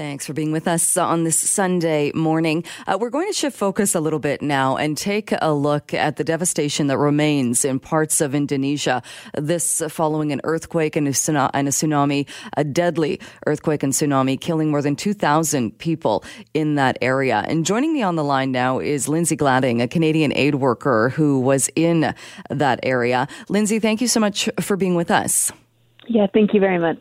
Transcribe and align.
Thanks 0.00 0.24
for 0.24 0.32
being 0.32 0.50
with 0.50 0.66
us 0.66 0.96
on 0.96 1.24
this 1.24 1.38
Sunday 1.38 2.10
morning. 2.14 2.64
Uh, 2.86 2.96
we're 2.98 3.10
going 3.10 3.26
to 3.26 3.34
shift 3.34 3.54
focus 3.54 3.94
a 3.94 4.00
little 4.00 4.18
bit 4.18 4.40
now 4.40 4.78
and 4.78 4.96
take 4.96 5.30
a 5.42 5.52
look 5.52 5.92
at 5.92 6.16
the 6.16 6.24
devastation 6.24 6.86
that 6.86 6.96
remains 6.96 7.66
in 7.66 7.78
parts 7.78 8.22
of 8.22 8.34
Indonesia. 8.34 9.02
This 9.34 9.82
following 9.90 10.32
an 10.32 10.40
earthquake 10.42 10.96
and 10.96 11.06
a, 11.06 11.10
tsunami, 11.10 12.26
a 12.56 12.64
deadly 12.64 13.20
earthquake 13.46 13.82
and 13.82 13.92
tsunami, 13.92 14.40
killing 14.40 14.70
more 14.70 14.80
than 14.80 14.96
2,000 14.96 15.76
people 15.76 16.24
in 16.54 16.76
that 16.76 16.96
area. 17.02 17.44
And 17.46 17.66
joining 17.66 17.92
me 17.92 18.02
on 18.02 18.16
the 18.16 18.24
line 18.24 18.52
now 18.52 18.78
is 18.78 19.06
Lindsay 19.06 19.36
Gladding, 19.36 19.82
a 19.82 19.86
Canadian 19.86 20.32
aid 20.34 20.54
worker 20.54 21.10
who 21.10 21.40
was 21.40 21.68
in 21.76 22.14
that 22.48 22.80
area. 22.84 23.28
Lindsay, 23.50 23.78
thank 23.78 24.00
you 24.00 24.08
so 24.08 24.18
much 24.18 24.48
for 24.62 24.78
being 24.78 24.94
with 24.94 25.10
us. 25.10 25.52
Yeah, 26.10 26.26
thank 26.26 26.54
you 26.54 26.58
very 26.58 26.80
much. 26.80 26.98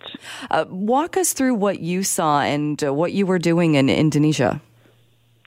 Uh, 0.52 0.66
walk 0.70 1.18
us 1.18 1.34
through 1.34 1.56
what 1.56 1.80
you 1.80 2.04
saw 2.04 2.42
and 2.42 2.82
uh, 2.84 2.94
what 2.94 3.12
you 3.12 3.26
were 3.26 3.40
doing 3.40 3.74
in 3.74 3.90
Indonesia. 3.90 4.62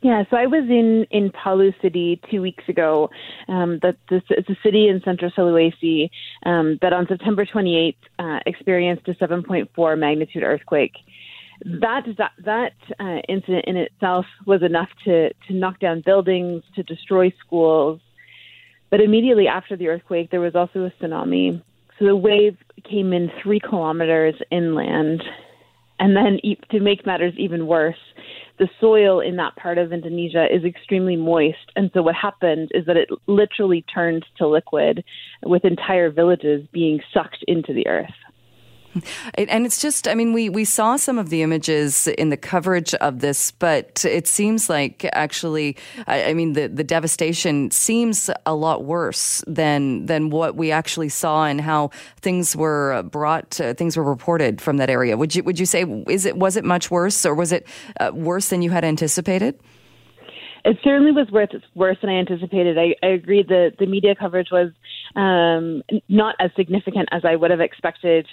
Yeah, 0.03 0.25
so 0.29 0.37
I 0.37 0.47
was 0.47 0.65
in 0.69 1.07
in 1.13 1.31
Palu 1.31 1.73
City 1.81 2.21
two 2.29 2.43
weeks 2.43 2.65
ago. 2.69 3.09
Um, 3.47 3.79
that 3.83 3.99
this, 4.11 4.25
it's 4.31 4.51
a 4.51 4.57
city 4.65 4.89
in 4.89 5.01
central 5.05 5.31
Sulawesi 5.31 6.11
um, 6.45 6.81
that 6.83 6.93
on 6.93 7.07
September 7.07 7.47
28th 7.47 7.95
uh, 8.19 8.41
experienced 8.47 9.07
a 9.07 9.13
7.4 9.13 9.97
magnitude 9.97 10.43
earthquake. 10.43 10.97
That 11.65 12.03
that 12.19 12.33
that 12.45 12.75
uh, 12.99 13.21
incident 13.29 13.67
in 13.69 13.77
itself 13.77 14.27
was 14.45 14.65
enough 14.65 14.89
to 15.05 15.33
to 15.47 15.53
knock 15.55 15.79
down 15.79 16.03
buildings, 16.05 16.65
to 16.75 16.83
destroy 16.83 17.33
schools. 17.47 18.01
But 18.91 19.01
immediately 19.01 19.47
after 19.47 19.77
the 19.77 19.87
earthquake, 19.87 20.33
there 20.33 20.41
was 20.41 20.57
also 20.57 20.85
a 20.85 20.91
tsunami. 20.91 21.63
So 22.03 22.09
the 22.09 22.17
wave 22.17 22.57
came 22.83 23.13
in 23.13 23.31
three 23.41 23.61
kilometers 23.61 24.35
inland. 24.51 25.23
And 26.01 26.17
then, 26.17 26.41
to 26.73 26.81
make 26.81 27.07
matters 27.07 27.33
even 27.39 27.69
worse, 27.69 27.95
the 28.59 28.69
soil 28.81 29.21
in 29.21 29.37
that 29.37 29.55
part 29.55 29.79
of 29.79 29.93
Indonesia 29.93 30.47
is 30.53 30.65
extremely 30.65 31.15
moist. 31.15 31.71
And 31.77 31.93
so, 31.95 32.03
what 32.03 32.17
happened 32.17 32.73
is 32.75 32.87
that 32.87 32.97
it 32.97 33.09
literally 33.29 33.83
turned 33.83 34.27
to 34.39 34.49
liquid, 34.49 35.05
with 35.45 35.65
entire 35.65 36.11
villages 36.11 36.67
being 36.73 37.01
sucked 37.15 37.45
into 37.47 37.73
the 37.73 37.87
earth. 37.87 38.11
And 39.35 39.65
it's 39.65 39.81
just, 39.81 40.07
I 40.07 40.15
mean, 40.15 40.33
we, 40.33 40.49
we 40.49 40.65
saw 40.65 40.97
some 40.97 41.19
of 41.19 41.31
the 41.31 41.43
images 41.43 42.07
in 42.07 42.29
the 42.29 42.37
coverage 42.37 42.95
of 42.95 43.21
this, 43.21 43.51
but 43.53 44.05
it 44.05 44.27
seems 44.27 44.69
like 44.69 45.09
actually, 45.13 45.77
I, 46.07 46.25
I 46.25 46.35
mean, 46.35 46.53
the, 46.53 46.67
the 46.69 46.85
devastation 46.85 47.71
seems 47.71 48.31
a 48.45 48.55
lot 48.55 48.85
worse 48.85 49.43
than 49.47 50.07
than 50.07 50.31
what 50.31 50.57
we 50.57 50.71
actually 50.71 51.09
saw 51.09 51.45
and 51.45 51.61
how 51.61 51.91
things 52.21 52.55
were 52.55 53.03
brought, 53.05 53.61
uh, 53.61 53.75
things 53.75 53.97
were 53.97 54.05
reported 54.05 54.61
from 54.61 54.77
that 54.77 54.91
area. 54.91 55.17
Would 55.17 55.35
you 55.35 55.43
would 55.45 55.59
you 55.59 55.67
say 55.67 55.85
is 56.09 56.27
it 56.27 56.37
was 56.37 56.57
it 56.57 56.65
much 56.65 56.91
worse, 56.91 57.25
or 57.25 57.35
was 57.35 57.53
it 57.53 57.67
uh, 58.01 58.11
worse 58.15 58.49
than 58.49 58.63
you 58.63 58.71
had 58.71 58.85
anticipated? 58.85 59.59
it 60.65 60.79
certainly 60.85 61.13
was 61.13 61.29
worse 61.31 61.51
worse 61.75 61.97
than 62.01 62.11
I 62.11 62.19
anticipated. 62.19 62.79
I, 62.79 62.95
I 63.03 63.11
agree 63.11 63.43
that 63.43 63.77
the 63.79 63.87
media 63.87 64.15
coverage 64.15 64.49
was 64.53 64.71
um, 65.17 65.83
not 66.09 66.37
as 66.39 66.51
significant 66.57 67.09
as 67.13 67.25
I 67.25 67.37
would 67.37 67.51
have 67.51 67.61
expected 67.61 68.27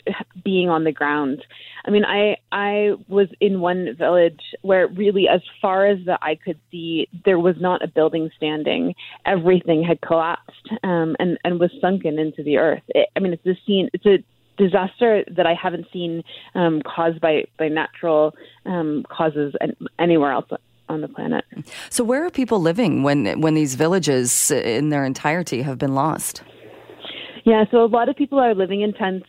being 0.43 0.69
on 0.69 0.83
the 0.83 0.91
ground. 0.91 1.43
I 1.85 1.91
mean, 1.91 2.05
I 2.05 2.37
I 2.51 2.93
was 3.07 3.27
in 3.39 3.59
one 3.59 3.95
village 3.97 4.41
where 4.61 4.87
really, 4.87 5.27
as 5.27 5.41
far 5.61 5.85
as 5.85 6.03
the 6.05 6.17
eye 6.21 6.37
could 6.43 6.59
see, 6.71 7.07
there 7.25 7.39
was 7.39 7.55
not 7.59 7.83
a 7.83 7.87
building 7.87 8.29
standing. 8.37 8.95
Everything 9.25 9.83
had 9.83 10.01
collapsed 10.01 10.69
um, 10.83 11.15
and 11.19 11.37
and 11.43 11.59
was 11.59 11.71
sunken 11.81 12.19
into 12.19 12.43
the 12.43 12.57
earth. 12.57 12.83
It, 12.89 13.09
I 13.15 13.19
mean, 13.19 13.33
it's 13.33 13.45
a 13.45 13.59
scene. 13.65 13.89
It's 13.93 14.05
a 14.05 14.23
disaster 14.57 15.23
that 15.35 15.47
I 15.47 15.53
haven't 15.53 15.87
seen 15.91 16.23
um, 16.55 16.81
caused 16.81 17.19
by 17.19 17.45
by 17.57 17.69
natural 17.69 18.35
um, 18.65 19.05
causes 19.09 19.53
anywhere 19.97 20.31
else 20.31 20.49
on 20.89 21.01
the 21.01 21.07
planet. 21.07 21.45
So, 21.89 22.03
where 22.03 22.25
are 22.25 22.29
people 22.29 22.59
living 22.59 23.03
when 23.03 23.41
when 23.41 23.53
these 23.53 23.75
villages 23.75 24.51
in 24.51 24.89
their 24.89 25.05
entirety 25.05 25.61
have 25.61 25.77
been 25.77 25.95
lost? 25.95 26.43
Yeah, 27.45 27.63
so 27.71 27.83
a 27.83 27.87
lot 27.87 28.09
of 28.09 28.15
people 28.15 28.39
are 28.39 28.53
living 28.53 28.81
in 28.81 28.93
tents 28.93 29.27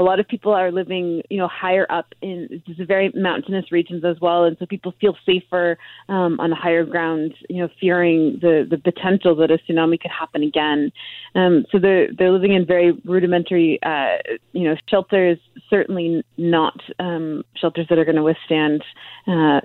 a 0.00 0.02
lot 0.02 0.18
of 0.18 0.26
people 0.26 0.52
are 0.54 0.72
living, 0.72 1.22
you 1.28 1.36
know, 1.36 1.46
higher 1.46 1.86
up 1.90 2.14
in 2.22 2.62
very 2.78 3.12
mountainous 3.14 3.70
regions 3.70 4.02
as 4.02 4.18
well, 4.18 4.44
and 4.44 4.56
so 4.58 4.64
people 4.64 4.94
feel 4.98 5.14
safer 5.26 5.76
um, 6.08 6.40
on 6.40 6.50
higher 6.52 6.86
ground, 6.86 7.34
you 7.50 7.60
know, 7.60 7.68
fearing 7.78 8.38
the 8.40 8.66
the 8.68 8.78
potential 8.78 9.36
that 9.36 9.50
a 9.50 9.58
tsunami 9.58 10.00
could 10.00 10.10
happen 10.10 10.42
again. 10.42 10.90
Um, 11.34 11.66
so 11.70 11.78
they're 11.78 12.08
they're 12.16 12.32
living 12.32 12.54
in 12.54 12.64
very 12.64 12.92
rudimentary, 13.04 13.78
uh, 13.82 14.16
you 14.52 14.64
know, 14.64 14.74
shelters. 14.88 15.38
Certainly 15.68 16.24
not 16.38 16.80
um, 16.98 17.44
shelters 17.54 17.86
that 17.90 17.98
are 17.98 18.06
going 18.06 18.16
to 18.16 18.22
withstand 18.22 18.82
uh, 19.26 19.60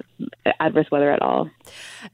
adverse 0.60 0.88
weather 0.92 1.12
at 1.12 1.22
all. 1.22 1.50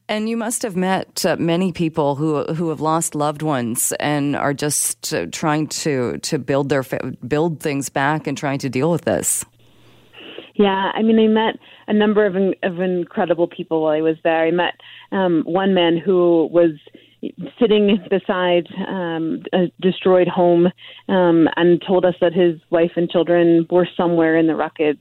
And 0.08 0.30
you 0.30 0.38
must 0.38 0.62
have 0.62 0.76
met 0.76 1.26
uh, 1.26 1.38
many 1.38 1.72
people 1.72 2.16
who 2.16 2.44
who 2.54 2.70
have 2.70 2.82
lost 2.82 3.16
loved 3.16 3.42
ones 3.42 3.94
and 4.00 4.36
are 4.36 4.54
just 4.54 5.12
uh, 5.12 5.26
trying 5.32 5.68
to 5.68 6.20
to 6.20 6.38
build 6.38 6.70
their 6.70 6.84
build 7.28 7.60
things 7.60 7.90
back 7.90 8.11
and 8.28 8.38
trying 8.38 8.60
to 8.60 8.70
deal 8.70 8.92
with 8.92 9.06
this. 9.06 9.46
Yeah, 10.56 10.92
I 10.94 11.02
mean, 11.02 11.18
I 11.20 11.28
met 11.28 11.56
a 11.88 11.94
number 11.94 12.26
of 12.26 12.36
of 12.64 12.80
incredible 12.80 13.48
people 13.48 13.82
while 13.84 13.94
I 13.94 14.02
was 14.02 14.18
there. 14.24 14.46
I 14.46 14.52
met 14.52 14.74
um, 15.12 15.44
one 15.46 15.74
man 15.74 15.98
who 15.98 16.50
was 16.52 16.72
sitting 17.60 18.00
beside 18.10 18.68
um, 18.88 19.44
a 19.54 19.72
destroyed 19.80 20.28
home 20.28 20.68
um, 21.08 21.48
and 21.56 21.82
told 21.86 22.04
us 22.04 22.16
that 22.20 22.34
his 22.34 22.60
wife 22.72 22.92
and 22.96 23.10
children 23.10 23.68
were 23.70 23.88
somewhere 23.96 24.38
in 24.38 24.48
the 24.48 24.56
wreckage. 24.56 24.98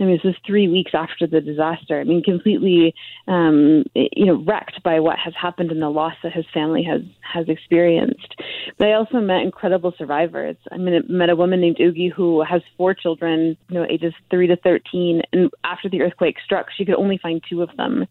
I 0.00 0.04
mean, 0.04 0.18
this 0.22 0.30
is 0.30 0.36
three 0.46 0.68
weeks 0.68 0.92
after 0.94 1.26
the 1.26 1.40
disaster. 1.40 2.00
I 2.00 2.04
mean, 2.04 2.22
completely, 2.22 2.94
um, 3.26 3.84
you 3.94 4.26
know, 4.26 4.42
wrecked 4.46 4.82
by 4.82 5.00
what 5.00 5.18
has 5.18 5.34
happened 5.40 5.70
and 5.70 5.82
the 5.82 5.90
loss 5.90 6.14
that 6.22 6.32
his 6.32 6.46
family 6.54 6.84
has 6.84 7.02
has 7.20 7.46
experienced. 7.48 8.34
But 8.78 8.88
I 8.88 8.94
also 8.94 9.20
met 9.20 9.42
incredible 9.42 9.92
survivors. 9.98 10.56
I 10.72 10.78
mean, 10.78 10.94
I 10.94 11.12
met 11.12 11.28
a 11.28 11.36
woman 11.36 11.60
named 11.60 11.78
Oogie 11.80 12.08
who 12.08 12.42
has 12.44 12.62
four 12.78 12.94
children, 12.94 13.56
you 13.68 13.74
know, 13.74 13.86
ages 13.88 14.14
three 14.30 14.46
to 14.46 14.56
thirteen, 14.56 15.20
and 15.32 15.50
after 15.64 15.90
the 15.90 16.00
earthquake 16.00 16.36
struck, 16.44 16.68
she 16.74 16.86
could 16.86 16.94
only 16.94 17.18
find 17.18 17.42
two 17.48 17.60
of 17.60 17.68
them. 17.76 18.06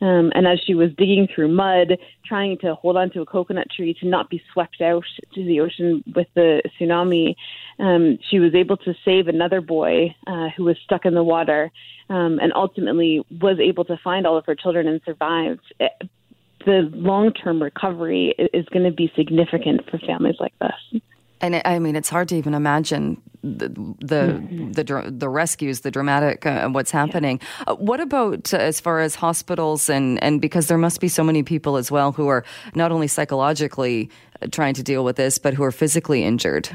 Um, 0.00 0.30
and 0.34 0.46
as 0.46 0.60
she 0.66 0.74
was 0.74 0.90
digging 0.98 1.26
through 1.34 1.48
mud, 1.48 1.98
trying 2.26 2.58
to 2.58 2.74
hold 2.74 2.96
onto 2.96 3.22
a 3.22 3.26
coconut 3.26 3.68
tree 3.74 3.94
to 4.00 4.06
not 4.06 4.28
be 4.28 4.42
swept 4.52 4.80
out 4.80 5.04
to 5.34 5.44
the 5.44 5.60
ocean 5.60 6.04
with 6.14 6.26
the 6.34 6.62
tsunami, 6.78 7.34
um, 7.78 8.18
she 8.30 8.38
was 8.38 8.54
able 8.54 8.76
to 8.78 8.94
save 9.04 9.28
another 9.28 9.60
boy 9.60 10.14
uh, 10.26 10.48
who 10.56 10.64
was 10.64 10.76
stuck 10.84 11.06
in 11.06 11.14
the 11.14 11.24
water 11.24 11.70
um, 12.10 12.38
and 12.40 12.52
ultimately 12.54 13.24
was 13.40 13.58
able 13.58 13.84
to 13.84 13.96
find 14.04 14.26
all 14.26 14.36
of 14.36 14.44
her 14.46 14.54
children 14.54 14.86
and 14.86 15.00
survived. 15.04 15.72
The 15.78 16.90
long 16.92 17.32
term 17.32 17.62
recovery 17.62 18.34
is 18.52 18.66
going 18.66 18.84
to 18.84 18.94
be 18.94 19.10
significant 19.16 19.88
for 19.90 19.98
families 19.98 20.36
like 20.40 20.54
this. 20.58 21.00
And 21.40 21.60
I 21.64 21.78
mean, 21.78 21.96
it's 21.96 22.08
hard 22.08 22.28
to 22.28 22.36
even 22.36 22.54
imagine 22.54 23.20
the 23.42 23.68
the 24.00 24.38
mm-hmm. 24.38 24.72
the, 24.72 25.10
the, 25.10 25.28
rescues, 25.28 25.80
the 25.80 25.90
dramatic, 25.90 26.46
uh, 26.46 26.68
what's 26.68 26.90
happening. 26.90 27.40
Yeah. 27.40 27.72
Uh, 27.72 27.74
what 27.76 28.00
about 28.00 28.52
uh, 28.52 28.58
as 28.58 28.80
far 28.80 29.00
as 29.00 29.14
hospitals 29.14 29.88
and 29.88 30.22
and 30.22 30.40
because 30.40 30.68
there 30.68 30.78
must 30.78 31.00
be 31.00 31.08
so 31.08 31.22
many 31.22 31.42
people 31.42 31.76
as 31.76 31.90
well 31.90 32.12
who 32.12 32.28
are 32.28 32.44
not 32.74 32.90
only 32.90 33.06
psychologically 33.06 34.10
uh, 34.42 34.46
trying 34.50 34.74
to 34.74 34.82
deal 34.82 35.04
with 35.04 35.16
this, 35.16 35.38
but 35.38 35.54
who 35.54 35.62
are 35.62 35.72
physically 35.72 36.24
injured. 36.24 36.70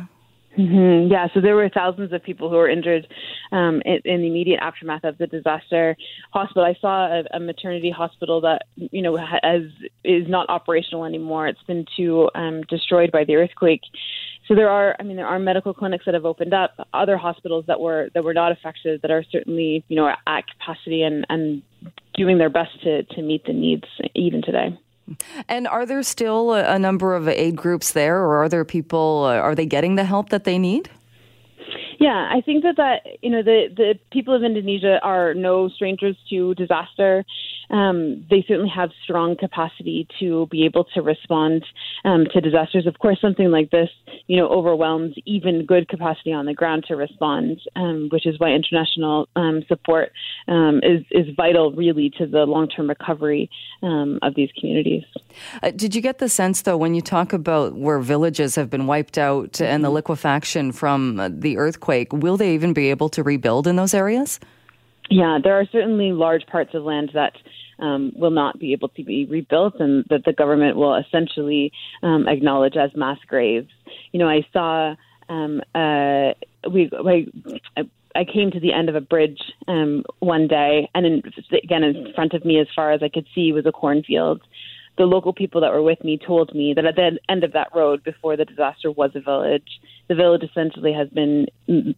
Mm-hmm. 0.58 1.10
Yeah, 1.10 1.28
so 1.34 1.40
there 1.40 1.56
were 1.56 1.70
thousands 1.70 2.12
of 2.12 2.22
people 2.22 2.50
who 2.50 2.58
were 2.58 2.68
injured 2.70 3.08
um, 3.54 3.82
in, 3.86 4.02
in, 4.04 4.22
the 4.22 4.28
immediate 4.28 4.60
aftermath 4.62 5.06
of 5.06 5.18
the 5.18 5.26
disaster. 5.26 5.96
Hospital. 6.34 6.66
I 6.66 6.76
saw 6.82 7.06
a, 7.06 7.24
a 7.38 7.40
maternity 7.40 7.90
hospital 7.90 8.42
that 8.42 8.64
you 8.76 9.02
know 9.02 9.16
has 9.16 9.62
is 10.04 10.28
not 10.28 10.50
operational 10.50 11.06
anymore. 11.06 11.48
It's 11.48 11.64
been 11.64 11.86
too 11.96 12.30
um, 12.36 12.64
destroyed 12.64 13.14
by 13.14 13.24
the 13.24 13.36
earthquake. 13.36 13.82
So 14.52 14.56
there 14.56 14.70
are, 14.70 14.98
I 15.00 15.04
mean, 15.04 15.16
there 15.16 15.28
are 15.28 15.40
medical 15.40 15.74
clinics 15.74 16.04
that 16.04 16.14
have 16.14 16.26
opened 16.26 16.54
up. 16.54 16.72
Other 16.94 17.16
hospitals 17.16 17.64
that 17.68 17.80
were 17.80 18.10
that 18.14 18.26
were 18.26 18.34
not 18.34 18.52
affected 18.52 19.02
that 19.02 19.10
are 19.10 19.24
certainly 19.32 19.86
you 19.88 19.96
know 19.96 20.14
at 20.28 20.44
capacity 20.46 21.04
and 21.04 21.26
and 21.30 21.62
doing 22.16 22.38
their 22.38 22.50
best 22.50 22.72
to 22.84 23.04
to 23.04 23.22
meet 23.22 23.46
the 23.46 23.54
needs 23.54 23.86
even 24.14 24.42
today. 24.42 24.78
And 25.48 25.70
are 25.70 25.86
there 25.86 26.04
still 26.04 26.54
a 26.54 26.78
number 26.78 27.16
of 27.16 27.30
aid 27.30 27.56
groups 27.56 27.94
there, 27.94 28.18
or 28.18 28.44
are 28.44 28.50
there 28.50 28.66
people? 28.66 29.24
Uh, 29.26 29.36
are 29.36 29.56
they 29.56 29.66
getting 29.66 29.96
the 29.96 30.04
help 30.04 30.28
that 30.32 30.44
they 30.44 30.60
need? 30.60 30.90
Yeah, 32.02 32.28
I 32.32 32.42
think 32.42 32.64
that 32.64 32.78
that 32.78 33.06
you 33.22 33.30
know 33.30 33.44
the 33.44 33.68
the 33.78 34.00
people 34.12 34.34
of 34.34 34.42
Indonesia 34.44 34.98
are 35.04 35.36
no 35.36 35.70
strangers 35.70 36.18
to 36.32 36.56
disaster. 36.56 37.24
Um, 37.70 38.26
they 38.28 38.44
certainly 38.48 38.72
have 38.76 38.90
strong 39.04 39.38
capacity 39.38 40.08
to 40.20 40.48
be 40.48 40.66
able 40.66 40.86
to 40.96 41.02
respond 41.04 41.64
um, 42.04 42.26
to 42.34 42.42
disasters. 42.42 42.88
Of 42.88 42.98
course, 42.98 43.22
something 43.22 43.52
like 43.52 43.70
this, 43.70 43.90
you 44.26 44.36
know, 44.36 44.50
overwhelms 44.50 45.14
even 45.26 45.66
good 45.66 45.88
capacity 45.88 46.34
on 46.34 46.48
the 46.48 46.56
ground 46.56 46.86
to 46.88 46.96
respond, 46.96 47.62
um, 47.76 48.10
which 48.12 48.26
is 48.26 48.40
why 48.40 48.50
international 48.50 49.30
um, 49.36 49.64
support 49.68 50.12
um, 50.48 50.82
is 50.84 51.06
is 51.12 51.28
vital, 51.38 51.72
really, 51.72 52.10
to 52.18 52.26
the 52.26 52.46
long 52.48 52.68
term 52.68 52.90
recovery 52.90 53.48
um, 53.84 54.18
of 54.24 54.34
these 54.34 54.50
communities. 54.60 55.04
Uh, 55.62 55.70
did 55.70 55.94
you 55.94 56.02
get 56.02 56.18
the 56.18 56.28
sense, 56.28 56.64
though, 56.64 56.78
when 56.78 56.96
you 56.96 57.02
talk 57.02 57.32
about 57.32 57.76
where 57.76 58.00
villages 58.00 58.56
have 58.56 58.72
been 58.72 58.88
wiped 58.88 59.20
out 59.20 59.52
mm-hmm. 59.52 59.66
and 59.66 59.84
the 59.84 59.88
mm-hmm. 59.88 59.98
liquefaction 59.98 60.72
from 60.72 61.22
the 61.42 61.60
earthquake? 61.60 61.91
Earthquake, 61.92 62.14
will 62.14 62.38
they 62.38 62.54
even 62.54 62.74
be 62.74 62.90
able 62.90 63.10
to 63.10 63.24
rebuild 63.24 63.68
in 63.68 63.76
those 63.76 63.94
areas? 63.94 64.40
Yeah, 65.10 65.40
there 65.44 65.60
are 65.60 65.66
certainly 65.72 66.12
large 66.12 66.46
parts 66.48 66.74
of 66.74 66.84
land 66.84 67.12
that 67.14 67.34
um, 67.80 68.14
will 68.16 68.32
not 68.32 68.60
be 68.60 68.74
able 68.74 68.90
to 68.90 69.04
be 69.04 69.26
rebuilt 69.26 69.76
and 69.80 70.06
that 70.10 70.24
the 70.26 70.34
government 70.34 70.78
will 70.78 70.96
essentially 70.96 71.72
um, 72.04 72.28
acknowledge 72.28 72.78
as 72.78 72.92
mass 72.96 73.18
graves. 73.28 73.70
You 74.12 74.20
know, 74.20 74.30
I 74.30 74.46
saw 74.54 74.96
um, 75.28 75.62
uh, 75.76 76.34
we, 76.70 76.90
we 77.04 77.32
I 78.16 78.26
came 78.26 78.52
to 78.52 78.60
the 78.60 78.74
end 78.74 78.90
of 78.90 78.96
a 78.96 79.02
bridge 79.02 79.42
um, 79.68 80.04
one 80.20 80.48
day, 80.48 80.90
and 80.94 81.06
in, 81.06 81.24
again 81.64 81.84
in 81.84 82.14
front 82.14 82.34
of 82.34 82.46
me, 82.46 82.60
as 82.60 82.68
far 82.76 82.92
as 82.92 83.02
I 83.02 83.10
could 83.10 83.26
see, 83.34 83.52
was 83.52 83.66
a 83.66 83.72
cornfield. 83.72 84.42
The 84.98 85.06
local 85.06 85.34
people 85.34 85.62
that 85.62 85.72
were 85.72 85.82
with 85.82 86.04
me 86.04 86.18
told 86.18 86.54
me 86.54 86.74
that 86.76 86.86
at 86.86 86.96
the 86.96 87.18
end 87.30 87.44
of 87.44 87.54
that 87.54 87.70
road, 87.74 88.04
before 88.04 88.36
the 88.36 88.46
disaster, 88.46 88.92
was 88.92 89.12
a 89.16 89.22
village. 89.22 89.80
The 90.08 90.16
village 90.16 90.44
essentially 90.44 90.94
has 90.94 91.08
been 91.10 91.48
mm, 91.68 91.96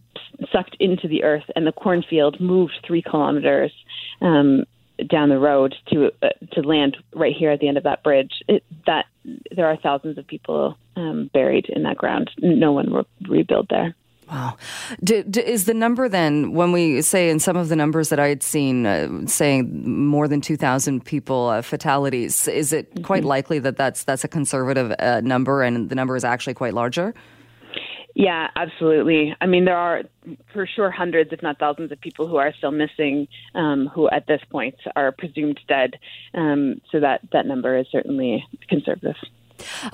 sucked 0.52 0.76
into 0.80 1.08
the 1.08 1.24
earth, 1.24 1.44
and 1.56 1.66
the 1.66 1.72
cornfield 1.72 2.40
moved 2.40 2.78
three 2.86 3.02
kilometers 3.02 3.72
um, 4.20 4.64
down 5.08 5.28
the 5.28 5.38
road 5.38 5.74
to 5.92 6.12
uh, 6.22 6.28
to 6.52 6.60
land 6.62 6.96
right 7.14 7.34
here 7.36 7.50
at 7.50 7.60
the 7.60 7.68
end 7.68 7.76
of 7.76 7.84
that 7.84 8.02
bridge. 8.02 8.32
It, 8.48 8.62
that 8.86 9.06
there 9.54 9.66
are 9.66 9.76
thousands 9.76 10.18
of 10.18 10.26
people 10.26 10.76
um, 10.96 11.30
buried 11.32 11.66
in 11.68 11.82
that 11.82 11.96
ground. 11.96 12.30
No 12.38 12.72
one 12.72 12.92
will 12.92 13.06
rebuild 13.28 13.66
there. 13.70 13.94
Wow. 14.30 14.56
Do, 15.02 15.22
do, 15.22 15.40
is 15.40 15.66
the 15.66 15.74
number 15.74 16.08
then, 16.08 16.52
when 16.52 16.72
we 16.72 17.02
say 17.02 17.30
in 17.30 17.38
some 17.38 17.56
of 17.56 17.68
the 17.68 17.76
numbers 17.76 18.08
that 18.08 18.18
I 18.18 18.28
had 18.28 18.42
seen 18.42 18.86
uh, 18.86 19.26
saying 19.26 19.86
more 19.86 20.28
than 20.28 20.40
2,000 20.40 21.04
people 21.04 21.48
uh, 21.48 21.62
fatalities, 21.62 22.48
is 22.48 22.72
it 22.72 22.92
mm-hmm. 22.94 23.04
quite 23.04 23.24
likely 23.24 23.58
that 23.58 23.76
that's, 23.76 24.04
that's 24.04 24.24
a 24.24 24.28
conservative 24.28 24.94
uh, 24.98 25.20
number 25.20 25.62
and 25.62 25.88
the 25.88 25.94
number 25.94 26.16
is 26.16 26.24
actually 26.24 26.54
quite 26.54 26.74
larger? 26.74 27.14
Yeah, 28.14 28.46
absolutely. 28.54 29.34
I 29.40 29.46
mean, 29.46 29.64
there 29.64 29.76
are 29.76 30.02
for 30.52 30.66
sure 30.66 30.90
hundreds, 30.90 31.32
if 31.32 31.42
not 31.42 31.58
thousands, 31.58 31.90
of 31.90 32.00
people 32.00 32.28
who 32.28 32.36
are 32.36 32.54
still 32.56 32.70
missing, 32.70 33.26
um, 33.56 33.90
who 33.92 34.08
at 34.08 34.26
this 34.28 34.40
point 34.50 34.76
are 34.94 35.10
presumed 35.10 35.58
dead. 35.66 35.98
Um, 36.32 36.80
so 36.92 37.00
that, 37.00 37.22
that 37.32 37.44
number 37.44 37.76
is 37.76 37.86
certainly 37.90 38.44
conservative. 38.68 39.16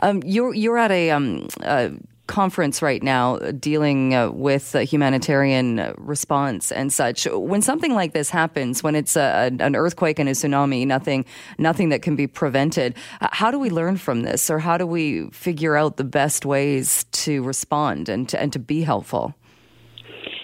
Um, 0.00 0.22
you're 0.24 0.54
you're 0.54 0.78
at 0.78 0.90
a 0.90 1.10
um, 1.10 1.48
uh, 1.62 1.90
conference 2.30 2.80
right 2.80 3.02
now 3.02 3.34
uh, 3.34 3.50
dealing 3.50 4.14
uh, 4.14 4.30
with 4.30 4.74
uh, 4.76 4.78
humanitarian 4.78 5.80
uh, 5.80 5.92
response 5.98 6.70
and 6.70 6.92
such. 6.92 7.26
When 7.26 7.60
something 7.60 7.92
like 7.92 8.12
this 8.12 8.30
happens, 8.30 8.82
when 8.82 8.94
it's 8.94 9.16
a, 9.16 9.50
an 9.58 9.74
earthquake 9.74 10.20
and 10.20 10.28
a 10.28 10.32
tsunami, 10.32 10.86
nothing, 10.86 11.24
nothing 11.58 11.88
that 11.88 12.02
can 12.02 12.14
be 12.14 12.28
prevented. 12.28 12.94
How 13.20 13.50
do 13.50 13.58
we 13.58 13.68
learn 13.68 13.96
from 13.96 14.22
this, 14.22 14.48
or 14.48 14.60
how 14.60 14.78
do 14.78 14.86
we 14.86 15.28
figure 15.30 15.76
out 15.76 15.96
the 15.96 16.04
best 16.04 16.46
ways 16.46 17.04
to 17.24 17.42
respond 17.42 18.08
and 18.08 18.28
to, 18.28 18.40
and 18.40 18.52
to 18.52 18.60
be 18.60 18.82
helpful? 18.82 19.34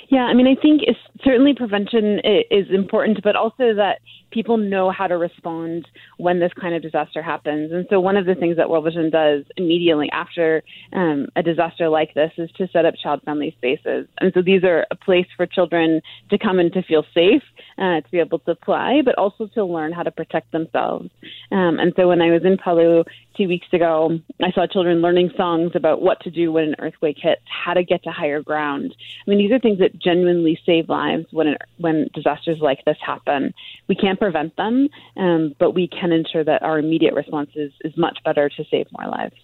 Yeah, 0.09 0.25
I 0.25 0.35
mean, 0.35 0.47
I 0.47 0.55
think 0.61 0.83
certainly 1.25 1.55
prevention 1.55 2.21
is 2.51 2.67
important, 2.71 3.23
but 3.23 3.37
also 3.37 3.75
that 3.75 4.01
people 4.31 4.57
know 4.57 4.91
how 4.91 5.07
to 5.07 5.17
respond 5.17 5.87
when 6.19 6.41
this 6.41 6.53
kind 6.61 6.75
of 6.75 6.83
disaster 6.83 7.23
happens. 7.23 7.73
And 7.73 7.87
so, 7.89 8.01
one 8.01 8.17
of 8.17 8.27
the 8.27 8.35
things 8.35 8.57
that 8.57 8.69
World 8.69 8.85
Vision 8.85 9.11
does 9.11 9.45
immediately 9.57 10.09
after 10.13 10.63
um, 10.93 11.29
a 11.37 11.43
disaster 11.43 11.89
like 11.89 12.15
this 12.15 12.33
is 12.39 12.51
to 12.59 12.69
set 12.73 12.85
up 12.85 12.95
child 13.03 13.21
friendly 13.25 13.55
spaces. 13.57 14.07
And 14.21 14.33
so, 14.35 14.43
these 14.43 14.65
are 14.65 14.87
a 14.91 14.97
place 14.97 15.27
for 15.37 15.47
children 15.47 16.01
to 16.31 16.39
come 16.39 16.59
and 16.59 16.73
to 16.73 16.83
feel 16.83 17.05
safe, 17.15 17.43
uh, 17.79 18.01
to 18.01 18.11
be 18.11 18.19
able 18.19 18.41
to 18.41 18.55
play, 18.55 19.03
but 19.05 19.17
also 19.17 19.47
to 19.55 19.65
learn 19.65 19.93
how 19.93 20.03
to 20.03 20.11
protect 20.11 20.53
themselves. 20.53 21.09
Um, 21.53 21.79
and 21.79 21.93
so, 21.97 22.09
when 22.09 22.21
I 22.21 22.31
was 22.31 22.43
in 22.45 22.57
Palu 22.57 23.05
two 23.37 23.49
weeks 23.49 23.67
ago, 23.73 24.19
I 24.43 24.51
saw 24.53 24.67
children 24.67 25.03
learning 25.03 25.31
songs 25.37 25.73
about 25.75 26.03
what 26.03 26.21
to 26.21 26.31
do 26.31 26.53
when 26.53 26.65
an 26.65 26.75
earthquake 26.79 27.17
hits, 27.21 27.43
how 27.65 27.75
to 27.75 27.85
get 27.85 28.03
to 28.05 28.11
higher 28.11 28.43
ground. 28.43 28.95
I 29.27 29.31
mean, 29.31 29.39
these 29.39 29.53
are 29.53 29.59
things 29.59 29.79
that 29.79 29.99
genuinely 29.99 30.59
save 30.65 30.89
lives 30.89 31.06
when 31.31 31.49
it, 31.49 31.63
when 31.79 32.09
disasters 32.15 32.59
like 32.61 32.85
this 32.85 32.97
happen. 33.05 33.53
We 33.89 33.95
can't 33.95 34.19
prevent 34.19 34.57
them, 34.57 34.89
um, 35.17 35.55
but 35.59 35.73
we 35.73 35.89
can 35.89 36.13
ensure 36.13 36.45
that 36.45 36.63
our 36.63 36.79
immediate 36.79 37.15
response 37.15 37.51
is, 37.55 37.73
is 37.83 37.97
much 37.97 38.19
better 38.25 38.49
to 38.49 38.65
save 38.71 38.87
more 38.97 39.11
lives. 39.11 39.35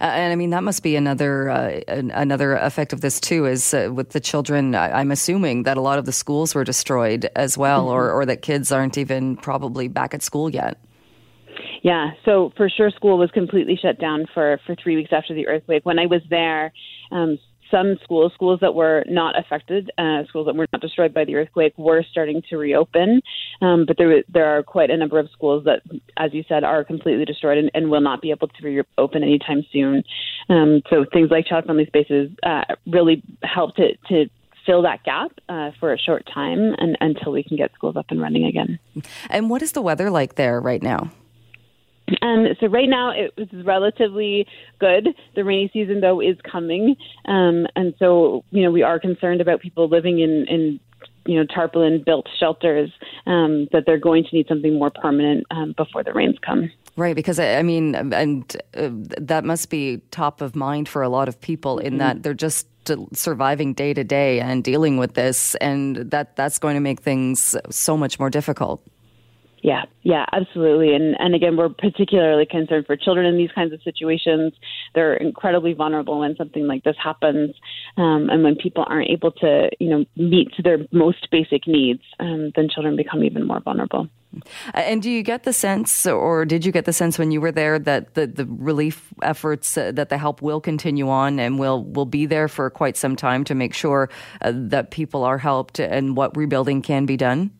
Uh, 0.00 0.04
and 0.04 0.32
I 0.32 0.36
mean 0.36 0.50
that 0.50 0.64
must 0.64 0.82
be 0.82 0.96
another 0.96 1.50
uh, 1.50 1.80
another 1.88 2.56
effect 2.56 2.92
of 2.92 3.00
this 3.00 3.20
too. 3.20 3.46
Is 3.46 3.72
uh, 3.72 3.90
with 3.92 4.10
the 4.10 4.20
children, 4.20 4.74
I'm 4.74 5.10
assuming 5.10 5.62
that 5.62 5.76
a 5.76 5.80
lot 5.80 5.98
of 5.98 6.04
the 6.04 6.12
schools 6.12 6.54
were 6.54 6.64
destroyed 6.64 7.28
as 7.36 7.56
well, 7.56 7.82
mm-hmm. 7.82 7.94
or 7.94 8.10
or 8.10 8.26
that 8.26 8.42
kids 8.42 8.72
aren't 8.72 8.98
even 8.98 9.36
probably 9.36 9.88
back 9.88 10.14
at 10.14 10.22
school 10.22 10.50
yet. 10.50 10.78
Yeah, 11.82 12.10
so 12.24 12.52
for 12.56 12.68
sure, 12.68 12.90
school 12.90 13.18
was 13.18 13.30
completely 13.30 13.78
shut 13.80 14.00
down 14.00 14.26
for 14.34 14.60
for 14.66 14.74
three 14.74 14.96
weeks 14.96 15.10
after 15.12 15.34
the 15.34 15.46
earthquake. 15.46 15.86
When 15.86 15.98
I 15.98 16.06
was 16.06 16.22
there, 16.28 16.72
um, 17.10 17.38
some 17.70 17.96
schools, 18.02 18.32
schools 18.34 18.60
that 18.60 18.74
were 18.74 19.04
not 19.08 19.38
affected, 19.38 19.90
uh, 19.98 20.24
schools 20.28 20.46
that 20.46 20.54
were 20.54 20.66
not 20.72 20.80
destroyed 20.80 21.12
by 21.14 21.24
the 21.24 21.34
earthquake, 21.36 21.74
were 21.76 22.02
starting 22.10 22.42
to 22.50 22.56
reopen. 22.56 23.20
Um, 23.60 23.84
but 23.86 23.96
there 23.98 24.22
there 24.32 24.46
are 24.46 24.62
quite 24.62 24.90
a 24.90 24.96
number 24.96 25.18
of 25.18 25.28
schools 25.32 25.64
that, 25.64 25.82
as 26.16 26.32
you 26.32 26.44
said, 26.48 26.64
are 26.64 26.84
completely 26.84 27.24
destroyed 27.24 27.58
and, 27.58 27.70
and 27.74 27.90
will 27.90 28.00
not 28.00 28.22
be 28.22 28.30
able 28.30 28.48
to 28.48 28.64
reopen 28.64 29.22
anytime 29.22 29.64
soon. 29.72 30.02
Um, 30.48 30.82
so 30.90 31.04
things 31.12 31.30
like 31.30 31.46
child 31.46 31.64
friendly 31.64 31.86
spaces 31.86 32.30
uh, 32.42 32.64
really 32.86 33.22
help 33.42 33.76
to 33.76 33.96
to 34.08 34.28
fill 34.66 34.82
that 34.82 35.02
gap 35.02 35.32
uh, 35.48 35.70
for 35.80 35.94
a 35.94 35.98
short 35.98 36.28
time 36.32 36.74
and, 36.76 36.96
until 37.00 37.32
we 37.32 37.42
can 37.42 37.56
get 37.56 37.72
schools 37.74 37.96
up 37.96 38.06
and 38.10 38.20
running 38.20 38.44
again. 38.44 38.78
And 39.30 39.48
what 39.48 39.62
is 39.62 39.72
the 39.72 39.80
weather 39.80 40.10
like 40.10 40.34
there 40.34 40.60
right 40.60 40.82
now? 40.82 41.10
Um, 42.22 42.46
so 42.60 42.66
right 42.66 42.88
now 42.88 43.10
it 43.10 43.32
was 43.36 43.48
relatively 43.64 44.46
good. 44.78 45.08
The 45.34 45.44
rainy 45.44 45.70
season 45.72 46.00
though 46.00 46.20
is 46.20 46.36
coming, 46.50 46.96
um, 47.26 47.66
and 47.76 47.94
so 47.98 48.44
you 48.50 48.62
know 48.62 48.70
we 48.70 48.82
are 48.82 48.98
concerned 48.98 49.40
about 49.40 49.60
people 49.60 49.88
living 49.88 50.20
in 50.20 50.46
in 50.48 50.80
you 51.26 51.36
know 51.38 51.44
tarpaulin 51.44 52.02
built 52.04 52.26
shelters 52.40 52.90
um, 53.26 53.68
that 53.72 53.84
they're 53.86 53.98
going 53.98 54.24
to 54.24 54.34
need 54.34 54.48
something 54.48 54.78
more 54.78 54.90
permanent 54.90 55.46
um, 55.50 55.74
before 55.76 56.02
the 56.02 56.12
rains 56.12 56.36
come. 56.44 56.70
Right, 56.96 57.14
because 57.14 57.38
I 57.38 57.62
mean, 57.62 57.94
and 57.94 58.56
uh, 58.74 58.88
that 59.20 59.44
must 59.44 59.70
be 59.70 59.98
top 60.10 60.40
of 60.40 60.56
mind 60.56 60.88
for 60.88 61.02
a 61.02 61.08
lot 61.08 61.28
of 61.28 61.40
people 61.40 61.78
in 61.78 61.92
mm-hmm. 61.92 61.98
that 61.98 62.22
they're 62.22 62.34
just 62.34 62.66
surviving 63.12 63.74
day 63.74 63.92
to 63.92 64.02
day 64.02 64.40
and 64.40 64.64
dealing 64.64 64.96
with 64.96 65.14
this, 65.14 65.54
and 65.56 65.96
that 66.10 66.34
that's 66.34 66.58
going 66.58 66.74
to 66.74 66.80
make 66.80 67.00
things 67.00 67.54
so 67.70 67.96
much 67.96 68.18
more 68.18 68.30
difficult. 68.30 68.82
Yeah, 69.62 69.84
yeah, 70.02 70.24
absolutely. 70.32 70.94
And 70.94 71.16
and 71.18 71.34
again, 71.34 71.56
we're 71.56 71.68
particularly 71.68 72.46
concerned 72.46 72.86
for 72.86 72.96
children 72.96 73.26
in 73.26 73.36
these 73.36 73.50
kinds 73.54 73.72
of 73.72 73.82
situations. 73.82 74.52
They're 74.94 75.14
incredibly 75.14 75.72
vulnerable 75.72 76.20
when 76.20 76.36
something 76.36 76.66
like 76.66 76.84
this 76.84 76.96
happens, 77.02 77.54
um, 77.96 78.30
and 78.30 78.44
when 78.44 78.56
people 78.56 78.84
aren't 78.88 79.10
able 79.10 79.32
to, 79.32 79.68
you 79.80 79.90
know, 79.90 80.04
meet 80.16 80.52
their 80.62 80.78
most 80.92 81.28
basic 81.30 81.66
needs, 81.66 82.02
um, 82.20 82.52
then 82.54 82.68
children 82.72 82.96
become 82.96 83.24
even 83.24 83.46
more 83.46 83.60
vulnerable. 83.60 84.08
And 84.74 85.02
do 85.02 85.10
you 85.10 85.22
get 85.22 85.44
the 85.44 85.52
sense, 85.52 86.06
or 86.06 86.44
did 86.44 86.64
you 86.64 86.70
get 86.70 86.84
the 86.84 86.92
sense 86.92 87.18
when 87.18 87.30
you 87.30 87.40
were 87.40 87.50
there, 87.50 87.78
that 87.78 88.14
the, 88.14 88.26
the 88.26 88.44
relief 88.46 89.12
efforts, 89.22 89.76
uh, 89.76 89.90
that 89.92 90.10
the 90.10 90.18
help 90.18 90.42
will 90.42 90.60
continue 90.60 91.08
on 91.08 91.40
and 91.40 91.58
will 91.58 91.82
will 91.84 92.06
be 92.06 92.26
there 92.26 92.46
for 92.46 92.70
quite 92.70 92.96
some 92.96 93.16
time 93.16 93.42
to 93.44 93.54
make 93.54 93.74
sure 93.74 94.10
uh, 94.42 94.52
that 94.54 94.90
people 94.90 95.24
are 95.24 95.38
helped 95.38 95.80
and 95.80 96.16
what 96.16 96.36
rebuilding 96.36 96.82
can 96.82 97.06
be 97.06 97.16
done? 97.16 97.50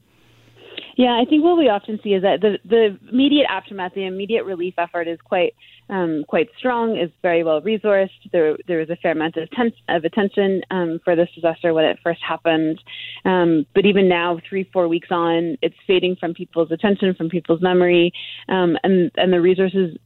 Yeah, 0.99 1.17
I 1.17 1.27
think 1.31 1.45
what 1.45 1.57
we 1.57 1.69
often 1.69 2.01
see 2.03 2.11
is 2.15 2.23
that 2.23 2.41
the 2.41 2.59
the 2.69 2.99
immediate 3.09 3.47
aftermath, 3.49 3.95
the 3.95 4.05
immediate 4.05 4.45
relief 4.45 4.75
effort 4.79 5.07
is 5.07 5.21
quite 5.23 5.55
um, 5.89 6.25
quite 6.27 6.49
strong, 6.59 6.99
is 6.99 7.09
very 7.23 7.45
well 7.45 7.63
resourced. 7.63 8.19
There 8.33 8.57
there 8.67 8.81
was 8.81 8.91
a 8.91 8.97
fair 8.97 9.13
amount 9.13 9.37
of, 9.37 9.49
ten- 9.53 9.73
of 9.89 10.05
attention 10.05 10.63
um, 10.73 10.99
for 11.05 11.15
this 11.15 11.29
disaster 11.37 11.73
when 11.73 11.85
it 11.85 12.01
first 12.03 12.21
happened, 12.21 12.83
um, 13.25 13.65
but 13.77 13.87
even 13.87 14.09
now, 14.09 14.41
three 14.49 14.69
four 14.73 14.89
weeks 14.89 15.07
on, 15.13 15.57
it's 15.63 15.77
fading 15.87 16.17
from 16.17 16.35
people's 16.35 16.73
attention, 16.73 17.15
from 17.15 17.29
people's 17.29 17.63
memory, 17.63 18.13
um, 18.49 18.77
and 18.83 19.13
and 19.17 19.33
the 19.33 19.41
resources 19.41 19.97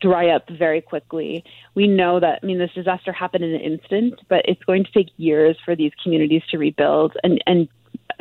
dry 0.00 0.28
up 0.28 0.48
very 0.48 0.80
quickly. 0.80 1.42
We 1.74 1.88
know 1.88 2.20
that 2.20 2.38
I 2.40 2.46
mean 2.46 2.58
this 2.58 2.70
disaster 2.72 3.12
happened 3.12 3.42
in 3.42 3.52
an 3.52 3.62
instant, 3.62 4.20
but 4.28 4.42
it's 4.44 4.62
going 4.62 4.84
to 4.84 4.92
take 4.92 5.08
years 5.16 5.56
for 5.64 5.74
these 5.74 5.90
communities 6.04 6.42
to 6.52 6.58
rebuild 6.58 7.16
and 7.24 7.42
and 7.48 7.66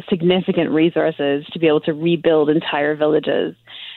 significant 0.10 0.72
resources 0.72 1.46
to 1.52 1.60
be 1.60 1.68
able 1.68 1.82
to 1.82 1.94
rebuild 1.94 2.50
entire 2.50 2.96
villages. 2.96 3.56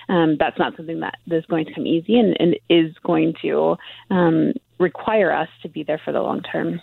Um, 0.09 0.37
that's 0.39 0.59
not 0.59 0.77
something 0.77 1.01
that 1.01 1.19
is 1.27 1.45
going 1.47 1.67
to 1.67 1.75
come 1.75 1.87
easy 1.87 2.19
and, 2.19 2.37
and 2.41 2.57
is 2.69 2.95
going 3.05 3.35
to 3.43 3.77
um, 4.11 4.53
require 4.79 5.33
us 5.33 5.49
to 5.63 5.69
be 5.69 5.83
there 5.83 6.01
for 6.03 6.13
the 6.13 6.21
long 6.21 6.43
term. 6.43 6.81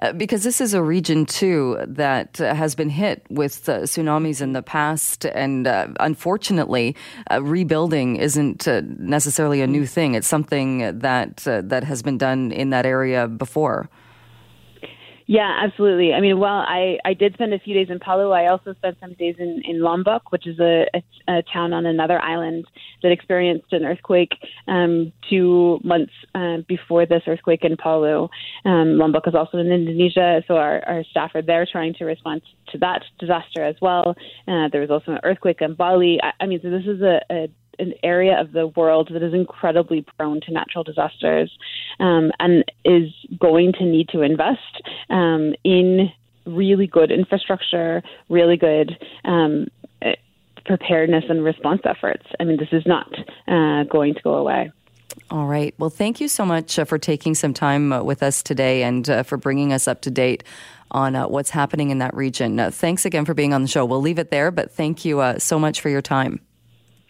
Uh, 0.00 0.12
because 0.12 0.44
this 0.44 0.60
is 0.60 0.74
a 0.74 0.82
region 0.82 1.26
too 1.26 1.76
that 1.86 2.40
uh, 2.40 2.54
has 2.54 2.74
been 2.74 2.90
hit 2.90 3.24
with 3.28 3.68
uh, 3.68 3.80
tsunamis 3.80 4.40
in 4.40 4.52
the 4.52 4.62
past, 4.62 5.24
and 5.26 5.66
uh, 5.66 5.88
unfortunately, 6.00 6.96
uh, 7.30 7.42
rebuilding 7.42 8.16
isn't 8.16 8.68
uh, 8.68 8.82
necessarily 8.98 9.60
a 9.60 9.66
new 9.66 9.86
thing. 9.86 10.14
It's 10.14 10.28
something 10.28 10.98
that 10.98 11.38
that 11.44 11.84
has 11.84 12.02
been 12.02 12.18
done 12.18 12.52
in 12.52 12.70
that 12.70 12.86
area 12.86 13.26
before. 13.28 13.88
Yeah, 15.26 15.58
absolutely. 15.62 16.12
I 16.12 16.20
mean, 16.20 16.38
well, 16.38 16.64
I, 16.68 16.98
I 17.04 17.14
did 17.14 17.32
spend 17.32 17.54
a 17.54 17.58
few 17.58 17.72
days 17.72 17.86
in 17.88 17.98
Palu. 17.98 18.30
I 18.30 18.48
also 18.48 18.74
spent 18.74 18.98
some 19.00 19.14
days 19.14 19.36
in, 19.38 19.62
in 19.64 19.80
Lombok, 19.80 20.30
which 20.32 20.46
is 20.46 20.58
a, 20.60 20.84
a, 20.94 21.02
a 21.38 21.42
town 21.50 21.72
on 21.72 21.86
another 21.86 22.20
island 22.20 22.66
that 23.02 23.10
experienced 23.10 23.72
an 23.72 23.84
earthquake 23.86 24.32
um, 24.68 25.12
two 25.30 25.80
months 25.82 26.12
uh, 26.34 26.58
before 26.68 27.06
this 27.06 27.22
earthquake 27.26 27.64
in 27.64 27.76
Palu. 27.78 28.28
Um, 28.66 28.98
Lombok 28.98 29.26
is 29.26 29.34
also 29.34 29.56
in 29.56 29.72
Indonesia, 29.72 30.42
so 30.46 30.56
our, 30.56 30.86
our 30.86 31.04
staff 31.10 31.30
are 31.34 31.42
there 31.42 31.66
trying 31.70 31.94
to 31.94 32.04
respond 32.04 32.42
to 32.72 32.78
that 32.78 33.02
disaster 33.18 33.64
as 33.64 33.76
well. 33.80 34.14
Uh, 34.46 34.68
there 34.72 34.82
was 34.82 34.90
also 34.90 35.12
an 35.12 35.20
earthquake 35.24 35.62
in 35.62 35.74
Bali. 35.74 36.18
I, 36.22 36.32
I 36.44 36.46
mean, 36.46 36.60
so 36.62 36.68
this 36.68 36.84
is 36.86 37.00
a, 37.00 37.20
a 37.30 37.48
an 37.78 37.94
area 38.02 38.40
of 38.40 38.52
the 38.52 38.66
world 38.68 39.10
that 39.12 39.22
is 39.22 39.34
incredibly 39.34 40.04
prone 40.16 40.40
to 40.42 40.52
natural 40.52 40.84
disasters 40.84 41.50
um, 42.00 42.30
and 42.38 42.64
is 42.84 43.10
going 43.38 43.72
to 43.74 43.84
need 43.84 44.08
to 44.08 44.22
invest 44.22 44.82
um, 45.10 45.54
in 45.64 46.10
really 46.46 46.86
good 46.86 47.10
infrastructure, 47.10 48.02
really 48.28 48.56
good 48.56 48.98
um, 49.24 49.66
preparedness 50.64 51.24
and 51.28 51.44
response 51.44 51.82
efforts. 51.84 52.24
I 52.40 52.44
mean, 52.44 52.58
this 52.58 52.68
is 52.72 52.84
not 52.86 53.12
uh, 53.46 53.84
going 53.84 54.14
to 54.14 54.20
go 54.22 54.34
away. 54.34 54.70
All 55.30 55.46
right. 55.46 55.74
Well, 55.78 55.90
thank 55.90 56.20
you 56.20 56.28
so 56.28 56.44
much 56.44 56.78
uh, 56.78 56.84
for 56.84 56.98
taking 56.98 57.34
some 57.34 57.54
time 57.54 57.92
uh, 57.92 58.02
with 58.02 58.22
us 58.22 58.42
today 58.42 58.82
and 58.82 59.08
uh, 59.08 59.22
for 59.22 59.36
bringing 59.36 59.72
us 59.72 59.86
up 59.86 60.00
to 60.02 60.10
date 60.10 60.42
on 60.90 61.16
uh, 61.16 61.28
what's 61.28 61.50
happening 61.50 61.90
in 61.90 61.98
that 61.98 62.14
region. 62.14 62.58
Uh, 62.58 62.70
thanks 62.70 63.04
again 63.04 63.24
for 63.24 63.34
being 63.34 63.52
on 63.52 63.62
the 63.62 63.68
show. 63.68 63.84
We'll 63.84 64.00
leave 64.00 64.18
it 64.18 64.30
there, 64.30 64.50
but 64.50 64.72
thank 64.72 65.04
you 65.04 65.34
so 65.38 65.58
much 65.58 65.80
for 65.80 65.88
your 65.88 66.02
time. 66.02 66.40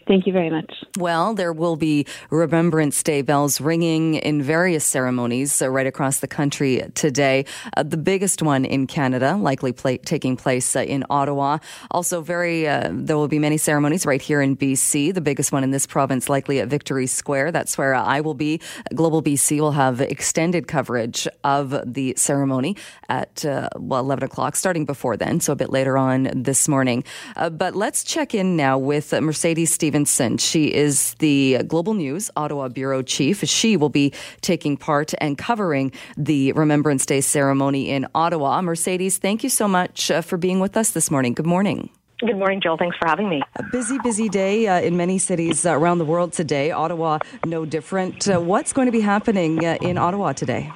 Thank 0.06 0.26
you 0.26 0.32
very 0.32 0.50
much. 0.50 0.70
Well, 0.99 1.34
there 1.34 1.52
will 1.52 1.76
be 1.76 2.06
Remembrance 2.28 3.02
Day 3.02 3.23
bells 3.23 3.61
ringing 3.61 4.16
in 4.16 4.42
various 4.42 4.84
ceremonies 4.84 5.62
uh, 5.62 5.70
right 5.70 5.87
across 5.87 6.18
the 6.18 6.28
country 6.28 6.82
today. 6.94 7.46
Uh, 7.75 7.84
the 7.84 7.96
biggest 7.96 8.42
one 8.42 8.66
in 8.66 8.87
Canada, 8.87 9.37
likely 9.37 9.73
play, 9.73 9.96
taking 9.96 10.37
place 10.37 10.76
uh, 10.76 10.80
in 10.80 11.04
Ottawa. 11.08 11.58
Also, 11.90 12.20
very 12.20 12.68
uh, 12.68 12.90
there 12.92 13.16
will 13.16 13.28
be 13.28 13.38
many 13.38 13.56
ceremonies 13.56 14.04
right 14.04 14.20
here 14.20 14.42
in 14.42 14.56
BC. 14.56 15.14
The 15.14 15.23
biggest 15.23 15.52
one 15.52 15.64
in 15.64 15.70
this 15.70 15.87
province, 15.87 16.28
likely 16.28 16.61
at 16.61 16.68
Victory 16.68 17.06
Square. 17.06 17.52
That's 17.52 17.78
where 17.78 17.94
I 17.94 18.20
will 18.20 18.34
be. 18.34 18.61
Global 18.94 19.23
BC 19.23 19.58
will 19.61 19.73
have 19.73 20.02
extended 20.02 20.68
coverage 20.68 21.26
of 21.44 21.75
the 21.87 22.14
ceremony 22.16 22.76
at 23.08 23.44
uh, 23.44 23.70
well 23.76 24.00
11 24.00 24.25
o'clock, 24.25 24.54
starting 24.54 24.84
before 24.84 25.16
then, 25.16 25.40
so 25.40 25.52
a 25.52 25.56
bit 25.56 25.70
later 25.70 25.96
on 25.96 26.30
this 26.34 26.68
morning. 26.68 27.04
But 27.34 27.75
let's 27.75 28.04
check 28.04 28.34
in 28.34 28.56
now 28.56 28.76
with 28.76 29.12
Mercedes 29.12 29.73
Stevens. 29.73 29.93
Stephenson. 29.94 30.38
She 30.38 30.74
is 30.74 31.14
the 31.20 31.62
Global 31.68 31.94
News 31.94 32.28
Ottawa 32.36 32.66
Bureau 32.66 33.00
Chief. 33.00 33.44
She 33.44 33.76
will 33.76 33.90
be 33.90 34.12
taking 34.40 34.76
part 34.76 35.14
and 35.18 35.38
covering 35.38 35.92
the 36.16 36.50
Remembrance 36.50 37.06
Day 37.06 37.20
ceremony 37.20 37.90
in 37.90 38.08
Ottawa. 38.12 38.60
Mercedes, 38.60 39.18
thank 39.18 39.44
you 39.44 39.48
so 39.48 39.68
much 39.68 40.10
uh, 40.10 40.20
for 40.20 40.36
being 40.36 40.58
with 40.58 40.76
us 40.76 40.90
this 40.90 41.12
morning. 41.12 41.32
Good 41.32 41.46
morning. 41.46 41.90
Good 42.18 42.36
morning, 42.36 42.60
Jill. 42.60 42.76
Thanks 42.76 42.96
for 42.96 43.06
having 43.06 43.28
me. 43.28 43.40
A 43.54 43.62
busy, 43.70 43.98
busy 44.02 44.28
day 44.28 44.66
uh, 44.66 44.80
in 44.80 44.96
many 44.96 45.18
cities 45.18 45.64
uh, 45.64 45.78
around 45.78 45.98
the 45.98 46.04
world 46.04 46.32
today. 46.32 46.72
Ottawa, 46.72 47.20
no 47.46 47.64
different. 47.64 48.28
Uh, 48.28 48.40
what's 48.40 48.72
going 48.72 48.86
to 48.86 48.92
be 48.92 49.00
happening 49.00 49.64
uh, 49.64 49.78
in 49.80 49.96
Ottawa 49.96 50.32
today? 50.32 50.72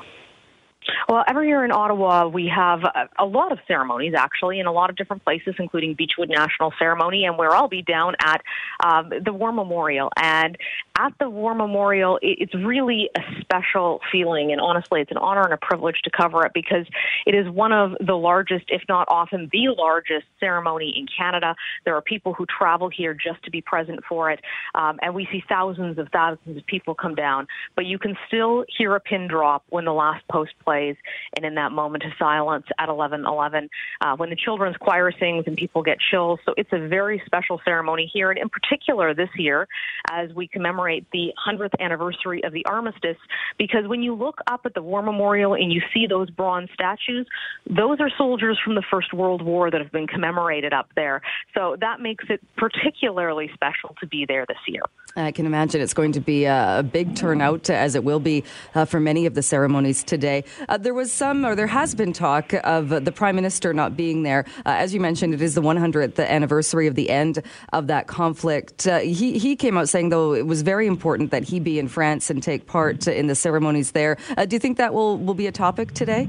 Well, 1.08 1.24
every 1.26 1.48
year 1.48 1.64
in 1.64 1.72
Ottawa, 1.72 2.28
we 2.28 2.50
have 2.54 2.80
a, 3.18 3.24
lot 3.24 3.52
of 3.52 3.58
ceremonies, 3.66 4.14
actually, 4.16 4.60
in 4.60 4.66
a 4.66 4.72
lot 4.72 4.90
of 4.90 4.96
different 4.96 5.24
places, 5.24 5.54
including 5.58 5.94
Beechwood 5.94 6.28
National 6.28 6.72
Ceremony, 6.78 7.24
and 7.24 7.36
where 7.38 7.54
I'll 7.54 7.68
be 7.68 7.82
down 7.82 8.14
at 8.20 8.42
um, 8.82 9.10
the 9.24 9.32
War 9.32 9.52
Memorial. 9.52 10.10
And 10.16 10.56
at 10.98 11.12
the 11.20 11.30
War 11.30 11.54
Memorial, 11.54 12.18
it's 12.22 12.54
really 12.54 13.08
a 13.16 13.20
special 13.40 14.00
feeling, 14.10 14.50
and 14.50 14.60
honestly, 14.60 15.00
it's 15.00 15.12
an 15.12 15.16
honor 15.16 15.42
and 15.42 15.52
a 15.52 15.56
privilege 15.56 16.00
to 16.02 16.10
cover 16.10 16.44
it 16.44 16.52
because 16.52 16.86
it 17.24 17.36
is 17.36 17.48
one 17.48 17.72
of 17.72 17.92
the 18.04 18.16
largest, 18.16 18.64
if 18.68 18.82
not 18.88 19.06
often 19.08 19.48
the 19.52 19.68
largest, 19.78 20.26
ceremony 20.40 20.92
in 20.96 21.06
Canada. 21.06 21.54
There 21.84 21.94
are 21.94 22.02
people 22.02 22.34
who 22.34 22.46
travel 22.46 22.88
here 22.88 23.14
just 23.14 23.42
to 23.44 23.50
be 23.50 23.60
present 23.60 24.00
for 24.08 24.30
it, 24.32 24.40
um, 24.74 24.98
and 25.00 25.14
we 25.14 25.28
see 25.30 25.42
thousands 25.48 25.98
of 25.98 26.08
thousands 26.12 26.56
of 26.56 26.66
people 26.66 26.96
come 26.96 27.14
down. 27.14 27.46
But 27.76 27.86
you 27.86 27.98
can 27.98 28.16
still 28.26 28.64
hear 28.76 28.96
a 28.96 29.00
pin 29.00 29.28
drop 29.28 29.64
when 29.68 29.84
the 29.84 29.92
last 29.92 30.24
post 30.28 30.52
plays. 30.64 30.96
And 31.36 31.46
in 31.46 31.54
that 31.54 31.70
moment 31.70 32.04
of 32.04 32.12
silence 32.18 32.66
at 32.78 32.88
11:11, 32.88 33.68
uh, 34.00 34.16
when 34.16 34.30
the 34.30 34.36
children's 34.36 34.76
choir 34.76 35.12
sings 35.12 35.44
and 35.46 35.56
people 35.56 35.82
get 35.82 35.98
chills, 36.10 36.40
so 36.44 36.54
it's 36.56 36.72
a 36.72 36.88
very 36.88 37.22
special 37.24 37.60
ceremony 37.64 38.10
here, 38.12 38.30
and 38.30 38.38
in 38.38 38.48
particular 38.48 39.14
this 39.14 39.30
year, 39.36 39.68
as 40.10 40.32
we 40.34 40.48
commemorate 40.48 40.87
the 41.12 41.32
100th 41.46 41.72
anniversary 41.80 42.42
of 42.44 42.52
the 42.52 42.64
armistice. 42.66 43.16
Because 43.58 43.86
when 43.86 44.02
you 44.02 44.14
look 44.14 44.38
up 44.46 44.62
at 44.64 44.74
the 44.74 44.82
War 44.82 45.02
Memorial 45.02 45.54
and 45.54 45.72
you 45.72 45.80
see 45.92 46.06
those 46.06 46.30
bronze 46.30 46.68
statues, 46.74 47.26
those 47.68 48.00
are 48.00 48.10
soldiers 48.16 48.58
from 48.64 48.74
the 48.74 48.82
First 48.90 49.12
World 49.12 49.42
War 49.42 49.70
that 49.70 49.80
have 49.80 49.92
been 49.92 50.06
commemorated 50.06 50.72
up 50.72 50.88
there. 50.96 51.20
So 51.54 51.76
that 51.80 52.00
makes 52.00 52.24
it 52.28 52.40
particularly 52.56 53.50
special 53.54 53.94
to 54.00 54.06
be 54.06 54.24
there 54.26 54.44
this 54.46 54.58
year. 54.66 54.82
I 55.16 55.32
can 55.32 55.46
imagine 55.46 55.80
it's 55.80 55.94
going 55.94 56.12
to 56.12 56.20
be 56.20 56.44
a 56.44 56.88
big 56.90 57.16
turnout, 57.16 57.70
as 57.70 57.94
it 57.94 58.04
will 58.04 58.20
be 58.20 58.44
uh, 58.74 58.84
for 58.84 59.00
many 59.00 59.26
of 59.26 59.34
the 59.34 59.42
ceremonies 59.42 60.04
today. 60.04 60.44
Uh, 60.68 60.76
there 60.78 60.94
was 60.94 61.10
some, 61.10 61.44
or 61.44 61.54
there 61.54 61.66
has 61.66 61.94
been 61.94 62.12
talk 62.12 62.52
of 62.64 62.88
the 62.88 63.12
Prime 63.12 63.34
Minister 63.34 63.74
not 63.74 63.96
being 63.96 64.22
there. 64.22 64.44
Uh, 64.64 64.76
as 64.78 64.94
you 64.94 65.00
mentioned, 65.00 65.34
it 65.34 65.42
is 65.42 65.54
the 65.54 65.62
100th 65.62 66.24
anniversary 66.24 66.86
of 66.86 66.94
the 66.94 67.10
end 67.10 67.42
of 67.72 67.88
that 67.88 68.06
conflict. 68.06 68.86
Uh, 68.86 69.00
he, 69.00 69.38
he 69.38 69.56
came 69.56 69.76
out 69.76 69.88
saying, 69.88 70.10
though, 70.10 70.34
it 70.34 70.46
was 70.46 70.62
very 70.62 70.77
important 70.86 71.30
that 71.30 71.44
he 71.44 71.60
be 71.60 71.78
in 71.78 71.88
France 71.88 72.30
and 72.30 72.42
take 72.42 72.66
part 72.66 73.06
in 73.06 73.26
the 73.26 73.34
ceremonies 73.34 73.92
there. 73.92 74.16
Uh, 74.36 74.46
do 74.46 74.56
you 74.56 74.60
think 74.60 74.78
that 74.78 74.94
will, 74.94 75.18
will 75.18 75.34
be 75.34 75.46
a 75.46 75.52
topic 75.52 75.92
today? 75.92 76.28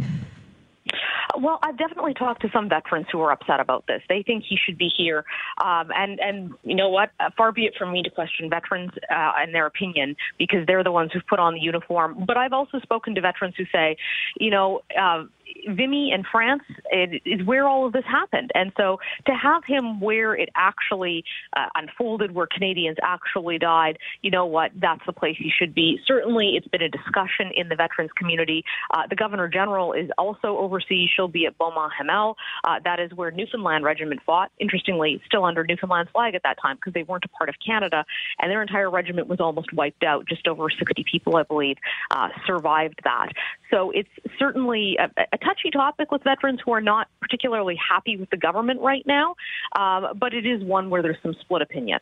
Well, 1.40 1.60
I've 1.64 1.78
definitely 1.78 2.14
talked 2.14 2.42
to 2.42 2.50
some 2.52 2.68
veterans 2.68 3.08
who 3.12 3.22
are 3.22 3.32
upset 3.32 3.60
about 3.60 3.86
this. 3.88 4.02
They 4.10 4.24
think 4.24 4.44
he 4.48 4.58
should 4.58 4.78
be 4.78 4.90
here, 4.96 5.24
um, 5.64 5.90
and 5.96 6.20
and 6.20 6.54
you 6.64 6.76
know 6.76 6.90
what? 6.90 7.12
Uh, 7.20 7.30
far 7.38 7.52
be 7.52 7.66
it 7.66 7.76
from 7.78 7.92
me 7.94 8.04
to 8.04 8.10
question 8.10 8.50
veterans 8.50 8.92
uh, 9.10 9.32
and 9.38 9.54
their 9.54 9.66
opinion 9.66 10.16
because 10.38 10.66
they're 10.68 10.84
the 10.84 10.92
ones 10.92 11.12
who've 11.14 11.26
put 11.28 11.40
on 11.40 11.54
the 11.54 11.60
uniform. 11.60 12.24
But 12.26 12.36
I've 12.36 12.54
also 12.54 12.80
spoken 12.80 13.16
to 13.16 13.22
veterans 13.22 13.56
who 13.58 13.66
say, 13.72 13.98
you 14.40 14.50
know. 14.50 14.82
Uh, 15.00 15.26
Vimy 15.68 16.12
in 16.12 16.24
France 16.30 16.64
is 16.92 17.46
where 17.46 17.68
all 17.68 17.86
of 17.86 17.94
this 17.94 18.06
happened. 18.06 18.52
And 18.54 18.72
so 18.78 19.00
to 19.26 19.34
have 19.34 19.64
him 19.66 20.00
where 20.00 20.36
it 20.36 20.50
actually 20.56 21.24
uh, 21.56 21.68
unfolded, 21.76 22.34
where 22.34 22.48
Canadians 22.48 22.98
actually 23.04 23.58
died, 23.58 23.98
you 24.22 24.32
know 24.32 24.46
what? 24.46 24.72
That's 24.76 25.02
the 25.06 25.14
place 25.14 25.36
he 25.38 25.52
should 25.56 25.74
be. 25.74 26.00
Certainly, 26.06 26.54
it's 26.56 26.68
been 26.68 26.82
a 26.82 26.90
discussion 26.90 27.52
in 27.56 27.70
the 27.70 27.76
veterans 27.76 28.12
community. 28.18 28.64
Uh, 28.92 29.04
the 29.10 29.16
Governor 29.16 29.48
General 29.48 29.94
is 29.94 30.10
also 30.18 30.58
overseas. 30.58 31.10
She'll 31.16 31.28
be 31.28 31.46
at 31.46 31.58
Beaumont 31.58 31.94
Hamel. 31.98 32.36
Uh, 32.64 32.80
that 32.84 33.00
is 33.00 33.12
where 33.14 33.32
Newfoundland 33.32 33.84
Regiment 33.84 34.22
fought. 34.26 34.52
Interestingly, 34.60 35.22
still 35.26 35.46
under 35.46 35.64
Newfoundland's 35.64 36.12
flag 36.12 36.36
at 36.36 36.44
that 36.44 36.58
time 36.62 36.76
because 36.76 36.94
they 36.94 37.04
weren't 37.04 37.26
a 37.26 37.30
part 37.30 37.50
of 37.50 37.56
Canada. 37.66 38.06
And 38.40 38.52
their 38.52 38.62
entire 38.62 38.90
regiment 38.90 39.28
was 39.28 39.40
almost 39.40 39.74
wiped 39.74 40.04
out. 40.04 40.28
Just 40.28 40.48
over 40.48 40.70
60 40.70 41.06
people, 41.10 41.38
I 41.38 41.44
believe, 41.44 41.78
uh, 42.12 42.30
survived 42.46 43.00
that. 43.04 43.30
So 43.72 43.92
it's 43.92 44.10
certainly 44.38 44.98
a, 45.00 45.10
a 45.34 45.38
touchy 45.40 45.72
topic 45.72 46.12
with 46.12 46.24
veterans 46.24 46.60
who 46.64 46.72
are 46.72 46.82
not 46.82 47.08
particularly 47.22 47.78
happy 47.78 48.18
with 48.18 48.30
the 48.30 48.38
government 48.38 48.82
right 48.82 49.06
now, 49.06 49.36
um, 49.76 50.18
but 50.18 50.34
it 50.34 50.46
is 50.46 50.64
one 50.64 50.90
where 50.90 51.02
there's 51.02 51.22
some 51.24 51.34
split 51.42 51.62
opinion. 51.62 52.00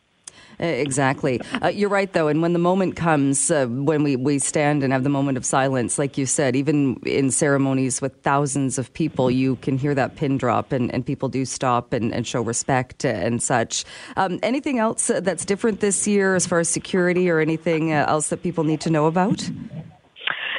Exactly. 0.60 1.39
Uh, 1.62 1.67
you're 1.67 1.89
right, 1.89 2.12
though. 2.12 2.27
And 2.27 2.41
when 2.41 2.53
the 2.53 2.60
moment 2.60 2.96
comes, 2.96 3.51
uh, 3.51 3.67
when 3.67 4.03
we, 4.03 4.15
we 4.15 4.39
stand 4.39 4.84
and 4.84 4.91
have 4.91 5.03
the 5.03 5.10
moment 5.10 5.38
of 5.38 5.46
silence, 5.46 6.00
like 6.00 6.17
you 6.17 6.25
said, 6.25 6.56
even 6.56 6.96
in 7.06 7.29
ceremonies 7.29 8.01
with 8.01 8.15
thousands 8.24 8.79
of 8.79 8.91
people, 8.94 9.29
you 9.29 9.58
can 9.58 9.77
hear 9.77 9.94
that 9.94 10.15
pin 10.15 10.38
drop 10.38 10.72
and, 10.72 10.91
and 10.94 11.06
people 11.06 11.29
do 11.29 11.46
stop 11.46 11.94
and, 11.94 12.13
and 12.13 12.25
show 12.25 12.41
respect 12.41 13.06
and 13.06 13.41
such. 13.41 13.86
Um, 14.15 14.39
anything 14.41 14.79
else 14.79 15.08
that's 15.08 15.46
different 15.46 15.79
this 15.79 16.08
year 16.08 16.36
as 16.36 16.48
far 16.48 16.60
as 16.60 16.70
security 16.70 17.29
or 17.29 17.39
anything 17.39 17.94
uh, 17.94 18.06
else 18.08 18.29
that 18.29 18.41
people 18.41 18.63
need 18.63 18.82
to 18.82 18.89
know 18.89 19.06
about? 19.06 19.50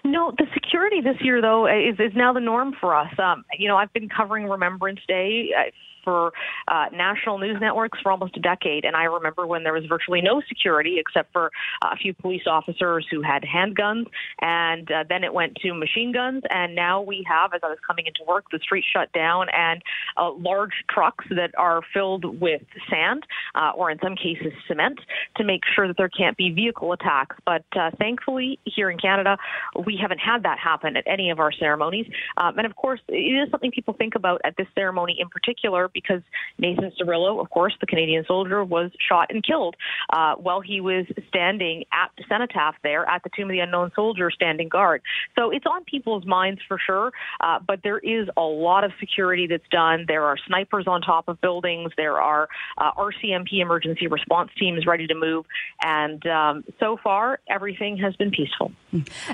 No, 0.08 0.32
the 0.38 0.46
security 0.54 1.02
this 1.02 1.16
year 1.20 1.42
though 1.42 1.66
is 1.66 1.96
is 1.98 2.12
now 2.14 2.32
the 2.32 2.40
norm 2.40 2.74
for 2.80 2.94
us. 2.94 3.12
Um, 3.18 3.44
you 3.58 3.68
know, 3.68 3.76
I've 3.76 3.92
been 3.92 4.08
covering 4.08 4.48
Remembrance 4.48 5.00
Day 5.06 5.50
uh, 5.56 5.70
for 6.08 6.32
uh, 6.68 6.86
national 6.90 7.36
news 7.36 7.58
networks 7.60 7.98
for 8.02 8.10
almost 8.10 8.34
a 8.38 8.40
decade. 8.40 8.86
And 8.86 8.96
I 8.96 9.04
remember 9.04 9.46
when 9.46 9.62
there 9.62 9.74
was 9.74 9.84
virtually 9.86 10.22
no 10.22 10.40
security 10.48 10.96
except 10.98 11.30
for 11.34 11.50
uh, 11.82 11.90
a 11.92 11.96
few 11.96 12.14
police 12.14 12.44
officers 12.46 13.06
who 13.10 13.20
had 13.20 13.42
handguns. 13.42 14.06
And 14.40 14.90
uh, 14.90 15.04
then 15.06 15.22
it 15.22 15.34
went 15.34 15.56
to 15.56 15.74
machine 15.74 16.12
guns. 16.12 16.44
And 16.48 16.74
now 16.74 17.02
we 17.02 17.26
have, 17.28 17.52
as 17.52 17.60
I 17.62 17.68
was 17.68 17.76
coming 17.86 18.06
into 18.06 18.20
work, 18.26 18.46
the 18.50 18.58
street 18.60 18.84
shut 18.90 19.12
down 19.12 19.48
and 19.52 19.82
uh, 20.16 20.32
large 20.32 20.72
trucks 20.88 21.26
that 21.28 21.50
are 21.58 21.82
filled 21.92 22.40
with 22.40 22.62
sand 22.88 23.24
uh, 23.54 23.72
or 23.76 23.90
in 23.90 23.98
some 24.02 24.16
cases 24.16 24.52
cement 24.66 24.98
to 25.36 25.44
make 25.44 25.60
sure 25.74 25.86
that 25.88 25.98
there 25.98 26.08
can't 26.08 26.38
be 26.38 26.48
vehicle 26.50 26.94
attacks. 26.94 27.36
But 27.44 27.64
uh, 27.78 27.90
thankfully, 27.98 28.58
here 28.64 28.88
in 28.88 28.96
Canada, 28.96 29.36
we 29.84 29.98
haven't 30.00 30.20
had 30.20 30.44
that 30.44 30.58
happen 30.58 30.96
at 30.96 31.04
any 31.06 31.28
of 31.28 31.38
our 31.38 31.52
ceremonies. 31.52 32.06
Um, 32.38 32.56
and 32.56 32.66
of 32.66 32.76
course, 32.76 33.00
it 33.08 33.12
is 33.14 33.50
something 33.50 33.70
people 33.70 33.92
think 33.92 34.14
about 34.14 34.40
at 34.44 34.56
this 34.56 34.68
ceremony 34.74 35.16
in 35.18 35.28
particular 35.28 35.88
because 36.02 36.22
Nathan 36.58 36.92
Cirillo, 37.00 37.40
of 37.40 37.50
course, 37.50 37.74
the 37.80 37.86
Canadian 37.86 38.24
soldier, 38.26 38.64
was 38.64 38.90
shot 39.08 39.28
and 39.30 39.44
killed 39.44 39.76
uh, 40.10 40.34
while 40.34 40.60
he 40.60 40.80
was 40.80 41.06
standing 41.28 41.84
at 41.92 42.10
the 42.16 42.24
cenotaph 42.28 42.76
there 42.82 43.08
at 43.08 43.22
the 43.22 43.30
Tomb 43.36 43.48
of 43.48 43.52
the 43.52 43.60
Unknown 43.60 43.90
Soldier, 43.94 44.30
standing 44.30 44.68
guard. 44.68 45.02
So 45.36 45.50
it's 45.50 45.66
on 45.66 45.84
people's 45.84 46.26
minds 46.26 46.60
for 46.66 46.78
sure, 46.84 47.12
uh, 47.40 47.58
but 47.66 47.80
there 47.82 47.98
is 47.98 48.28
a 48.36 48.42
lot 48.42 48.84
of 48.84 48.92
security 49.00 49.46
that's 49.46 49.68
done. 49.70 50.04
There 50.06 50.24
are 50.24 50.36
snipers 50.46 50.86
on 50.86 51.00
top 51.00 51.28
of 51.28 51.40
buildings. 51.40 51.92
There 51.96 52.20
are 52.20 52.48
uh, 52.76 52.92
RCMP 52.92 53.60
emergency 53.60 54.06
response 54.06 54.50
teams 54.58 54.86
ready 54.86 55.06
to 55.06 55.14
move, 55.14 55.44
and 55.82 56.24
um, 56.26 56.64
so 56.80 56.98
far 57.02 57.40
everything 57.48 57.96
has 57.98 58.14
been 58.16 58.30
peaceful. 58.30 58.72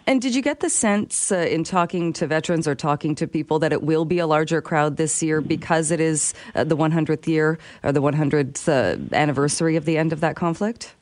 And 0.06 0.21
did 0.21 0.35
you 0.35 0.42
get 0.42 0.61
the 0.61 0.71
sense 0.71 1.30
uh, 1.30 1.37
in 1.37 1.64
talking 1.64 2.12
to 2.14 2.26
veterans 2.26 2.66
or 2.66 2.75
talking 2.75 3.14
to 3.16 3.26
people 3.26 3.59
that 3.61 3.73
it 3.73 3.83
will 3.83 4.04
be 4.04 4.18
a 4.18 4.26
larger 4.26 4.61
crowd 4.61 4.97
this 4.97 5.23
year 5.23 5.40
because 5.40 5.90
it 5.90 6.00
is 6.00 6.35
uh, 6.54 6.64
the 6.64 6.76
100th 6.76 7.26
year 7.26 7.58
or 7.82 7.92
the 7.92 8.02
100th 8.02 8.68
uh, 8.68 9.14
anniversary 9.14 9.76
of 9.76 9.84
the 9.84 9.98
end 9.98 10.12
of 10.12 10.20
that 10.20 10.36
conflict? 10.36 10.94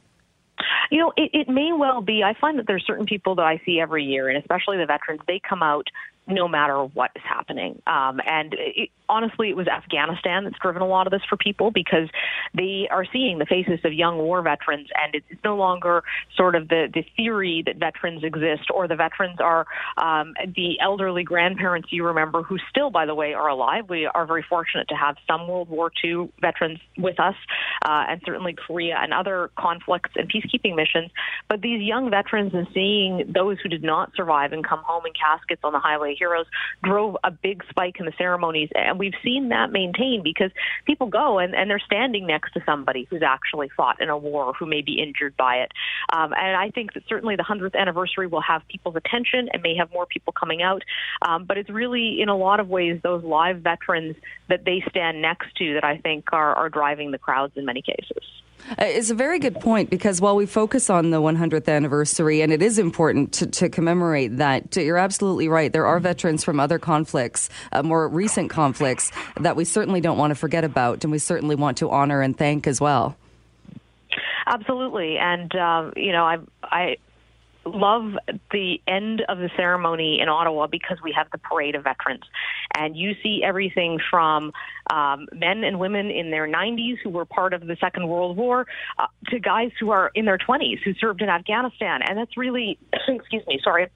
You 0.90 0.98
know, 0.98 1.12
it, 1.16 1.30
it 1.32 1.48
may 1.48 1.72
well 1.72 2.02
be. 2.02 2.22
I 2.22 2.34
find 2.34 2.58
that 2.58 2.66
there's 2.66 2.84
certain 2.86 3.06
people 3.06 3.34
that 3.36 3.46
I 3.46 3.60
see 3.64 3.80
every 3.80 4.04
year, 4.04 4.28
and 4.28 4.38
especially 4.38 4.76
the 4.76 4.86
veterans, 4.86 5.20
they 5.26 5.40
come 5.40 5.62
out 5.62 5.88
no 6.32 6.48
matter 6.48 6.82
what 6.82 7.10
is 7.16 7.22
happening. 7.24 7.80
Um, 7.86 8.20
and 8.26 8.54
it, 8.58 8.90
honestly, 9.08 9.50
it 9.50 9.56
was 9.56 9.68
Afghanistan 9.68 10.44
that's 10.44 10.58
driven 10.58 10.82
a 10.82 10.86
lot 10.86 11.06
of 11.06 11.10
this 11.10 11.22
for 11.28 11.36
people 11.36 11.70
because 11.70 12.08
they 12.54 12.88
are 12.90 13.04
seeing 13.12 13.38
the 13.38 13.46
faces 13.46 13.80
of 13.84 13.92
young 13.92 14.18
war 14.18 14.42
veterans, 14.42 14.88
and 15.02 15.14
it's, 15.14 15.26
no 15.44 15.56
longer 15.56 16.04
sort 16.36 16.54
of 16.54 16.68
the, 16.68 16.88
the 16.94 17.04
theory 17.16 17.64
that 17.66 17.76
veterans 17.76 18.22
exist 18.22 18.70
or 18.72 18.86
the 18.86 18.94
veterans 18.94 19.40
are 19.40 19.66
um, 19.96 20.34
the 20.54 20.78
elderly 20.80 21.24
grandparents 21.24 21.88
you 21.90 22.06
remember 22.06 22.44
who 22.44 22.58
still, 22.70 22.90
by 22.90 23.06
the 23.06 23.14
way, 23.14 23.34
are 23.34 23.48
alive. 23.48 23.88
We 23.88 24.06
are 24.06 24.24
very 24.24 24.44
fortunate 24.48 24.86
to 24.88 24.94
have 24.94 25.16
some 25.26 25.48
World 25.48 25.68
War 25.68 25.90
II 26.04 26.30
veterans 26.40 26.78
with 26.96 27.18
us, 27.18 27.34
uh, 27.84 28.04
and 28.08 28.22
certainly 28.24 28.52
Korea 28.54 28.98
and 29.00 29.12
other 29.12 29.50
conflicts 29.58 30.10
and 30.14 30.30
peacekeeping 30.30 30.76
missions. 30.76 31.10
But 31.48 31.60
these 31.60 31.82
young 31.82 32.08
veterans 32.08 32.52
and 32.54 32.68
seeing 32.72 33.32
those 33.34 33.58
who 33.60 33.68
did 33.68 33.82
not 33.82 34.12
survive 34.14 34.52
and 34.52 34.64
come 34.64 34.80
home 34.84 35.04
in 35.06 35.12
caskets 35.12 35.62
on 35.64 35.72
the 35.72 35.80
highway 35.80 36.14
heroes 36.22 36.46
drove 36.84 37.16
a 37.24 37.30
big 37.30 37.64
spike 37.68 37.96
in 37.98 38.06
the 38.06 38.12
ceremonies. 38.16 38.70
And 38.74 38.98
we've 38.98 39.18
seen 39.24 39.48
that 39.48 39.72
maintain 39.72 40.22
because 40.22 40.50
people 40.86 41.08
go 41.08 41.38
and, 41.38 41.54
and 41.54 41.68
they're 41.68 41.82
standing 41.84 42.26
next 42.26 42.52
to 42.52 42.60
somebody 42.64 43.08
who's 43.10 43.22
actually 43.22 43.70
fought 43.76 44.00
in 44.00 44.08
a 44.08 44.16
war 44.16 44.52
who 44.58 44.66
may 44.66 44.82
be 44.82 45.02
injured 45.02 45.36
by 45.36 45.56
it. 45.56 45.72
Um, 46.12 46.32
and 46.32 46.56
I 46.56 46.70
think 46.70 46.94
that 46.94 47.02
certainly 47.08 47.34
the 47.34 47.42
100th 47.42 47.74
anniversary 47.74 48.28
will 48.28 48.40
have 48.42 48.62
people's 48.68 48.96
attention 48.96 49.48
and 49.52 49.62
may 49.62 49.74
have 49.76 49.90
more 49.92 50.06
people 50.06 50.32
coming 50.32 50.62
out. 50.62 50.82
Um, 51.26 51.44
but 51.44 51.58
it's 51.58 51.70
really, 51.70 52.20
in 52.20 52.28
a 52.28 52.36
lot 52.36 52.60
of 52.60 52.68
ways, 52.68 53.00
those 53.02 53.24
live 53.24 53.58
veterans 53.58 54.16
that 54.48 54.64
they 54.64 54.84
stand 54.88 55.20
next 55.20 55.54
to 55.56 55.74
that 55.74 55.84
I 55.84 55.98
think 55.98 56.26
are, 56.32 56.54
are 56.54 56.68
driving 56.68 57.10
the 57.10 57.18
crowds 57.18 57.54
in 57.56 57.64
many 57.64 57.82
cases. 57.82 58.22
Uh, 58.70 58.84
it's 58.84 59.10
a 59.10 59.14
very 59.14 59.38
good 59.38 59.54
point 59.60 59.90
because 59.90 60.20
while 60.20 60.36
we 60.36 60.46
focus 60.46 60.88
on 60.88 61.10
the 61.10 61.20
100th 61.20 61.68
anniversary, 61.68 62.40
and 62.40 62.52
it 62.52 62.62
is 62.62 62.78
important 62.78 63.32
to, 63.32 63.46
to 63.46 63.68
commemorate 63.68 64.36
that, 64.38 64.74
you're 64.76 64.98
absolutely 64.98 65.48
right. 65.48 65.72
There 65.72 65.86
are 65.86 66.00
veterans 66.00 66.44
from 66.44 66.60
other 66.60 66.78
conflicts, 66.78 67.48
uh, 67.72 67.82
more 67.82 68.08
recent 68.08 68.50
conflicts, 68.50 69.10
that 69.40 69.56
we 69.56 69.64
certainly 69.64 70.00
don't 70.00 70.18
want 70.18 70.30
to 70.30 70.34
forget 70.34 70.64
about, 70.64 71.04
and 71.04 71.10
we 71.10 71.18
certainly 71.18 71.54
want 71.54 71.78
to 71.78 71.90
honor 71.90 72.22
and 72.22 72.36
thank 72.36 72.66
as 72.66 72.80
well. 72.80 73.16
Absolutely, 74.46 75.18
and 75.18 75.54
um, 75.56 75.92
you 75.96 76.12
know, 76.12 76.24
I, 76.24 76.38
I 76.64 76.96
love 77.64 78.14
the 78.50 78.80
end 78.86 79.22
of 79.28 79.38
the 79.38 79.50
ceremony 79.56 80.20
in 80.20 80.28
Ottawa 80.28 80.66
because 80.66 80.98
we 81.02 81.12
have 81.16 81.30
the 81.30 81.38
parade 81.38 81.74
of 81.74 81.84
veterans. 81.84 82.24
And 82.76 82.96
you 82.96 83.14
see 83.22 83.42
everything 83.44 83.98
from 84.10 84.52
um, 84.90 85.26
men 85.32 85.64
and 85.64 85.78
women 85.78 86.10
in 86.10 86.30
their 86.30 86.48
90s 86.48 86.96
who 87.02 87.10
were 87.10 87.24
part 87.24 87.54
of 87.54 87.66
the 87.66 87.76
Second 87.80 88.08
World 88.08 88.36
War 88.36 88.66
uh, 88.98 89.06
to 89.28 89.38
guys 89.38 89.70
who 89.78 89.90
are 89.90 90.10
in 90.14 90.24
their 90.24 90.38
20s 90.38 90.82
who 90.84 90.94
served 90.94 91.22
in 91.22 91.28
Afghanistan. 91.28 92.00
And 92.02 92.18
that's 92.18 92.36
really, 92.36 92.78
excuse 93.08 93.46
me, 93.46 93.60
sorry 93.62 93.88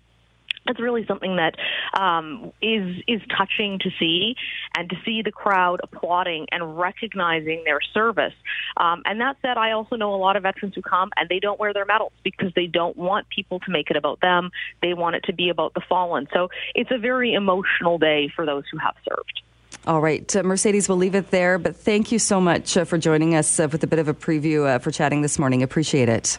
it's 0.69 0.81
really 0.81 1.05
something 1.07 1.37
that 1.37 1.57
um, 1.99 2.53
is 2.63 3.03
is 3.07 3.21
touching 3.37 3.79
to 3.81 3.91
see, 3.99 4.35
and 4.77 4.89
to 4.91 4.97
see 5.05 5.23
the 5.23 5.33
crowd 5.33 5.81
applauding 5.83 6.47
and 6.53 6.79
recognizing 6.79 7.63
their 7.65 7.81
service. 7.95 8.35
Um, 8.77 9.03
and 9.05 9.21
that 9.21 9.37
said, 9.43 9.57
I 9.57 9.73
also 9.73 9.97
know 9.97 10.15
a 10.15 10.17
lot 10.17 10.37
of 10.37 10.43
veterans 10.43 10.75
who 10.75 10.83
come 10.83 11.11
and 11.17 11.29
they 11.29 11.39
don't 11.39 11.59
wear 11.59 11.73
their 11.73 11.85
medals 11.85 12.13
because 12.23 12.53
they 12.55 12.67
don't 12.67 12.97
want 12.97 13.29
people 13.29 13.61
to 13.61 13.71
make 13.71 13.91
it 13.91 13.97
about 13.97 14.21
them. 14.21 14.51
They 14.83 14.95
want 14.95 15.17
it 15.17 15.25
to 15.25 15.33
be 15.33 15.49
about 15.49 15.75
the 15.75 15.83
fallen. 15.89 16.29
So 16.33 16.49
it's 16.75 16.91
a 16.91 16.99
very 16.99 17.35
emotional 17.35 17.99
day 17.99 18.31
for 18.35 18.47
those 18.47 18.65
who 18.71 18.79
have 18.79 18.95
served. 19.09 19.43
All 19.87 20.01
right, 20.01 20.35
uh, 20.35 20.43
Mercedes, 20.43 20.89
we'll 20.89 20.99
leave 20.99 21.15
it 21.15 21.31
there. 21.31 21.59
But 21.59 21.77
thank 21.77 22.11
you 22.11 22.19
so 22.19 22.41
much 22.41 22.77
uh, 22.77 22.85
for 22.85 22.99
joining 22.99 23.37
us 23.37 23.61
uh, 23.61 23.69
with 23.71 23.85
a 23.85 23.87
bit 23.87 24.01
of 24.01 24.09
a 24.09 24.15
preview 24.15 24.67
uh, 24.67 24.79
for 24.79 24.91
chatting 24.91 25.23
this 25.23 25.39
morning. 25.39 25.63
Appreciate 25.63 26.09
it. 26.09 26.39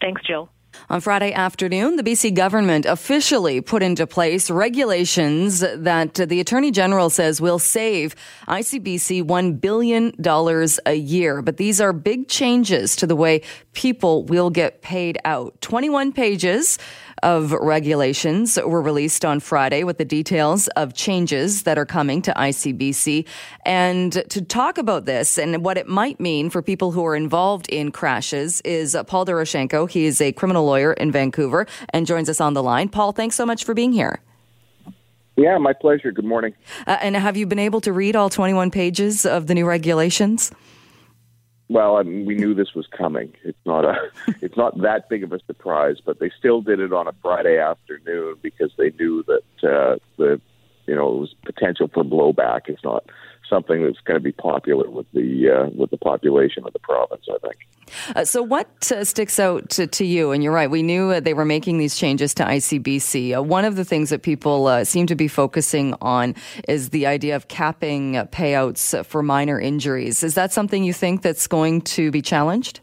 Thanks, 0.00 0.22
Jill. 0.22 0.48
On 0.90 1.00
Friday 1.00 1.32
afternoon, 1.32 1.96
the 1.96 2.02
BC 2.02 2.34
government 2.34 2.86
officially 2.86 3.60
put 3.60 3.82
into 3.82 4.06
place 4.06 4.50
regulations 4.50 5.60
that 5.60 6.14
the 6.14 6.40
Attorney 6.40 6.70
General 6.70 7.10
says 7.10 7.40
will 7.40 7.58
save 7.58 8.14
ICBC 8.46 9.22
$1 9.24 9.60
billion 9.60 10.14
a 10.86 10.94
year. 10.94 11.42
But 11.42 11.58
these 11.58 11.80
are 11.80 11.92
big 11.92 12.28
changes 12.28 12.96
to 12.96 13.06
the 13.06 13.16
way 13.16 13.42
people 13.72 14.24
will 14.24 14.50
get 14.50 14.80
paid 14.80 15.18
out. 15.24 15.60
21 15.60 16.12
pages 16.12 16.78
of 17.22 17.52
regulations 17.52 18.58
were 18.64 18.82
released 18.82 19.24
on 19.24 19.40
Friday 19.40 19.84
with 19.84 19.98
the 19.98 20.04
details 20.04 20.68
of 20.68 20.94
changes 20.94 21.64
that 21.64 21.78
are 21.78 21.86
coming 21.86 22.22
to 22.22 22.32
ICBC. 22.32 23.26
And 23.64 24.12
to 24.12 24.42
talk 24.42 24.78
about 24.78 25.04
this 25.04 25.38
and 25.38 25.64
what 25.64 25.78
it 25.78 25.86
might 25.86 26.20
mean 26.20 26.50
for 26.50 26.62
people 26.62 26.92
who 26.92 27.04
are 27.04 27.16
involved 27.16 27.68
in 27.68 27.90
crashes 27.90 28.60
is 28.62 28.96
Paul 29.06 29.26
Doroshenko. 29.26 29.90
He 29.90 30.04
is 30.04 30.20
a 30.20 30.32
criminal 30.32 30.64
lawyer 30.64 30.92
in 30.92 31.12
Vancouver 31.12 31.66
and 31.90 32.06
joins 32.06 32.28
us 32.28 32.40
on 32.40 32.54
the 32.54 32.62
line. 32.62 32.88
Paul, 32.88 33.12
thanks 33.12 33.36
so 33.36 33.46
much 33.46 33.64
for 33.64 33.74
being 33.74 33.92
here. 33.92 34.20
Yeah, 35.36 35.56
my 35.58 35.72
pleasure. 35.72 36.10
Good 36.10 36.24
morning. 36.24 36.54
Uh, 36.86 36.98
and 37.00 37.16
have 37.16 37.36
you 37.36 37.46
been 37.46 37.60
able 37.60 37.80
to 37.82 37.92
read 37.92 38.16
all 38.16 38.28
21 38.28 38.72
pages 38.72 39.24
of 39.24 39.46
the 39.46 39.54
new 39.54 39.66
regulations? 39.66 40.50
Well, 41.68 41.96
I 41.96 42.02
mean, 42.02 42.24
we 42.24 42.34
knew 42.34 42.54
this 42.54 42.74
was 42.74 42.86
coming. 42.86 43.34
It's 43.44 43.58
not 43.66 43.84
a, 43.84 43.94
it's 44.40 44.56
not 44.56 44.80
that 44.82 45.08
big 45.08 45.22
of 45.22 45.32
a 45.32 45.40
surprise, 45.46 45.96
but 46.04 46.18
they 46.18 46.30
still 46.38 46.62
did 46.62 46.80
it 46.80 46.92
on 46.92 47.06
a 47.06 47.12
Friday 47.22 47.58
afternoon 47.58 48.36
because 48.42 48.72
they 48.78 48.90
knew 48.98 49.24
that 49.24 49.68
uh, 49.68 49.96
the, 50.16 50.40
you 50.86 50.94
know, 50.94 51.14
it 51.14 51.18
was 51.20 51.34
potential 51.44 51.90
for 51.92 52.04
blowback. 52.04 52.62
It's 52.68 52.82
not 52.82 53.04
something 53.48 53.82
that's 53.82 54.00
going 54.00 54.18
to 54.18 54.22
be 54.22 54.32
popular 54.32 54.88
with 54.90 55.06
the 55.12 55.50
uh, 55.50 55.70
with 55.74 55.90
the 55.90 55.96
population 55.96 56.64
of 56.66 56.72
the 56.72 56.78
province. 56.78 57.26
I 57.32 57.38
think. 57.38 57.66
Uh, 58.14 58.24
so, 58.24 58.42
what 58.42 58.68
uh, 58.92 59.04
sticks 59.04 59.40
out 59.40 59.70
to, 59.70 59.86
to, 59.86 60.04
you? 60.04 60.32
And 60.32 60.42
you're 60.42 60.52
right, 60.52 60.70
we 60.70 60.82
knew 60.82 61.10
uh, 61.10 61.20
they 61.20 61.34
were 61.34 61.44
making 61.44 61.78
these 61.78 61.96
changes 61.96 62.34
to 62.34 62.44
ICBC. 62.44 63.36
Uh, 63.36 63.42
one 63.42 63.64
of 63.64 63.76
the 63.76 63.84
things 63.84 64.10
that 64.10 64.22
people 64.22 64.66
uh, 64.66 64.84
seem 64.84 65.06
to 65.06 65.14
be 65.14 65.28
focusing 65.28 65.94
on 66.00 66.34
is 66.68 66.90
the 66.90 67.06
idea 67.06 67.36
of 67.36 67.48
capping 67.48 68.14
payouts 68.14 69.04
for 69.04 69.22
minor 69.22 69.58
injuries. 69.58 70.22
Is 70.22 70.34
that 70.34 70.52
something 70.52 70.84
you 70.84 70.92
think 70.92 71.22
that's 71.22 71.46
going 71.46 71.82
to 71.82 72.10
be 72.10 72.22
challenged? 72.22 72.80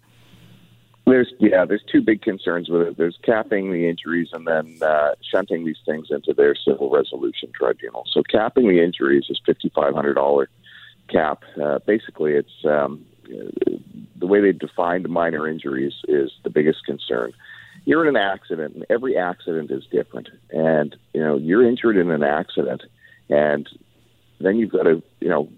There's 1.08 1.32
yeah, 1.40 1.66
there's 1.66 1.84
two 1.92 2.02
big 2.02 2.24
concerns 2.24 2.68
with 2.68 2.82
it. 2.82 2.98
There's 2.98 3.18
capping 3.24 3.72
the 3.72 3.88
injuries 3.88 4.30
and 4.34 4.48
then 4.48 4.78
uh, 4.82 5.12
shunting 5.32 5.64
these 5.64 5.78
things 5.86 6.08
into 6.10 6.34
their 6.34 6.56
civil 6.56 6.90
resolution 6.90 7.52
tribunal. 7.54 8.06
So 8.12 8.24
capping 8.24 8.68
the 8.68 8.84
injuries 8.84 9.26
is 9.30 9.40
fifty 9.46 9.70
five 9.70 9.94
hundred 9.94 10.16
dollar 10.16 10.50
cap. 11.08 11.44
Uh, 11.62 11.78
basically, 11.86 12.34
it's 12.34 12.66
um, 12.66 13.06
the 13.28 14.26
way 14.26 14.42
they 14.42 14.52
defined 14.52 15.08
minor 15.08 15.48
injuries 15.48 15.94
is 16.08 16.32
the 16.44 16.50
biggest 16.50 16.86
concern. 16.86 17.34
You're 17.86 18.08
in 18.08 18.16
an 18.16 18.22
accident, 18.22 18.74
and 18.74 18.86
every 18.90 19.16
accident 19.16 19.70
is 19.70 19.84
different. 19.92 20.30
And 20.50 20.96
you 21.14 21.22
know 21.22 21.38
you're 21.38 21.68
injured 21.68 21.98
in 21.98 22.10
an 22.10 22.24
accident, 22.24 22.82
and 23.30 23.70
then 24.40 24.58
you've 24.58 24.72
got 24.72 24.84
to 24.84 25.04
you 25.20 25.30
know 25.30 25.50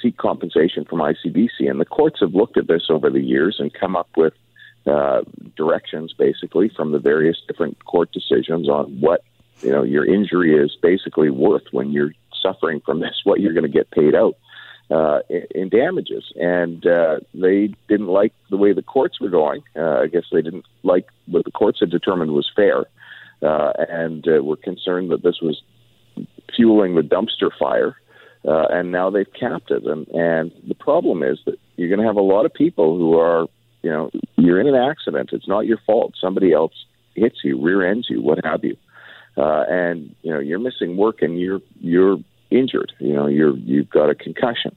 seek 0.00 0.16
compensation 0.16 0.86
from 0.86 1.00
ICBC. 1.00 1.68
And 1.68 1.78
the 1.78 1.84
courts 1.84 2.20
have 2.20 2.34
looked 2.34 2.56
at 2.56 2.68
this 2.68 2.84
over 2.88 3.10
the 3.10 3.20
years 3.20 3.56
and 3.58 3.72
come 3.72 3.96
up 3.96 4.08
with 4.16 4.32
uh, 4.86 5.22
directions 5.56 6.12
basically 6.12 6.68
from 6.68 6.92
the 6.92 6.98
various 6.98 7.36
different 7.46 7.82
court 7.84 8.12
decisions 8.12 8.68
on 8.68 9.00
what 9.00 9.22
you 9.62 9.70
know 9.70 9.82
your 9.82 10.04
injury 10.04 10.54
is 10.54 10.76
basically 10.82 11.30
worth 11.30 11.64
when 11.72 11.90
you're 11.90 12.12
suffering 12.42 12.80
from 12.80 13.00
this, 13.00 13.20
what 13.24 13.40
you're 13.40 13.54
going 13.54 13.70
to 13.70 13.78
get 13.78 13.90
paid 13.90 14.14
out 14.14 14.36
uh, 14.90 15.20
in 15.54 15.68
damages. 15.68 16.32
And 16.36 16.86
uh, 16.86 17.20
they 17.32 17.74
didn't 17.88 18.08
like 18.08 18.32
the 18.50 18.56
way 18.56 18.72
the 18.72 18.82
courts 18.82 19.20
were 19.20 19.30
going. 19.30 19.62
Uh, 19.76 20.00
I 20.00 20.06
guess 20.06 20.24
they 20.30 20.42
didn't 20.42 20.66
like 20.82 21.06
what 21.26 21.44
the 21.44 21.50
courts 21.50 21.80
had 21.80 21.90
determined 21.90 22.32
was 22.32 22.50
fair, 22.54 22.84
uh, 23.42 23.72
and 23.88 24.26
uh, 24.28 24.42
were 24.42 24.56
concerned 24.56 25.10
that 25.10 25.22
this 25.22 25.40
was 25.40 25.62
fueling 26.54 26.94
the 26.94 27.02
dumpster 27.02 27.50
fire. 27.58 27.96
Uh, 28.46 28.66
and 28.70 28.92
now 28.92 29.08
they've 29.08 29.32
capped 29.32 29.70
it. 29.70 29.84
And, 29.84 30.06
and 30.08 30.52
the 30.68 30.74
problem 30.74 31.22
is 31.22 31.38
that 31.46 31.58
you're 31.76 31.88
going 31.88 32.00
to 32.00 32.06
have 32.06 32.16
a 32.16 32.20
lot 32.20 32.44
of 32.44 32.52
people 32.52 32.98
who 32.98 33.18
are 33.18 33.46
you 33.84 33.90
know, 33.94 34.04
you're 34.44 34.60
in 34.62 34.68
an 34.74 34.80
accident. 34.90 35.30
It's 35.36 35.50
not 35.54 35.66
your 35.70 35.80
fault. 35.86 36.10
Somebody 36.20 36.50
else 36.60 36.76
hits 37.14 37.38
you, 37.44 37.54
rear 37.66 37.80
ends 37.90 38.06
you, 38.10 38.18
what 38.28 38.38
have 38.44 38.62
you, 38.68 38.76
uh, 39.36 39.64
and 39.68 39.96
you 40.24 40.32
know 40.32 40.40
you're 40.48 40.64
missing 40.68 40.90
work 41.04 41.22
and 41.24 41.32
you're 41.42 41.62
you're 41.92 42.18
injured. 42.50 42.90
You 42.98 43.14
know, 43.16 43.26
you're 43.38 43.56
you've 43.70 43.90
got 43.98 44.08
a 44.14 44.16
concussion. 44.26 44.72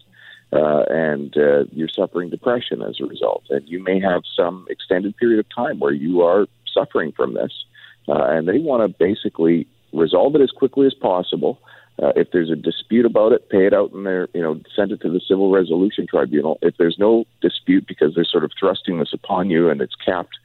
uh, 0.54 0.84
and 0.90 1.36
uh, 1.38 1.66
you're 1.72 1.90
suffering 1.90 2.30
depression 2.30 2.82
as 2.82 2.98
a 3.02 3.06
result. 3.06 3.44
And 3.50 3.68
you 3.68 3.84
may 3.84 4.00
have 4.00 4.24
some 4.36 4.66
extended 4.70 5.16
period 5.18 5.40
of 5.40 5.46
time 5.54 5.80
where 5.80 5.92
you 5.92 6.22
are 6.22 6.48
suffering 6.74 7.12
from 7.12 7.34
this, 7.34 7.52
uh, 8.08 8.24
and 8.34 8.48
they 8.48 8.60
want 8.60 8.82
to 8.90 8.98
basically 8.98 9.68
resolve 9.94 10.36
it 10.36 10.42
as 10.42 10.52
quickly 10.52 10.86
as 10.88 10.94
possible. 10.94 11.60
Uh, 12.02 12.12
if 12.16 12.30
there's 12.32 12.52
a 12.52 12.56
dispute 12.56 13.06
about 13.06 13.32
it, 13.32 13.50
pay 13.50 13.66
it 13.66 13.74
out 13.74 13.92
in 13.92 14.04
their, 14.04 14.28
you 14.34 14.42
know, 14.42 14.60
send 14.76 14.92
it 14.92 15.02
to 15.02 15.10
the 15.10 15.22
Civil 15.28 15.52
Resolution 15.52 16.06
Tribunal. 16.08 16.60
If 16.62 16.78
there's 16.78 16.98
no 17.00 17.26
dispute 17.42 17.88
because 17.88 18.14
they're 18.14 18.24
sort 18.24 18.44
of 18.44 18.52
thrusting 18.60 19.00
this 19.00 19.14
upon 19.14 19.50
you 19.50 19.70
and 19.70 19.82
it's 19.82 19.96
capped 19.96 20.38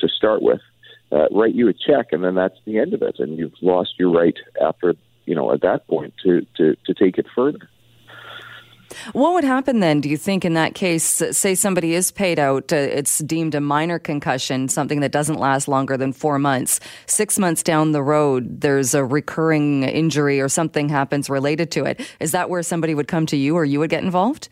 to 0.00 0.08
start 0.08 0.42
with, 0.42 0.60
uh, 1.10 1.26
write 1.30 1.54
you 1.54 1.66
a 1.68 1.72
check 1.72 2.08
and 2.12 2.22
then 2.22 2.34
that's 2.34 2.58
the 2.66 2.78
end 2.78 2.92
of 2.92 3.00
it, 3.02 3.18
and 3.18 3.38
you've 3.38 3.54
lost 3.62 3.94
your 3.98 4.10
right 4.10 4.36
after, 4.60 4.94
you 5.24 5.34
know, 5.34 5.52
at 5.52 5.62
that 5.62 5.86
point 5.86 6.12
to 6.24 6.46
to 6.56 6.76
to 6.84 6.94
take 6.94 7.16
it 7.16 7.26
further. 7.34 7.68
What 9.12 9.34
would 9.34 9.44
happen 9.44 9.80
then, 9.80 10.00
do 10.00 10.08
you 10.08 10.16
think, 10.16 10.44
in 10.44 10.54
that 10.54 10.74
case? 10.74 11.04
Say 11.04 11.54
somebody 11.54 11.94
is 11.94 12.10
paid 12.10 12.38
out, 12.38 12.72
uh, 12.72 12.76
it's 12.76 13.18
deemed 13.18 13.54
a 13.54 13.60
minor 13.60 13.98
concussion, 13.98 14.68
something 14.68 15.00
that 15.00 15.12
doesn't 15.12 15.38
last 15.38 15.68
longer 15.68 15.96
than 15.96 16.12
four 16.12 16.38
months. 16.38 16.80
Six 17.06 17.38
months 17.38 17.62
down 17.62 17.92
the 17.92 18.02
road, 18.02 18.60
there's 18.60 18.94
a 18.94 19.04
recurring 19.04 19.82
injury 19.82 20.40
or 20.40 20.48
something 20.48 20.88
happens 20.88 21.28
related 21.28 21.70
to 21.72 21.84
it. 21.84 22.00
Is 22.20 22.32
that 22.32 22.50
where 22.50 22.62
somebody 22.62 22.94
would 22.94 23.08
come 23.08 23.26
to 23.26 23.36
you 23.36 23.56
or 23.56 23.64
you 23.64 23.78
would 23.80 23.90
get 23.90 24.02
involved? 24.02 24.48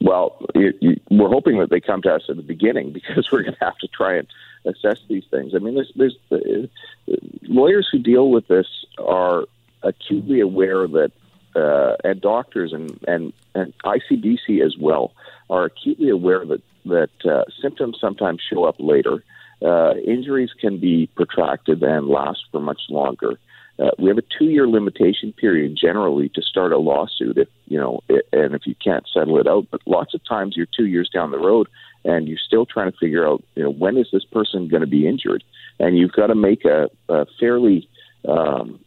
Well, 0.00 0.44
you, 0.54 0.72
you, 0.80 1.00
we're 1.10 1.28
hoping 1.28 1.58
that 1.58 1.70
they 1.70 1.80
come 1.80 2.02
to 2.02 2.14
us 2.14 2.22
at 2.28 2.36
the 2.36 2.42
beginning 2.42 2.92
because 2.92 3.30
we're 3.30 3.42
going 3.42 3.54
to 3.54 3.64
have 3.64 3.78
to 3.78 3.88
try 3.88 4.16
and 4.16 4.26
assess 4.64 5.00
these 5.08 5.24
things. 5.30 5.54
I 5.54 5.58
mean, 5.58 5.74
there's, 5.74 5.92
there's 5.96 6.16
uh, 6.30 7.16
lawyers 7.42 7.88
who 7.90 7.98
deal 7.98 8.30
with 8.30 8.46
this 8.48 8.66
are 8.98 9.44
acutely 9.82 10.40
aware 10.40 10.86
that 10.86 11.12
uh, 11.56 11.96
and 12.04 12.20
doctors 12.20 12.72
and, 12.72 12.98
and, 13.06 13.32
and 13.54 13.72
ICBC 13.84 14.64
as 14.64 14.76
well 14.78 15.12
are 15.48 15.64
acutely 15.64 16.10
aware 16.10 16.44
that, 16.44 16.62
that 16.84 17.10
uh, 17.24 17.44
symptoms 17.60 17.98
sometimes 18.00 18.40
show 18.40 18.64
up 18.64 18.76
later. 18.78 19.24
Uh, 19.62 19.94
injuries 20.06 20.50
can 20.58 20.78
be 20.78 21.08
protracted 21.16 21.82
and 21.82 22.06
last 22.08 22.40
for 22.50 22.60
much 22.60 22.82
longer. 22.88 23.38
Uh, 23.78 23.90
we 23.98 24.08
have 24.08 24.18
a 24.18 24.24
two-year 24.38 24.68
limitation 24.68 25.32
period 25.32 25.76
generally 25.80 26.28
to 26.28 26.42
start 26.42 26.72
a 26.72 26.78
lawsuit 26.78 27.38
if 27.38 27.48
you 27.66 27.78
know, 27.78 28.00
it, 28.08 28.26
and 28.32 28.54
if 28.54 28.66
you 28.66 28.74
can't 28.74 29.06
settle 29.12 29.38
it 29.38 29.46
out. 29.46 29.66
But 29.70 29.80
lots 29.86 30.12
of 30.12 30.22
times 30.24 30.54
you're 30.56 30.66
two 30.76 30.86
years 30.86 31.08
down 31.08 31.30
the 31.30 31.38
road, 31.38 31.68
and 32.04 32.28
you're 32.28 32.38
still 32.38 32.66
trying 32.66 32.90
to 32.90 32.98
figure 32.98 33.26
out, 33.26 33.42
you 33.54 33.62
know, 33.62 33.70
when 33.70 33.96
is 33.96 34.08
this 34.12 34.24
person 34.24 34.68
going 34.68 34.82
to 34.82 34.86
be 34.86 35.06
injured, 35.06 35.42
and 35.78 35.96
you've 35.96 36.12
got 36.12 36.26
to 36.26 36.34
make 36.34 36.64
a, 36.64 36.90
a 37.08 37.26
fairly 37.38 37.88
um, 38.28 38.80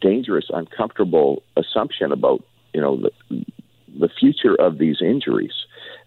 dangerous, 0.00 0.46
uncomfortable 0.50 1.42
assumption 1.56 2.12
about 2.12 2.42
you 2.72 2.80
know 2.80 3.00
the, 3.00 3.44
the 3.98 4.08
future 4.08 4.54
of 4.54 4.78
these 4.78 5.00
injuries. 5.00 5.52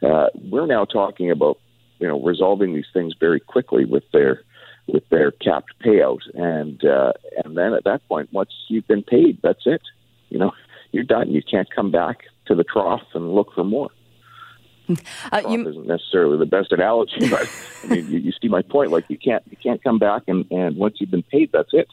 Uh, 0.01 0.27
we're 0.49 0.65
now 0.65 0.85
talking 0.85 1.31
about 1.31 1.57
you 1.99 2.07
know 2.07 2.21
resolving 2.21 2.73
these 2.73 2.87
things 2.93 3.13
very 3.19 3.39
quickly 3.39 3.85
with 3.85 4.03
their 4.11 4.41
with 4.87 5.07
their 5.09 5.31
capped 5.31 5.73
payout, 5.83 6.21
and 6.33 6.83
uh, 6.83 7.13
and 7.43 7.57
then 7.57 7.73
at 7.73 7.83
that 7.85 8.07
point, 8.07 8.31
once 8.31 8.51
you've 8.67 8.87
been 8.87 9.03
paid, 9.03 9.39
that's 9.41 9.65
it. 9.65 9.81
You 10.29 10.39
know, 10.39 10.51
you're 10.91 11.03
done. 11.03 11.31
You 11.31 11.41
can't 11.41 11.69
come 11.73 11.91
back 11.91 12.23
to 12.47 12.55
the 12.55 12.63
trough 12.63 13.01
and 13.13 13.33
look 13.33 13.53
for 13.53 13.63
more. 13.63 13.89
Uh, 15.31 15.41
you, 15.49 15.67
isn't 15.67 15.87
necessarily 15.87 16.37
the 16.37 16.45
best 16.45 16.71
analogy, 16.71 17.29
but 17.29 17.49
I 17.83 17.87
mean, 17.87 18.11
you, 18.11 18.19
you 18.19 18.31
see 18.41 18.49
my 18.49 18.61
point. 18.61 18.91
Like 18.91 19.05
you 19.09 19.17
can't 19.17 19.43
you 19.49 19.57
can't 19.61 19.83
come 19.83 19.99
back 19.99 20.23
and, 20.27 20.45
and 20.51 20.75
once 20.75 20.97
you've 20.99 21.11
been 21.11 21.23
paid, 21.23 21.51
that's 21.51 21.73
it. 21.73 21.87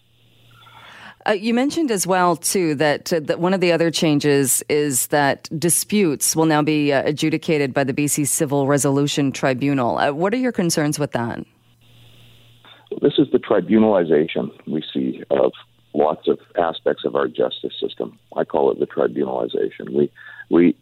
Uh, 1.26 1.32
you 1.32 1.52
mentioned 1.52 1.90
as 1.90 2.06
well 2.06 2.34
too 2.34 2.74
that 2.74 3.12
uh, 3.12 3.20
that 3.20 3.40
one 3.40 3.52
of 3.52 3.60
the 3.60 3.72
other 3.72 3.90
changes 3.90 4.62
is 4.70 5.08
that 5.08 5.48
disputes 5.58 6.34
will 6.34 6.46
now 6.46 6.62
be 6.62 6.92
uh, 6.92 7.02
adjudicated 7.04 7.74
by 7.74 7.84
the 7.84 7.92
BC 7.92 8.26
Civil 8.26 8.66
Resolution 8.66 9.30
Tribunal. 9.30 9.98
Uh, 9.98 10.12
what 10.12 10.32
are 10.32 10.38
your 10.38 10.52
concerns 10.52 10.98
with 10.98 11.12
that? 11.12 11.44
This 13.02 13.14
is 13.18 13.28
the 13.32 13.38
tribunalization 13.38 14.50
we 14.66 14.82
see 14.92 15.22
of 15.30 15.52
lots 15.92 16.26
of 16.26 16.38
aspects 16.58 17.04
of 17.04 17.14
our 17.14 17.28
justice 17.28 17.74
system. 17.80 18.18
I 18.34 18.44
call 18.44 18.72
it 18.72 18.80
the 18.80 18.86
tribunalization. 18.86 19.94
We 19.94 20.10
we 20.48 20.74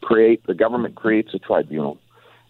create 0.00 0.46
the 0.46 0.54
government 0.54 0.94
creates 0.94 1.34
a 1.34 1.38
tribunal 1.38 1.98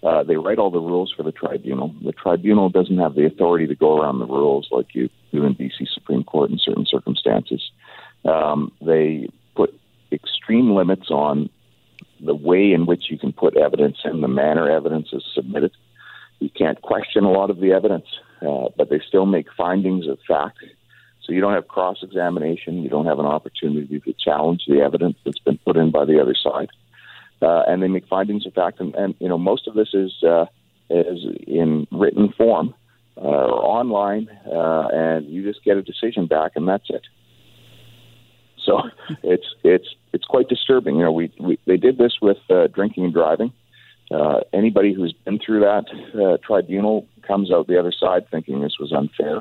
uh, 0.04 0.22
they 0.22 0.36
write 0.36 0.58
all 0.58 0.70
the 0.70 0.78
rules 0.78 1.12
for 1.16 1.22
the 1.22 1.32
tribunal. 1.32 1.94
The 2.04 2.12
tribunal 2.12 2.68
doesn't 2.68 2.98
have 2.98 3.14
the 3.14 3.24
authority 3.24 3.66
to 3.66 3.74
go 3.74 3.98
around 3.98 4.18
the 4.18 4.26
rules 4.26 4.68
like 4.70 4.94
you 4.94 5.08
do 5.32 5.44
in 5.44 5.54
BC 5.54 5.88
Supreme 5.94 6.24
Court 6.24 6.50
in 6.50 6.58
certain 6.58 6.84
circumstances. 6.86 7.70
Um, 8.26 8.70
they 8.82 9.28
put 9.56 9.78
extreme 10.12 10.72
limits 10.72 11.10
on 11.10 11.48
the 12.20 12.34
way 12.34 12.72
in 12.72 12.84
which 12.84 13.10
you 13.10 13.18
can 13.18 13.32
put 13.32 13.56
evidence 13.56 13.96
in, 14.04 14.20
the 14.20 14.28
manner 14.28 14.70
evidence 14.70 15.08
is 15.12 15.22
submitted. 15.34 15.72
You 16.38 16.50
can't 16.50 16.80
question 16.82 17.24
a 17.24 17.30
lot 17.30 17.48
of 17.48 17.58
the 17.60 17.72
evidence, 17.72 18.06
uh, 18.42 18.68
but 18.76 18.90
they 18.90 19.00
still 19.06 19.26
make 19.26 19.46
findings 19.56 20.06
of 20.06 20.18
fact. 20.28 20.58
So 21.22 21.32
you 21.32 21.40
don't 21.40 21.54
have 21.54 21.68
cross 21.68 21.98
examination. 22.02 22.82
You 22.82 22.90
don't 22.90 23.06
have 23.06 23.18
an 23.18 23.26
opportunity 23.26 24.00
to 24.00 24.14
challenge 24.22 24.64
the 24.68 24.80
evidence 24.80 25.16
that's 25.24 25.38
been 25.38 25.58
put 25.58 25.78
in 25.78 25.90
by 25.90 26.04
the 26.04 26.20
other 26.20 26.34
side 26.34 26.68
uh, 27.42 27.62
and 27.66 27.82
they 27.82 27.88
make 27.88 28.06
findings 28.06 28.46
of 28.46 28.54
fact. 28.54 28.80
And, 28.80 28.94
and 28.94 29.14
you 29.18 29.28
know, 29.28 29.38
most 29.38 29.66
of 29.66 29.74
this 29.74 29.88
is 29.92 30.12
uh, 30.22 30.46
is 30.90 31.24
in 31.46 31.86
written 31.90 32.32
form 32.36 32.74
uh, 33.16 33.20
or 33.20 33.64
online, 33.64 34.28
uh, 34.46 34.88
and 34.92 35.26
you 35.26 35.42
just 35.42 35.64
get 35.64 35.76
a 35.76 35.82
decision 35.82 36.26
back, 36.26 36.52
and 36.56 36.68
that's 36.68 36.88
it. 36.90 37.02
So 38.64 38.82
it's 39.22 39.46
it's 39.62 39.88
it's 40.12 40.24
quite 40.24 40.48
disturbing. 40.48 40.96
You 40.96 41.04
know, 41.04 41.12
we, 41.12 41.32
we 41.40 41.58
they 41.66 41.76
did 41.76 41.98
this 41.98 42.14
with 42.20 42.38
uh, 42.50 42.68
drinking 42.68 43.04
and 43.04 43.12
driving. 43.12 43.52
Uh, 44.10 44.40
anybody 44.52 44.92
who's 44.92 45.14
been 45.24 45.38
through 45.38 45.60
that 45.60 45.84
uh, 46.14 46.36
tribunal 46.46 47.06
comes 47.26 47.50
out 47.50 47.66
the 47.66 47.78
other 47.78 47.92
side 47.92 48.28
thinking 48.30 48.60
this 48.60 48.76
was 48.78 48.92
unfair, 48.92 49.38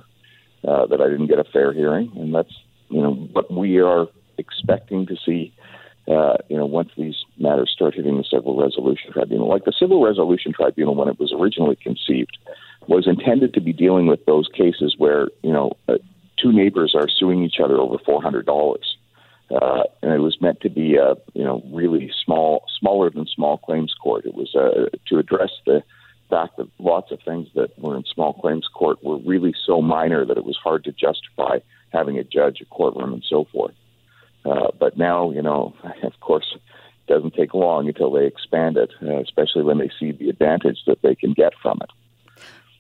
uh, 0.66 0.86
that 0.86 1.02
I 1.02 1.10
didn't 1.10 1.28
get 1.28 1.40
a 1.40 1.44
fair 1.44 1.74
hearing, 1.74 2.12
and 2.16 2.34
that's 2.34 2.54
you 2.90 3.02
know 3.02 3.14
what 3.14 3.52
we 3.52 3.80
are 3.80 4.08
expecting 4.38 5.06
to 5.08 5.16
see 5.26 5.54
uh, 6.08 6.36
you 6.50 6.58
know, 6.58 6.66
once 6.66 6.90
these 6.98 7.16
matters 7.38 7.72
start 7.74 7.96
hitting 7.96 8.18
the 8.18 8.26
Civil 8.30 8.62
Resolution 8.62 9.12
Tribunal. 9.14 9.48
Like 9.48 9.66
the 9.66 9.74
Civil 9.78 10.04
Resolution 10.04 10.52
Tribunal, 10.52 10.96
when 10.96 11.08
it 11.08 11.20
was 11.20 11.34
originally 11.34 11.78
conceived, 11.78 12.38
was 12.88 13.08
intended 13.08 13.54
to 13.54 13.62
be 13.62 13.72
dealing 13.72 14.08
with 14.08 14.26
those 14.26 14.50
cases 14.54 14.96
where, 14.98 15.30
you 15.42 15.54
know, 15.54 15.72
uh, 15.88 15.94
two 16.42 16.52
neighbors 16.52 16.94
are 16.96 17.08
suing 17.08 17.44
each 17.44 17.60
other 17.64 17.78
over 17.78 17.98
$400. 17.98 18.78
Uh, 19.50 19.84
and 20.02 20.12
it 20.12 20.20
was 20.20 20.42
meant 20.42 20.60
to 20.62 20.70
be 20.70 20.96
a, 20.96 21.16
you 21.34 21.44
know, 21.44 21.64
really 21.72 22.12
small, 22.26 22.66
smaller 22.80 23.10
than 23.10 23.26
small 23.26 23.58
claims 23.58 23.94
court. 24.02 24.26
It 24.26 24.34
was 24.34 24.56
uh, 24.56 24.90
to 25.08 25.20
address 25.20 25.52
the 25.66 25.84
fact 26.30 26.58
that 26.58 26.68
lots 26.80 27.12
of 27.12 27.20
things 27.24 27.48
that 27.56 27.78
were 27.80 27.96
in 27.96 28.04
small 28.04 28.34
claims 28.34 28.68
court 28.74 29.04
were 29.04 29.18
really 29.20 29.54
so 29.66 29.82
minor 29.82 30.26
that 30.26 30.38
it 30.38 30.44
was 30.44 30.58
hard 30.62 30.84
to 30.86 30.92
justify 30.92 31.60
having 31.92 32.18
a 32.18 32.24
judge, 32.24 32.60
a 32.62 32.66
courtroom, 32.66 33.14
and 33.14 33.24
so 33.30 33.46
forth. 33.52 33.76
Uh, 34.46 34.68
but 34.80 34.98
now, 34.98 35.32
you 35.32 35.42
know, 35.42 35.74
of 36.04 36.20
course, 36.20 36.56
it 36.56 37.12
doesn't 37.12 37.34
take 37.34 37.54
long 37.54 37.88
until 37.88 38.12
they 38.12 38.26
expand 38.26 38.78
it, 38.78 38.92
uh, 39.02 39.20
especially 39.20 39.64
when 39.64 39.78
they 39.78 39.90
see 40.00 40.12
the 40.12 40.30
advantage 40.30 40.80
that 40.88 41.02
they 41.02 41.16
can 41.16 41.34
get 41.34 41.54
from 41.62 41.80
it. 41.82 41.90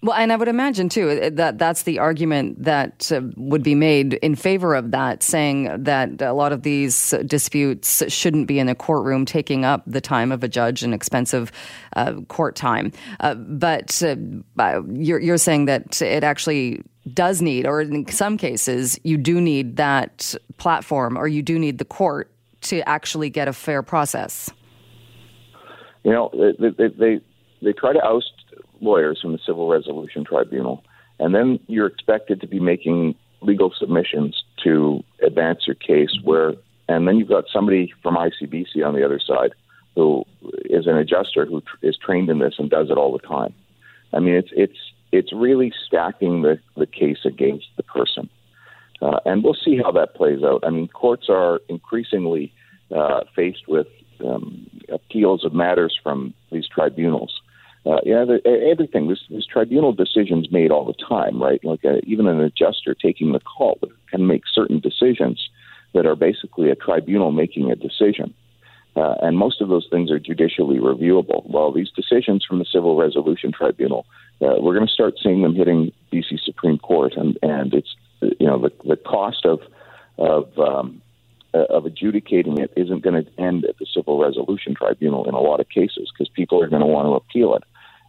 Well, 0.03 0.17
and 0.17 0.33
I 0.33 0.35
would 0.35 0.49
imagine 0.49 0.89
too 0.89 1.09
uh, 1.09 1.29
that 1.35 1.57
that's 1.57 1.83
the 1.83 1.97
argument 1.97 2.61
that 2.61 3.09
uh, 3.09 3.21
would 3.37 3.63
be 3.63 3.73
made 3.73 4.15
in 4.15 4.35
favor 4.35 4.75
of 4.75 4.91
that, 4.91 5.23
saying 5.23 5.83
that 5.83 6.21
a 6.21 6.33
lot 6.33 6.51
of 6.51 6.63
these 6.63 7.11
disputes 7.25 8.03
shouldn't 8.11 8.47
be 8.47 8.59
in 8.59 8.67
a 8.67 8.75
courtroom, 8.75 9.25
taking 9.25 9.63
up 9.63 9.81
the 9.87 10.01
time 10.01 10.33
of 10.33 10.43
a 10.43 10.49
judge 10.49 10.83
and 10.83 10.93
expensive 10.93 11.53
uh, 11.95 12.15
court 12.27 12.57
time. 12.57 12.91
Uh, 13.21 13.35
but 13.35 14.03
uh, 14.03 14.81
you're, 14.91 15.19
you're 15.19 15.37
saying 15.37 15.65
that 15.65 16.01
it 16.01 16.25
actually 16.25 16.83
does 17.13 17.41
need, 17.41 17.65
or 17.65 17.79
in 17.79 18.05
some 18.09 18.37
cases, 18.37 18.99
you 19.05 19.15
do 19.15 19.39
need 19.39 19.77
that 19.77 20.35
platform, 20.57 21.17
or 21.17 21.29
you 21.29 21.41
do 21.41 21.57
need 21.57 21.77
the 21.77 21.85
court 21.85 22.29
to 22.59 22.81
actually 22.89 23.29
get 23.29 23.47
a 23.47 23.53
fair 23.53 23.81
process. 23.81 24.49
You 26.03 26.11
know, 26.11 26.29
they 26.59 26.71
they 26.71 26.87
they, 26.89 27.21
they 27.61 27.71
try 27.71 27.93
to 27.93 28.03
oust 28.03 28.42
lawyers 28.83 29.19
from 29.21 29.31
the 29.31 29.39
Civil 29.45 29.67
Resolution 29.67 30.23
Tribunal, 30.25 30.83
and 31.19 31.33
then 31.33 31.59
you're 31.67 31.87
expected 31.87 32.41
to 32.41 32.47
be 32.47 32.59
making 32.59 33.15
legal 33.41 33.73
submissions 33.77 34.43
to 34.63 35.03
advance 35.25 35.65
your 35.65 35.75
case. 35.75 36.17
Where, 36.23 36.53
and 36.87 37.07
then 37.07 37.17
you've 37.17 37.29
got 37.29 37.45
somebody 37.51 37.93
from 38.01 38.15
ICBC 38.15 38.85
on 38.85 38.93
the 38.93 39.05
other 39.05 39.19
side 39.19 39.53
who 39.95 40.25
is 40.65 40.87
an 40.87 40.97
adjuster 40.97 41.45
who 41.45 41.61
tr- 41.61 41.85
is 41.85 41.97
trained 41.97 42.29
in 42.29 42.39
this 42.39 42.55
and 42.57 42.69
does 42.69 42.89
it 42.89 42.97
all 42.97 43.11
the 43.11 43.27
time. 43.27 43.53
I 44.13 44.19
mean, 44.19 44.35
it's 44.35 44.49
it's 44.55 44.77
it's 45.11 45.31
really 45.31 45.71
stacking 45.87 46.41
the, 46.41 46.59
the 46.75 46.87
case 46.87 47.19
against 47.25 47.67
the 47.77 47.83
person. 47.83 48.29
Uh, 49.01 49.19
and 49.25 49.43
we'll 49.43 49.53
see 49.53 49.77
how 49.77 49.91
that 49.91 50.15
plays 50.15 50.43
out. 50.43 50.63
I 50.65 50.69
mean, 50.69 50.87
courts 50.87 51.27
are 51.29 51.59
increasingly 51.67 52.53
uh, 52.95 53.21
faced 53.35 53.67
with 53.67 53.87
um, 54.25 54.67
appeals 54.89 55.43
of 55.43 55.53
matters 55.53 55.97
from 56.01 56.33
these 56.51 56.67
tribunals 56.67 57.41
uh, 57.85 57.99
yeah, 58.05 58.23
the, 58.23 58.39
everything. 58.69 59.09
This, 59.09 59.19
this 59.29 59.45
tribunal 59.45 59.91
decisions 59.91 60.51
made 60.51 60.71
all 60.71 60.85
the 60.85 60.93
time, 60.93 61.41
right? 61.41 61.63
Like 61.63 61.83
a, 61.83 61.97
uh, 61.97 62.01
even 62.03 62.27
an 62.27 62.39
adjuster 62.39 62.93
taking 62.93 63.33
the 63.33 63.41
call 63.41 63.79
can 64.09 64.25
make 64.25 64.43
certain 64.51 64.79
decisions 64.79 65.49
that 65.93 66.05
are 66.05 66.15
basically 66.15 66.69
a 66.69 66.75
tribunal 66.75 67.31
making 67.31 67.71
a 67.71 67.75
decision. 67.75 68.33
Uh, 68.95 69.15
and 69.21 69.37
most 69.37 69.59
of 69.59 69.69
those 69.69 69.87
things 69.89 70.11
are 70.11 70.19
judicially 70.19 70.77
reviewable. 70.77 71.49
Well, 71.49 71.71
these 71.71 71.89
decisions 71.89 72.45
from 72.45 72.59
the 72.59 72.65
Civil 72.65 72.95
Resolution 72.95 73.51
Tribunal, 73.51 74.05
uh, 74.41 74.55
we're 74.59 74.75
going 74.75 74.87
to 74.87 74.93
start 74.93 75.15
seeing 75.21 75.41
them 75.41 75.55
hitting 75.55 75.91
BC 76.11 76.39
Supreme 76.43 76.77
Court, 76.77 77.13
and 77.17 77.37
and 77.41 77.73
it's 77.73 77.95
you 78.21 78.45
know 78.45 78.59
the 78.59 78.71
the 78.87 78.95
cost 78.95 79.45
of 79.45 79.61
of 80.19 80.57
um, 80.59 81.01
uh, 81.55 81.65
of 81.69 81.85
adjudicating 81.85 82.59
it 82.59 82.71
isn't 82.75 83.03
going 83.03 83.23
to 83.23 83.41
end 83.41 83.65
at 83.65 83.77
the 83.79 83.87
Civil 83.93 84.19
Resolution 84.19 84.75
Tribunal 84.75 85.27
in 85.27 85.33
a 85.33 85.41
lot 85.41 85.59
of 85.59 85.69
cases 85.69 86.11
because 86.13 86.29
people 86.29 86.61
are 86.61 86.67
going 86.67 86.81
to 86.81 86.87
want 86.87 87.07
to 87.07 87.13
appeal 87.13 87.55
it, 87.55 87.63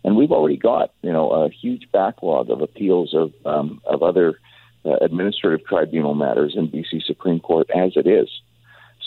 and 0.04 0.16
we've 0.16 0.30
already 0.30 0.56
got 0.56 0.92
you 1.02 1.12
know 1.12 1.30
a 1.30 1.48
huge 1.48 1.90
backlog 1.90 2.50
of 2.50 2.60
appeals 2.60 3.14
of 3.14 3.32
um, 3.44 3.80
of 3.86 4.02
other 4.02 4.38
uh, 4.84 4.96
administrative 5.00 5.66
tribunal 5.66 6.14
matters 6.14 6.54
in 6.56 6.68
BC 6.68 7.02
Supreme 7.04 7.40
Court 7.40 7.68
as 7.74 7.92
it 7.96 8.06
is. 8.06 8.28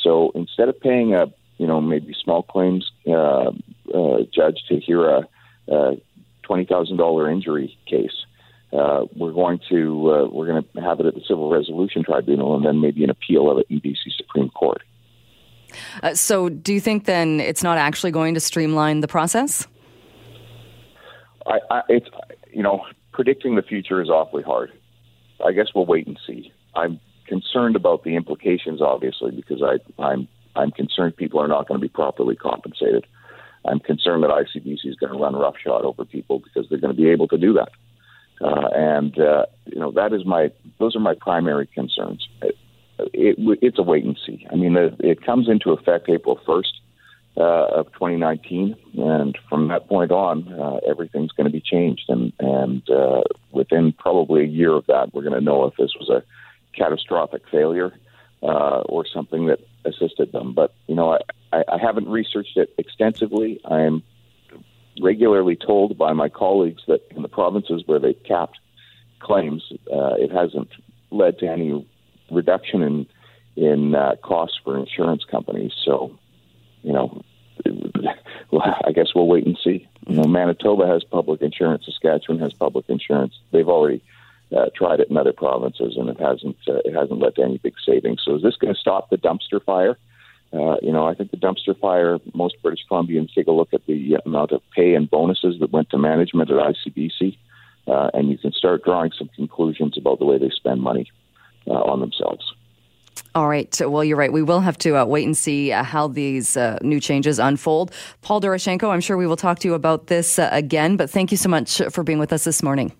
So 0.04 0.32
instead 0.36 0.70
of 0.70 0.80
paying 0.80 1.14
a 1.14 1.32
you 1.58 1.68
know 1.68 1.80
maybe 1.80 2.16
small 2.22 2.44
claims 2.44 2.92
uh, 3.08 3.52
uh, 3.94 4.18
judge 4.34 4.64
to 4.70 4.80
hear 4.80 5.08
a, 5.08 5.28
a 5.68 6.02
twenty 6.44 6.66
thousand 6.66 6.98
dollar 6.98 7.30
injury 7.30 7.78
case, 7.86 8.26
uh, 8.74 9.06
we're 9.16 9.34
going 9.34 9.60
to 9.70 10.12
uh, 10.12 10.28
we're 10.28 10.48
going 10.48 10.64
to 10.64 10.82
have 10.82 11.00
it 11.00 11.06
at 11.06 11.14
the 11.14 11.22
Civil 11.28 11.50
Resolution 11.50 12.04
Tribunal 12.04 12.56
and 12.56 12.66
then 12.66 12.82
maybe 12.82 13.04
an 13.04 13.12
appeal 13.12 13.52
of 13.52 13.60
it 13.60 13.68
in 13.70 13.80
BC 13.80 14.12
Supreme 14.18 14.50
Court. 14.50 14.82
Uh, 16.02 16.14
so, 16.16 16.48
do 16.48 16.74
you 16.74 16.80
think 16.80 17.06
then 17.06 17.42
it's 17.42 17.62
not 17.62 17.78
actually 17.78 18.12
going 18.12 18.34
to 18.34 18.40
streamline 18.40 19.02
the 19.02 19.08
process? 19.08 19.68
I, 21.48 21.60
I, 21.72 21.82
it's 21.90 22.10
you 22.52 22.64
know 22.64 22.86
predicting 23.12 23.56
the 23.56 23.62
future 23.62 24.02
is 24.02 24.10
awfully 24.10 24.44
hard. 24.44 24.72
I 25.46 25.52
guess 25.52 25.68
we'll 25.74 25.86
wait 25.86 26.08
and 26.08 26.20
see. 26.26 26.52
I'm 26.76 27.00
concerned 27.28 27.76
about 27.76 28.04
the 28.04 28.16
implications, 28.16 28.82
obviously, 28.82 29.32
because 29.32 29.62
I, 29.62 30.02
I'm 30.02 30.28
I'm 30.56 30.72
concerned 30.72 31.16
people 31.16 31.40
are 31.40 31.48
not 31.48 31.68
going 31.68 31.80
to 31.80 31.86
be 31.86 31.92
properly 31.92 32.36
compensated. 32.36 33.06
I'm 33.66 33.80
concerned 33.80 34.24
that 34.24 34.30
ICBC 34.30 34.86
is 34.86 34.96
going 34.96 35.12
to 35.12 35.20
run 35.20 35.36
roughshod 35.36 35.84
over 35.84 36.06
people 36.06 36.40
because 36.40 36.70
they're 36.70 36.80
going 36.80 36.96
to 36.96 37.02
be 37.02 37.10
able 37.10 37.28
to 37.28 37.38
do 37.38 37.54
that. 37.54 37.70
Uh, 38.40 38.70
and 38.74 39.20
uh, 39.20 39.46
you 39.66 39.80
know 39.80 39.92
that 39.92 40.14
is 40.14 40.26
my 40.26 40.52
those 40.80 40.96
are 40.96 41.00
my 41.00 41.16
primary 41.20 41.68
concerns. 41.68 42.28
It, 42.42 42.56
it, 43.14 43.60
it's 43.62 43.80
a 43.80 43.84
wait 43.84 44.06
and 44.06 44.18
see. 44.26 44.48
I 44.52 44.56
mean, 44.56 44.76
it, 44.76 44.96
it 45.00 45.26
comes 45.26 45.50
into 45.50 45.72
effect 45.72 46.10
April 46.10 46.40
first 46.46 46.82
uh, 47.38 47.68
of 47.80 47.86
2019, 47.94 48.76
and 48.98 49.38
from 49.48 49.68
that 49.68 49.88
point 49.88 50.12
on, 50.12 50.52
uh, 50.54 50.80
everything's 50.90 51.32
going 51.32 51.46
to 51.46 51.52
be 51.52 51.62
changed. 51.62 52.06
And 52.10 52.34
and 52.40 52.90
uh, 52.90 53.22
within 53.52 53.94
probably 53.94 54.42
a 54.42 54.48
year 54.48 54.74
of 54.74 54.86
that, 54.88 55.14
we're 55.14 55.24
going 55.24 55.40
to 55.40 55.42
know 55.42 55.66
if 55.66 55.76
this 55.78 55.94
was 56.00 56.10
a 56.10 56.24
catastrophic 56.78 57.44
failure 57.52 57.94
uh, 58.42 58.82
or 58.86 59.06
something 59.06 59.48
that 59.48 59.60
assisted 59.86 60.32
them. 60.32 60.54
But 60.54 60.74
you 60.88 60.96
know, 60.96 61.14
I, 61.14 61.20
I, 61.54 61.64
I 61.74 61.78
haven't 61.78 62.08
researched 62.08 62.58
it 62.58 62.74
extensively. 62.78 63.62
I'm 63.66 64.04
regularly 65.02 65.56
told 65.56 65.98
by 65.98 66.14
my 66.14 66.30
colleagues 66.30 66.82
that 66.88 67.02
in 67.16 67.22
the 67.22 67.28
provinces 67.30 67.84
where 67.86 68.00
they've 68.00 68.24
capped 68.24 68.58
claims, 69.20 69.64
uh, 69.92 70.16
it 70.16 70.32
hasn't 70.32 70.70
led 71.12 71.40
to 71.40 71.48
any 71.48 71.88
reduction 72.32 72.82
in 72.82 73.08
in 73.56 73.96
uh, 73.96 74.16
costs 74.22 74.60
for 74.64 74.78
insurance 74.78 75.24
companies. 75.24 75.72
So, 75.84 76.18
you 76.88 76.94
know, 76.94 77.22
I 78.86 78.92
guess 78.94 79.14
we'll 79.14 79.28
wait 79.28 79.46
and 79.46 79.58
see. 79.62 79.88
You 80.08 80.16
know, 80.16 80.24
Manitoba 80.24 80.88
has 80.88 81.04
public 81.04 81.42
insurance, 81.42 81.86
Saskatchewan 81.86 82.40
has 82.40 82.54
public 82.54 82.86
insurance. 82.88 83.34
They've 83.52 83.68
already 83.68 84.02
uh, 84.56 84.68
tried 84.74 85.02
it 85.02 85.10
in 85.10 85.18
other 85.18 85.34
provinces, 85.34 85.98
and 85.98 86.10
it 86.10 86.20
hasn't 86.20 86.56
uh, 86.68 86.80
it 86.86 86.94
hasn't 86.94 87.20
led 87.20 87.36
to 87.36 87.44
any 87.44 87.58
big 87.58 87.74
savings. 87.86 88.22
So, 88.24 88.36
is 88.36 88.42
this 88.42 88.56
going 88.56 88.74
to 88.74 88.80
stop 88.80 89.10
the 89.10 89.18
dumpster 89.18 89.62
fire? 89.64 89.98
Uh, 90.54 90.78
you 90.82 90.94
know, 90.94 91.06
I 91.06 91.14
think 91.14 91.32
the 91.32 91.38
dumpster 91.38 91.78
fire. 91.78 92.20
Most 92.34 92.56
British 92.62 92.86
Columbians 92.90 93.34
take 93.34 93.48
a 93.48 93.52
look 93.52 93.74
at 93.74 93.86
the 93.86 94.18
amount 94.26 94.54
of 94.54 94.62
pay 94.74 94.96
and 94.96 95.10
bonuses 95.10 95.60
that 95.60 95.74
went 95.74 95.90
to 95.90 95.98
management 95.98 96.50
at 96.50 96.56
ICBC, 96.58 97.38
uh, 97.88 98.12
and 98.14 98.30
you 98.30 98.38
can 98.38 98.54
start 98.54 98.86
drawing 98.86 99.12
some 99.12 99.30
conclusions 99.36 99.98
about 99.98 100.20
the 100.20 100.26
way 100.26 100.38
they 100.38 100.52
spend 100.52 100.82
money 100.82 101.12
uh, 101.68 101.74
on 101.74 102.00
themselves. 102.00 102.54
All 103.38 103.48
right. 103.48 103.80
Well, 103.80 104.04
you're 104.04 104.18
right. 104.18 104.34
We 104.34 104.42
will 104.42 104.62
have 104.62 104.80
to 104.80 104.98
uh, 104.98 105.06
wait 105.06 105.24
and 105.24 105.38
see 105.38 105.72
uh, 105.72 105.84
how 105.84 106.08
these 106.08 106.58
uh, 106.58 106.80
new 106.82 107.00
changes 107.00 107.38
unfold. 107.38 107.92
Paul 108.24 108.42
Doroshenko, 108.42 108.90
I'm 108.90 109.00
sure 109.00 109.16
we 109.16 109.28
will 109.28 109.38
talk 109.38 109.60
to 109.60 109.68
you 109.68 109.76
about 109.76 110.08
this 110.08 110.40
uh, 110.40 110.50
again, 110.52 110.98
but 110.98 111.12
thank 111.12 111.30
you 111.30 111.38
so 111.38 111.48
much 111.48 111.80
for 111.92 112.04
being 112.04 112.18
with 112.18 112.34
us 112.34 112.46
this 112.46 112.64
morning. 112.64 112.94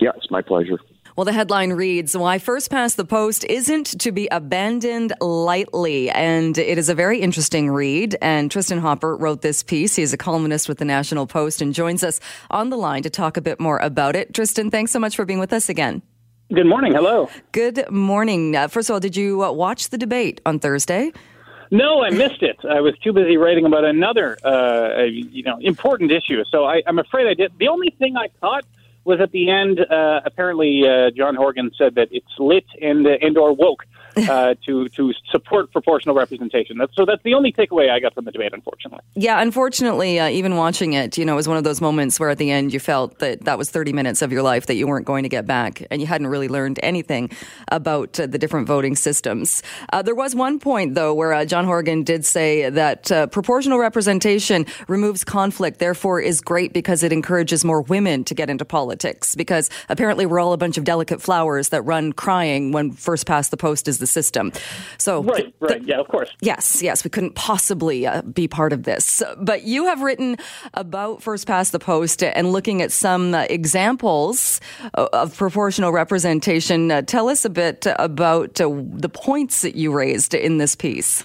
Yeah, 0.00 0.10
it's 0.16 0.28
my 0.28 0.42
pleasure. 0.42 0.76
Well, 1.14 1.24
the 1.24 1.32
headline 1.32 1.74
reads 1.74 2.16
Why 2.16 2.40
First 2.40 2.68
Past 2.68 2.96
the 2.96 3.04
Post 3.04 3.44
Isn't 3.44 4.00
to 4.00 4.10
Be 4.10 4.26
Abandoned 4.32 5.12
Lightly. 5.20 6.10
And 6.10 6.58
it 6.58 6.76
is 6.76 6.88
a 6.88 6.94
very 6.96 7.20
interesting 7.20 7.70
read. 7.70 8.16
And 8.20 8.50
Tristin 8.50 8.80
Hopper 8.80 9.16
wrote 9.16 9.42
this 9.42 9.62
piece. 9.62 9.94
He 9.94 10.02
is 10.02 10.12
a 10.12 10.16
columnist 10.16 10.68
with 10.68 10.78
the 10.78 10.84
National 10.84 11.28
Post 11.28 11.62
and 11.62 11.72
joins 11.72 12.02
us 12.02 12.18
on 12.50 12.70
the 12.70 12.76
line 12.76 13.04
to 13.04 13.10
talk 13.10 13.36
a 13.36 13.40
bit 13.40 13.60
more 13.60 13.78
about 13.78 14.16
it. 14.16 14.32
Tristin, 14.32 14.68
thanks 14.68 14.90
so 14.90 14.98
much 14.98 15.14
for 15.14 15.24
being 15.24 15.38
with 15.38 15.52
us 15.52 15.68
again. 15.68 16.02
Good 16.52 16.66
morning. 16.66 16.92
Hello. 16.92 17.30
Good 17.52 17.90
morning. 17.90 18.54
Uh, 18.54 18.68
first 18.68 18.90
of 18.90 18.94
all, 18.94 19.00
did 19.00 19.16
you 19.16 19.42
uh, 19.42 19.50
watch 19.52 19.88
the 19.88 19.96
debate 19.96 20.42
on 20.44 20.58
Thursday? 20.58 21.10
No, 21.70 22.02
I 22.04 22.10
missed 22.10 22.42
it. 22.42 22.58
I 22.68 22.80
was 22.82 22.92
too 22.98 23.14
busy 23.14 23.38
writing 23.38 23.64
about 23.64 23.86
another, 23.86 24.36
uh, 24.44 25.04
you 25.04 25.42
know, 25.44 25.56
important 25.62 26.12
issue. 26.12 26.44
So 26.50 26.64
I, 26.64 26.82
I'm 26.86 26.98
afraid 26.98 27.26
I 27.26 27.32
did. 27.32 27.52
The 27.58 27.68
only 27.68 27.88
thing 27.98 28.18
I 28.18 28.28
caught 28.42 28.66
was 29.04 29.18
at 29.20 29.32
the 29.32 29.48
end. 29.48 29.80
Uh, 29.80 30.20
apparently, 30.26 30.82
uh, 30.86 31.10
John 31.16 31.36
Horgan 31.36 31.70
said 31.78 31.94
that 31.94 32.08
it's 32.10 32.38
lit 32.38 32.66
and 32.82 33.06
uh, 33.06 33.16
and 33.22 33.38
or 33.38 33.54
woke 33.54 33.86
uh, 34.28 34.54
to 34.66 34.88
to 34.90 35.12
support 35.30 35.72
proportional 35.72 36.14
representation. 36.14 36.78
That's, 36.78 36.94
so 36.94 37.04
that's 37.04 37.22
the 37.22 37.34
only 37.34 37.52
takeaway 37.52 37.90
I 37.90 38.00
got 38.00 38.14
from 38.14 38.24
the 38.24 38.32
debate, 38.32 38.52
unfortunately. 38.52 39.00
Yeah, 39.14 39.40
unfortunately, 39.40 40.20
uh, 40.20 40.28
even 40.28 40.56
watching 40.56 40.92
it, 40.92 41.16
you 41.16 41.24
know, 41.24 41.32
it 41.32 41.36
was 41.36 41.48
one 41.48 41.56
of 41.56 41.64
those 41.64 41.80
moments 41.80 42.20
where 42.20 42.30
at 42.30 42.38
the 42.38 42.50
end 42.50 42.72
you 42.72 42.80
felt 42.80 43.18
that 43.20 43.44
that 43.44 43.56
was 43.56 43.70
30 43.70 43.92
minutes 43.92 44.22
of 44.22 44.32
your 44.32 44.42
life 44.42 44.66
that 44.66 44.74
you 44.74 44.86
weren't 44.86 45.06
going 45.06 45.22
to 45.22 45.28
get 45.28 45.46
back, 45.46 45.86
and 45.90 46.00
you 46.00 46.06
hadn't 46.06 46.26
really 46.26 46.48
learned 46.48 46.78
anything 46.82 47.30
about 47.68 48.18
uh, 48.20 48.26
the 48.26 48.38
different 48.38 48.66
voting 48.66 48.96
systems. 48.96 49.62
Uh, 49.92 50.02
there 50.02 50.14
was 50.14 50.34
one 50.34 50.58
point 50.58 50.94
though 50.94 51.14
where 51.14 51.32
uh, 51.32 51.44
John 51.44 51.64
Horgan 51.64 52.02
did 52.02 52.26
say 52.26 52.68
that 52.68 53.10
uh, 53.10 53.26
proportional 53.28 53.78
representation 53.78 54.66
removes 54.88 55.24
conflict, 55.24 55.78
therefore 55.78 56.20
is 56.20 56.40
great 56.40 56.72
because 56.72 57.02
it 57.02 57.12
encourages 57.12 57.64
more 57.64 57.80
women 57.82 58.24
to 58.24 58.34
get 58.34 58.50
into 58.50 58.64
politics. 58.64 59.34
Because 59.34 59.70
apparently 59.88 60.26
we're 60.26 60.40
all 60.40 60.52
a 60.52 60.58
bunch 60.58 60.76
of 60.76 60.84
delicate 60.84 61.22
flowers 61.22 61.70
that 61.70 61.82
run 61.82 62.12
crying 62.12 62.72
when 62.72 62.92
first 62.92 63.26
past 63.26 63.50
the 63.50 63.56
post 63.56 63.88
is 63.88 64.01
the 64.02 64.06
system. 64.06 64.52
So 64.98 65.22
right, 65.22 65.44
th- 65.44 65.54
right, 65.60 65.82
yeah, 65.84 66.00
of 66.00 66.08
course. 66.08 66.28
Yes, 66.40 66.82
yes, 66.82 67.04
we 67.04 67.08
couldn't 67.08 67.34
possibly 67.34 68.06
uh, 68.06 68.20
be 68.22 68.46
part 68.46 68.74
of 68.74 68.82
this. 68.82 69.22
But 69.38 69.62
you 69.62 69.86
have 69.86 70.02
written 70.02 70.36
about 70.74 71.22
first 71.22 71.46
past 71.46 71.72
the 71.72 71.78
post 71.78 72.22
and 72.22 72.52
looking 72.52 72.82
at 72.82 72.92
some 72.92 73.34
uh, 73.34 73.46
examples 73.48 74.60
of 74.94 75.36
proportional 75.36 75.92
representation. 75.92 76.90
Uh, 76.90 77.02
tell 77.02 77.28
us 77.28 77.44
a 77.44 77.50
bit 77.50 77.86
about 77.98 78.60
uh, 78.60 78.68
the 78.92 79.08
points 79.08 79.62
that 79.62 79.76
you 79.76 79.92
raised 79.92 80.34
in 80.34 80.58
this 80.58 80.74
piece. 80.74 81.24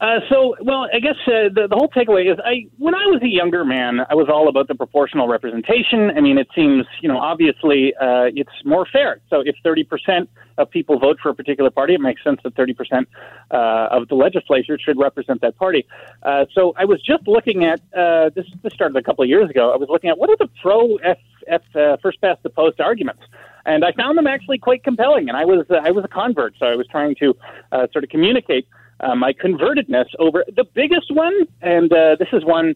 Uh, 0.00 0.20
so, 0.28 0.54
well, 0.60 0.86
I 0.92 0.98
guess 0.98 1.16
uh, 1.26 1.48
the, 1.54 1.66
the 1.70 1.76
whole 1.76 1.88
takeaway 1.88 2.30
is 2.30 2.38
I, 2.44 2.68
when 2.76 2.94
I 2.94 3.06
was 3.06 3.22
a 3.22 3.28
younger 3.28 3.64
man, 3.64 4.00
I 4.10 4.14
was 4.14 4.28
all 4.28 4.48
about 4.48 4.68
the 4.68 4.74
proportional 4.74 5.28
representation. 5.28 6.10
I 6.14 6.20
mean, 6.20 6.36
it 6.36 6.48
seems, 6.54 6.84
you 7.00 7.08
know, 7.08 7.18
obviously 7.18 7.94
uh, 7.94 8.28
it's 8.34 8.50
more 8.64 8.86
fair. 8.92 9.20
So 9.30 9.40
if 9.40 9.56
30% 9.64 10.26
of 10.58 10.70
people 10.70 10.98
vote 10.98 11.18
for 11.22 11.30
a 11.30 11.34
particular 11.34 11.70
party, 11.70 11.94
it 11.94 12.00
makes 12.00 12.22
sense 12.22 12.40
that 12.44 12.54
30% 12.54 13.06
uh, 13.50 13.88
of 13.90 14.08
the 14.08 14.14
legislature 14.14 14.78
should 14.78 14.98
represent 14.98 15.40
that 15.40 15.56
party. 15.58 15.86
Uh, 16.22 16.44
so 16.54 16.74
I 16.76 16.84
was 16.84 17.02
just 17.02 17.26
looking 17.26 17.64
at, 17.64 17.80
uh, 17.96 18.30
this, 18.34 18.46
this 18.62 18.72
started 18.72 18.96
a 18.96 19.02
couple 19.02 19.22
of 19.22 19.28
years 19.28 19.50
ago, 19.50 19.72
I 19.72 19.76
was 19.76 19.88
looking 19.88 20.10
at 20.10 20.18
what 20.18 20.30
are 20.30 20.36
the 20.36 20.48
pro 20.62 20.96
F, 20.96 21.18
F 21.48 21.62
uh, 21.74 21.96
first 22.02 22.20
past 22.20 22.42
the 22.42 22.50
post 22.50 22.80
arguments 22.80 23.22
and 23.66 23.84
I 23.84 23.92
found 23.92 24.18
them 24.18 24.26
actually 24.26 24.58
quite 24.58 24.84
compelling. 24.84 25.28
And 25.28 25.36
I 25.36 25.44
was 25.44 25.66
uh, 25.70 25.76
I 25.76 25.90
was 25.90 26.04
a 26.04 26.08
convert, 26.08 26.54
so 26.58 26.66
I 26.66 26.76
was 26.76 26.86
trying 26.86 27.14
to 27.16 27.36
uh, 27.72 27.86
sort 27.92 28.04
of 28.04 28.10
communicate 28.10 28.68
uh, 29.00 29.14
my 29.14 29.32
convertedness 29.32 30.06
over 30.18 30.44
the 30.54 30.64
biggest 30.64 31.12
one, 31.12 31.34
and 31.62 31.92
uh, 31.92 32.16
this 32.18 32.28
is 32.32 32.44
one. 32.44 32.74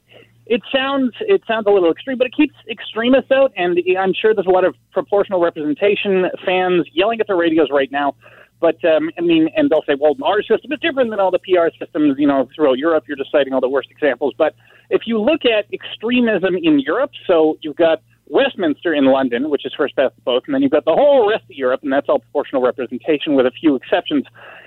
It 0.48 0.62
sounds 0.74 1.12
it 1.20 1.42
sounds 1.46 1.66
a 1.66 1.70
little 1.70 1.90
extreme, 1.90 2.16
but 2.16 2.26
it 2.26 2.34
keeps 2.34 2.54
extremists 2.70 3.30
out, 3.30 3.52
and 3.56 3.78
I'm 3.98 4.14
sure 4.14 4.34
there's 4.34 4.46
a 4.46 4.50
lot 4.50 4.64
of 4.64 4.74
proportional 4.92 5.40
representation 5.40 6.24
fans 6.44 6.86
yelling 6.92 7.20
at 7.20 7.26
their 7.26 7.36
radios 7.36 7.68
right 7.70 7.92
now. 7.92 8.14
But 8.58 8.82
um, 8.84 9.10
I 9.18 9.20
mean, 9.20 9.48
and 9.56 9.68
they'll 9.70 9.84
say, 9.86 9.94
"Well, 10.00 10.16
our 10.24 10.40
system 10.42 10.72
is 10.72 10.80
different 10.80 11.10
than 11.10 11.20
all 11.20 11.30
the 11.30 11.38
PR 11.38 11.68
systems, 11.78 12.16
you 12.18 12.26
know, 12.26 12.48
throughout 12.56 12.78
Europe." 12.78 13.04
You're 13.06 13.18
just 13.18 13.30
citing 13.30 13.52
all 13.52 13.60
the 13.60 13.68
worst 13.68 13.90
examples. 13.90 14.34
But 14.38 14.54
if 14.88 15.02
you 15.04 15.20
look 15.20 15.44
at 15.44 15.66
extremism 15.72 16.56
in 16.56 16.80
Europe, 16.80 17.10
so 17.26 17.58
you've 17.60 17.76
got 17.76 18.00
Westminster 18.26 18.94
in 18.94 19.04
London, 19.04 19.50
which 19.50 19.66
is 19.66 19.74
first 19.76 19.96
past 19.96 20.14
the 20.16 20.22
post, 20.22 20.46
and 20.46 20.54
then 20.54 20.62
you've 20.62 20.72
got 20.72 20.86
the 20.86 20.94
whole 20.94 21.28
rest 21.28 21.44
of 21.44 21.56
Europe, 21.56 21.82
and 21.82 21.92
that's 21.92 22.08
all 22.08 22.20
proportional 22.20 22.62
representation 22.62 23.34
with 23.34 23.44
a 23.44 23.50
few 23.50 23.74
exceptions. 23.74 24.24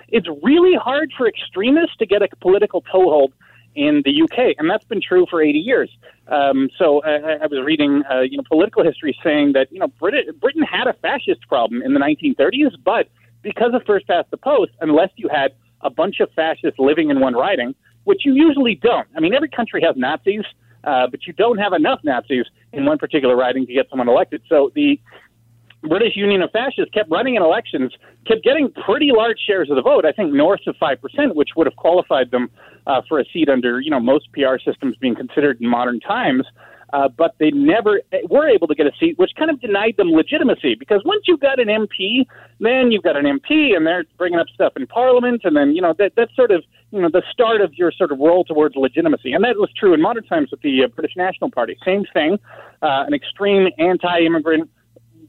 It's 0.09 0.27
really 0.43 0.75
hard 0.75 1.11
for 1.17 1.27
extremists 1.27 1.97
to 1.97 2.05
get 2.05 2.21
a 2.21 2.27
political 2.39 2.81
toehold 2.81 3.33
in 3.75 4.01
the 4.03 4.21
UK, 4.23 4.55
and 4.57 4.69
that's 4.69 4.85
been 4.85 5.01
true 5.01 5.25
for 5.29 5.41
80 5.41 5.59
years. 5.59 5.89
Um, 6.27 6.69
so 6.77 7.01
I, 7.03 7.43
I 7.43 7.47
was 7.47 7.59
reading, 7.65 8.03
uh, 8.11 8.21
you 8.21 8.37
know, 8.37 8.43
political 8.47 8.83
history 8.83 9.17
saying 9.23 9.53
that 9.53 9.71
you 9.71 9.79
know 9.79 9.87
Brit- 9.87 10.39
Britain 10.39 10.63
had 10.63 10.87
a 10.87 10.93
fascist 10.93 11.47
problem 11.47 11.81
in 11.81 11.93
the 11.93 11.99
1930s, 11.99 12.71
but 12.83 13.07
because 13.41 13.73
of 13.73 13.83
first 13.85 14.07
past 14.07 14.29
the 14.31 14.37
post, 14.37 14.71
unless 14.81 15.09
you 15.15 15.29
had 15.29 15.53
a 15.81 15.89
bunch 15.89 16.19
of 16.19 16.29
fascists 16.33 16.79
living 16.79 17.09
in 17.09 17.19
one 17.19 17.33
riding, 17.33 17.73
which 18.03 18.25
you 18.25 18.33
usually 18.33 18.75
don't. 18.75 19.07
I 19.15 19.19
mean, 19.19 19.33
every 19.33 19.49
country 19.49 19.81
has 19.81 19.95
Nazis, 19.95 20.43
uh, 20.83 21.07
but 21.07 21.25
you 21.25 21.33
don't 21.33 21.57
have 21.57 21.73
enough 21.73 21.99
Nazis 22.03 22.45
in 22.73 22.85
one 22.85 22.97
particular 22.97 23.35
riding 23.35 23.65
to 23.65 23.73
get 23.73 23.89
someone 23.89 24.09
elected. 24.09 24.41
So 24.47 24.71
the 24.75 24.99
British 25.83 26.15
Union 26.15 26.41
of 26.41 26.51
Fascists 26.51 26.91
kept 26.93 27.09
running 27.09 27.35
in 27.35 27.41
elections, 27.41 27.91
kept 28.27 28.43
getting 28.43 28.71
pretty 28.85 29.11
large 29.11 29.39
shares 29.45 29.69
of 29.69 29.75
the 29.75 29.81
vote. 29.81 30.05
I 30.05 30.11
think 30.11 30.33
north 30.33 30.61
of 30.67 30.75
five 30.77 31.01
percent, 31.01 31.35
which 31.35 31.49
would 31.55 31.67
have 31.67 31.75
qualified 31.75 32.31
them 32.31 32.49
uh, 32.87 33.01
for 33.07 33.19
a 33.19 33.25
seat 33.31 33.49
under 33.49 33.79
you 33.79 33.89
know 33.89 33.99
most 33.99 34.31
PR 34.33 34.57
systems 34.63 34.95
being 34.97 35.15
considered 35.15 35.59
in 35.61 35.67
modern 35.67 35.99
times. 35.99 36.45
Uh, 36.93 37.07
but 37.07 37.35
they 37.39 37.51
never 37.51 38.01
were 38.29 38.49
able 38.49 38.67
to 38.67 38.75
get 38.75 38.85
a 38.85 38.91
seat, 38.99 39.17
which 39.17 39.31
kind 39.37 39.49
of 39.49 39.61
denied 39.61 39.95
them 39.95 40.11
legitimacy. 40.11 40.75
Because 40.75 41.01
once 41.05 41.23
you've 41.25 41.39
got 41.39 41.57
an 41.57 41.69
MP, 41.69 42.25
then 42.59 42.91
you've 42.91 43.03
got 43.03 43.15
an 43.15 43.23
MP, 43.23 43.73
and 43.73 43.87
they're 43.87 44.03
bringing 44.17 44.39
up 44.39 44.47
stuff 44.53 44.73
in 44.75 44.85
Parliament, 44.87 45.41
and 45.45 45.55
then 45.55 45.73
you 45.73 45.81
know 45.81 45.93
that 45.97 46.13
that's 46.17 46.35
sort 46.35 46.51
of 46.51 46.63
you 46.91 47.01
know 47.01 47.09
the 47.09 47.23
start 47.31 47.61
of 47.61 47.73
your 47.75 47.93
sort 47.93 48.11
of 48.11 48.19
roll 48.19 48.43
towards 48.43 48.75
legitimacy. 48.75 49.31
And 49.31 49.43
that 49.45 49.55
was 49.55 49.69
true 49.73 49.93
in 49.93 50.01
modern 50.01 50.25
times 50.25 50.51
with 50.51 50.61
the 50.61 50.83
uh, 50.83 50.87
British 50.87 51.15
National 51.15 51.49
Party. 51.49 51.77
Same 51.85 52.03
thing, 52.13 52.37
uh, 52.81 53.05
an 53.07 53.13
extreme 53.13 53.69
anti-immigrant 53.77 54.69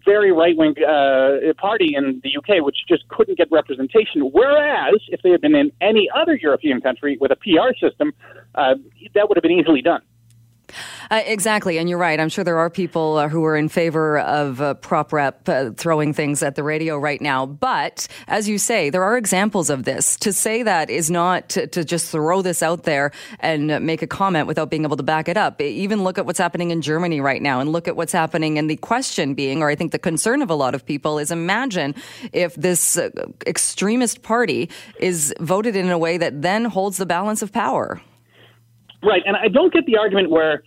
very 0.04 0.32
right 0.32 0.56
wing 0.56 0.74
uh, 0.82 1.52
party 1.58 1.94
in 1.96 2.20
the 2.22 2.36
UK, 2.36 2.64
which 2.64 2.76
just 2.88 3.08
couldn't 3.08 3.38
get 3.38 3.48
representation. 3.50 4.22
Whereas, 4.32 5.00
if 5.08 5.22
they 5.22 5.30
had 5.30 5.40
been 5.40 5.54
in 5.54 5.70
any 5.80 6.08
other 6.14 6.34
European 6.34 6.80
country 6.80 7.16
with 7.20 7.30
a 7.30 7.36
PR 7.36 7.74
system, 7.80 8.12
uh, 8.54 8.74
that 9.14 9.28
would 9.28 9.36
have 9.36 9.42
been 9.42 9.52
easily 9.52 9.82
done. 9.82 10.02
Uh, 11.12 11.20
exactly, 11.26 11.76
and 11.76 11.90
you're 11.90 11.98
right. 11.98 12.18
I'm 12.18 12.30
sure 12.30 12.42
there 12.42 12.56
are 12.56 12.70
people 12.70 13.18
uh, 13.18 13.28
who 13.28 13.44
are 13.44 13.54
in 13.54 13.68
favor 13.68 14.18
of 14.20 14.62
uh, 14.62 14.72
prop 14.72 15.12
rep 15.12 15.46
uh, 15.46 15.72
throwing 15.76 16.14
things 16.14 16.42
at 16.42 16.54
the 16.54 16.62
radio 16.62 16.96
right 16.96 17.20
now. 17.20 17.44
But 17.44 18.08
as 18.28 18.48
you 18.48 18.56
say, 18.56 18.88
there 18.88 19.04
are 19.04 19.18
examples 19.18 19.68
of 19.68 19.84
this. 19.84 20.16
To 20.16 20.32
say 20.32 20.62
that 20.62 20.88
is 20.88 21.10
not 21.10 21.50
to, 21.50 21.66
to 21.66 21.84
just 21.84 22.10
throw 22.10 22.40
this 22.40 22.62
out 22.62 22.84
there 22.84 23.12
and 23.40 23.84
make 23.84 24.00
a 24.00 24.06
comment 24.06 24.46
without 24.46 24.70
being 24.70 24.84
able 24.84 24.96
to 24.96 25.02
back 25.02 25.28
it 25.28 25.36
up. 25.36 25.60
Even 25.60 26.02
look 26.02 26.16
at 26.16 26.24
what's 26.24 26.38
happening 26.38 26.70
in 26.70 26.80
Germany 26.80 27.20
right 27.20 27.42
now, 27.42 27.60
and 27.60 27.72
look 27.72 27.88
at 27.88 27.94
what's 27.94 28.12
happening. 28.12 28.56
And 28.56 28.70
the 28.70 28.76
question 28.76 29.34
being, 29.34 29.60
or 29.60 29.68
I 29.68 29.74
think 29.74 29.92
the 29.92 29.98
concern 29.98 30.40
of 30.40 30.48
a 30.48 30.54
lot 30.54 30.74
of 30.74 30.86
people, 30.86 31.18
is 31.18 31.30
imagine 31.30 31.94
if 32.32 32.54
this 32.54 32.96
uh, 32.96 33.10
extremist 33.46 34.22
party 34.22 34.70
is 34.98 35.34
voted 35.40 35.76
in 35.76 35.90
a 35.90 35.98
way 35.98 36.16
that 36.16 36.40
then 36.40 36.64
holds 36.64 36.96
the 36.96 37.04
balance 37.04 37.42
of 37.42 37.52
power. 37.52 38.00
Right, 39.02 39.22
and 39.26 39.36
I 39.36 39.48
don't 39.48 39.74
get 39.74 39.84
the 39.84 39.98
argument 39.98 40.30
where 40.30 40.62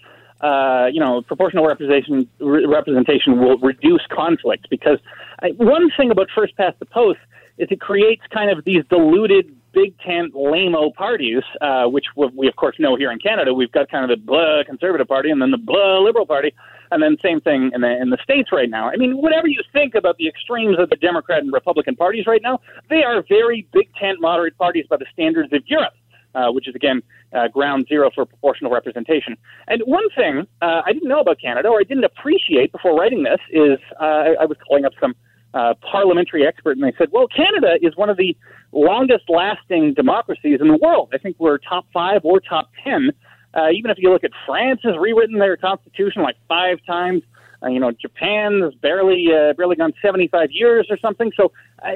uh, 0.45 0.87
you 0.91 0.99
know 0.99 1.21
proportional 1.23 1.65
representation 1.65 2.27
re- 2.39 2.65
representation 2.65 3.39
will 3.39 3.57
reduce 3.57 4.05
conflict 4.11 4.67
because 4.69 4.99
I, 5.41 5.49
one 5.57 5.89
thing 5.97 6.11
about 6.11 6.27
first 6.35 6.55
past 6.55 6.77
the 6.79 6.85
post 6.85 7.19
is 7.57 7.67
it 7.71 7.81
creates 7.81 8.21
kind 8.31 8.51
of 8.51 8.63
these 8.63 8.83
diluted 8.89 9.55
big 9.73 9.97
tent 9.99 10.33
lameo 10.33 10.93
parties, 10.93 11.43
uh, 11.61 11.85
which 11.85 12.05
we 12.15 12.47
of 12.47 12.55
course 12.55 12.75
know 12.79 12.95
here 12.95 13.11
in 13.11 13.19
Canada. 13.19 13.53
We've 13.53 13.71
got 13.71 13.89
kind 13.89 14.09
of 14.09 14.17
the 14.17 14.23
blah 14.23 14.63
conservative 14.65 15.07
party 15.07 15.31
and 15.31 15.41
then 15.41 15.51
the 15.51 15.57
blah 15.57 15.99
liberal 15.99 16.27
party, 16.27 16.53
and 16.91 17.01
then 17.01 17.17
same 17.23 17.41
thing 17.41 17.71
in 17.73 17.81
the 17.81 18.01
in 18.01 18.11
the 18.11 18.17
states 18.23 18.49
right 18.51 18.69
now. 18.69 18.89
I 18.89 18.97
mean, 18.97 19.17
whatever 19.17 19.47
you 19.47 19.61
think 19.73 19.95
about 19.95 20.17
the 20.17 20.27
extremes 20.27 20.77
of 20.79 20.89
the 20.91 20.95
Democrat 20.97 21.41
and 21.41 21.51
Republican 21.51 21.95
parties 21.95 22.25
right 22.27 22.41
now, 22.43 22.59
they 22.89 23.03
are 23.03 23.23
very 23.27 23.67
big 23.73 23.87
tent 23.99 24.19
moderate 24.21 24.57
parties 24.57 24.85
by 24.89 24.97
the 24.97 25.07
standards 25.11 25.51
of 25.53 25.63
Europe 25.65 25.93
uh, 26.35 26.51
which 26.51 26.67
is 26.67 26.75
again 26.75 27.01
uh, 27.35 27.47
ground 27.47 27.85
zero 27.87 28.09
for 28.13 28.25
proportional 28.25 28.71
representation. 28.71 29.37
And 29.67 29.81
one 29.85 30.07
thing 30.15 30.47
uh, 30.61 30.81
I 30.85 30.93
didn't 30.93 31.09
know 31.09 31.19
about 31.19 31.39
Canada, 31.41 31.69
or 31.69 31.79
I 31.79 31.83
didn't 31.83 32.05
appreciate 32.05 32.71
before 32.71 32.95
writing 32.97 33.23
this, 33.23 33.39
is 33.51 33.79
uh, 33.99 34.03
I, 34.03 34.35
I 34.41 34.45
was 34.45 34.57
calling 34.67 34.85
up 34.85 34.93
some 34.99 35.15
uh, 35.53 35.73
parliamentary 35.89 36.45
expert, 36.45 36.77
and 36.77 36.83
they 36.83 36.93
said, 36.97 37.09
"Well, 37.11 37.27
Canada 37.27 37.75
is 37.81 37.95
one 37.95 38.09
of 38.09 38.17
the 38.17 38.35
longest-lasting 38.71 39.93
democracies 39.93 40.59
in 40.59 40.67
the 40.67 40.77
world. 40.81 41.11
I 41.13 41.17
think 41.17 41.37
we're 41.39 41.57
top 41.57 41.85
five 41.93 42.21
or 42.23 42.39
top 42.39 42.69
ten. 42.83 43.11
Uh, 43.53 43.69
even 43.69 43.89
if 43.89 43.97
you 43.97 44.11
look 44.11 44.25
at 44.25 44.31
France, 44.45 44.81
has 44.83 44.95
rewritten 44.99 45.39
their 45.39 45.57
constitution 45.57 46.23
like 46.23 46.35
five 46.47 46.79
times." 46.85 47.23
Uh, 47.63 47.69
you 47.69 47.79
know, 47.79 47.91
Japan 47.91 48.61
has 48.61 48.73
barely 48.75 49.27
uh, 49.33 49.53
barely 49.53 49.75
gone 49.75 49.93
75 50.01 50.49
years 50.51 50.87
or 50.89 50.97
something. 50.97 51.31
So 51.37 51.51
uh, 51.81 51.91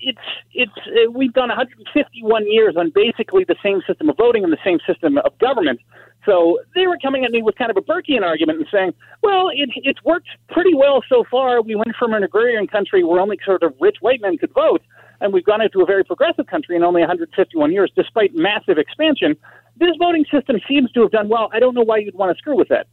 it's 0.00 0.18
it's 0.52 0.72
uh, 0.88 1.10
we've 1.10 1.32
done 1.32 1.48
151 1.48 2.50
years 2.50 2.74
on 2.76 2.90
basically 2.94 3.44
the 3.44 3.56
same 3.62 3.82
system 3.86 4.08
of 4.08 4.16
voting 4.16 4.44
and 4.44 4.52
the 4.52 4.64
same 4.64 4.78
system 4.86 5.18
of 5.18 5.36
government. 5.38 5.80
So 6.26 6.58
they 6.74 6.86
were 6.86 6.98
coming 7.00 7.24
at 7.24 7.30
me 7.30 7.42
with 7.42 7.56
kind 7.56 7.70
of 7.70 7.76
a 7.76 7.80
Burkean 7.80 8.22
argument 8.22 8.58
and 8.58 8.68
saying, 8.70 8.92
"Well, 9.22 9.48
it 9.48 9.70
it's 9.76 10.02
worked 10.04 10.28
pretty 10.50 10.74
well 10.74 11.02
so 11.08 11.24
far. 11.30 11.62
We 11.62 11.74
went 11.74 11.96
from 11.98 12.12
an 12.14 12.22
agrarian 12.22 12.66
country 12.66 13.04
where 13.04 13.20
only 13.20 13.38
sort 13.44 13.62
of 13.62 13.74
rich 13.80 13.96
white 14.00 14.20
men 14.20 14.36
could 14.38 14.52
vote, 14.52 14.82
and 15.20 15.32
we've 15.32 15.44
gone 15.44 15.62
into 15.62 15.80
a 15.80 15.86
very 15.86 16.04
progressive 16.04 16.46
country 16.46 16.76
in 16.76 16.82
only 16.82 17.00
151 17.00 17.72
years, 17.72 17.90
despite 17.96 18.34
massive 18.34 18.78
expansion. 18.78 19.36
This 19.76 19.96
voting 19.98 20.26
system 20.30 20.60
seems 20.68 20.92
to 20.92 21.02
have 21.02 21.10
done 21.10 21.28
well. 21.28 21.48
I 21.52 21.60
don't 21.60 21.74
know 21.74 21.84
why 21.84 21.98
you'd 21.98 22.14
want 22.14 22.36
to 22.36 22.38
screw 22.38 22.56
with 22.56 22.68
that." 22.68 22.86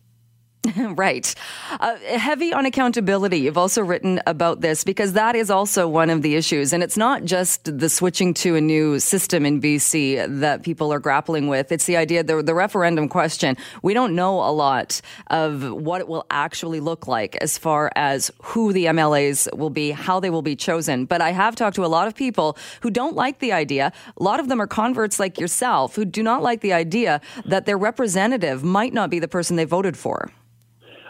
right. 0.96 1.34
Uh, 1.80 1.96
heavy 1.98 2.54
on 2.54 2.66
accountability. 2.66 3.38
You've 3.40 3.58
also 3.58 3.82
written 3.82 4.22
about 4.26 4.62
this 4.62 4.84
because 4.84 5.14
that 5.14 5.36
is 5.36 5.50
also 5.50 5.88
one 5.88 6.10
of 6.10 6.22
the 6.22 6.36
issues. 6.36 6.74
And 6.74 6.84
it's 6.84 6.98
not 6.98 7.24
just 7.26 7.78
the 7.78 7.90
switching 7.90 8.34
to 8.36 8.56
a 8.56 8.62
new 8.62 9.00
system 9.00 9.46
in 9.46 9.62
BC 9.62 10.40
that 10.40 10.64
people 10.64 10.92
are 10.92 11.00
grappling 11.00 11.48
with. 11.48 11.72
It's 11.72 11.86
the 11.86 11.98
idea, 11.98 12.24
the, 12.24 12.42
the 12.42 12.54
referendum 12.54 13.08
question. 13.08 13.56
We 13.82 13.94
don't 13.94 14.16
know 14.16 14.40
a 14.40 14.52
lot 14.52 15.00
of 15.28 15.72
what 15.72 16.02
it 16.02 16.08
will 16.08 16.26
actually 16.32 16.80
look 16.80 17.08
like 17.08 17.36
as 17.38 17.58
far 17.58 17.92
as 17.96 18.32
who 18.42 18.74
the 18.74 18.86
MLAs 18.86 19.48
will 19.56 19.70
be, 19.70 19.92
how 19.92 20.20
they 20.20 20.30
will 20.30 20.42
be 20.42 20.56
chosen. 20.56 21.06
But 21.06 21.22
I 21.22 21.32
have 21.32 21.56
talked 21.56 21.76
to 21.76 21.86
a 21.86 21.88
lot 21.88 22.08
of 22.08 22.16
people 22.16 22.58
who 22.82 22.90
don't 22.90 23.16
like 23.16 23.40
the 23.40 23.52
idea. 23.52 23.92
A 24.18 24.24
lot 24.24 24.40
of 24.40 24.48
them 24.50 24.62
are 24.62 24.68
converts 24.68 25.20
like 25.20 25.40
yourself 25.40 25.96
who 25.96 26.04
do 26.04 26.24
not 26.24 26.42
like 26.42 26.62
the 26.62 26.74
idea 26.74 27.22
that 27.46 27.66
their 27.66 27.78
representative 27.78 28.64
might 28.64 28.94
not 28.94 29.10
be 29.10 29.20
the 29.20 29.28
person 29.28 29.56
they 29.56 29.66
voted 29.66 29.96
for. 29.96 30.30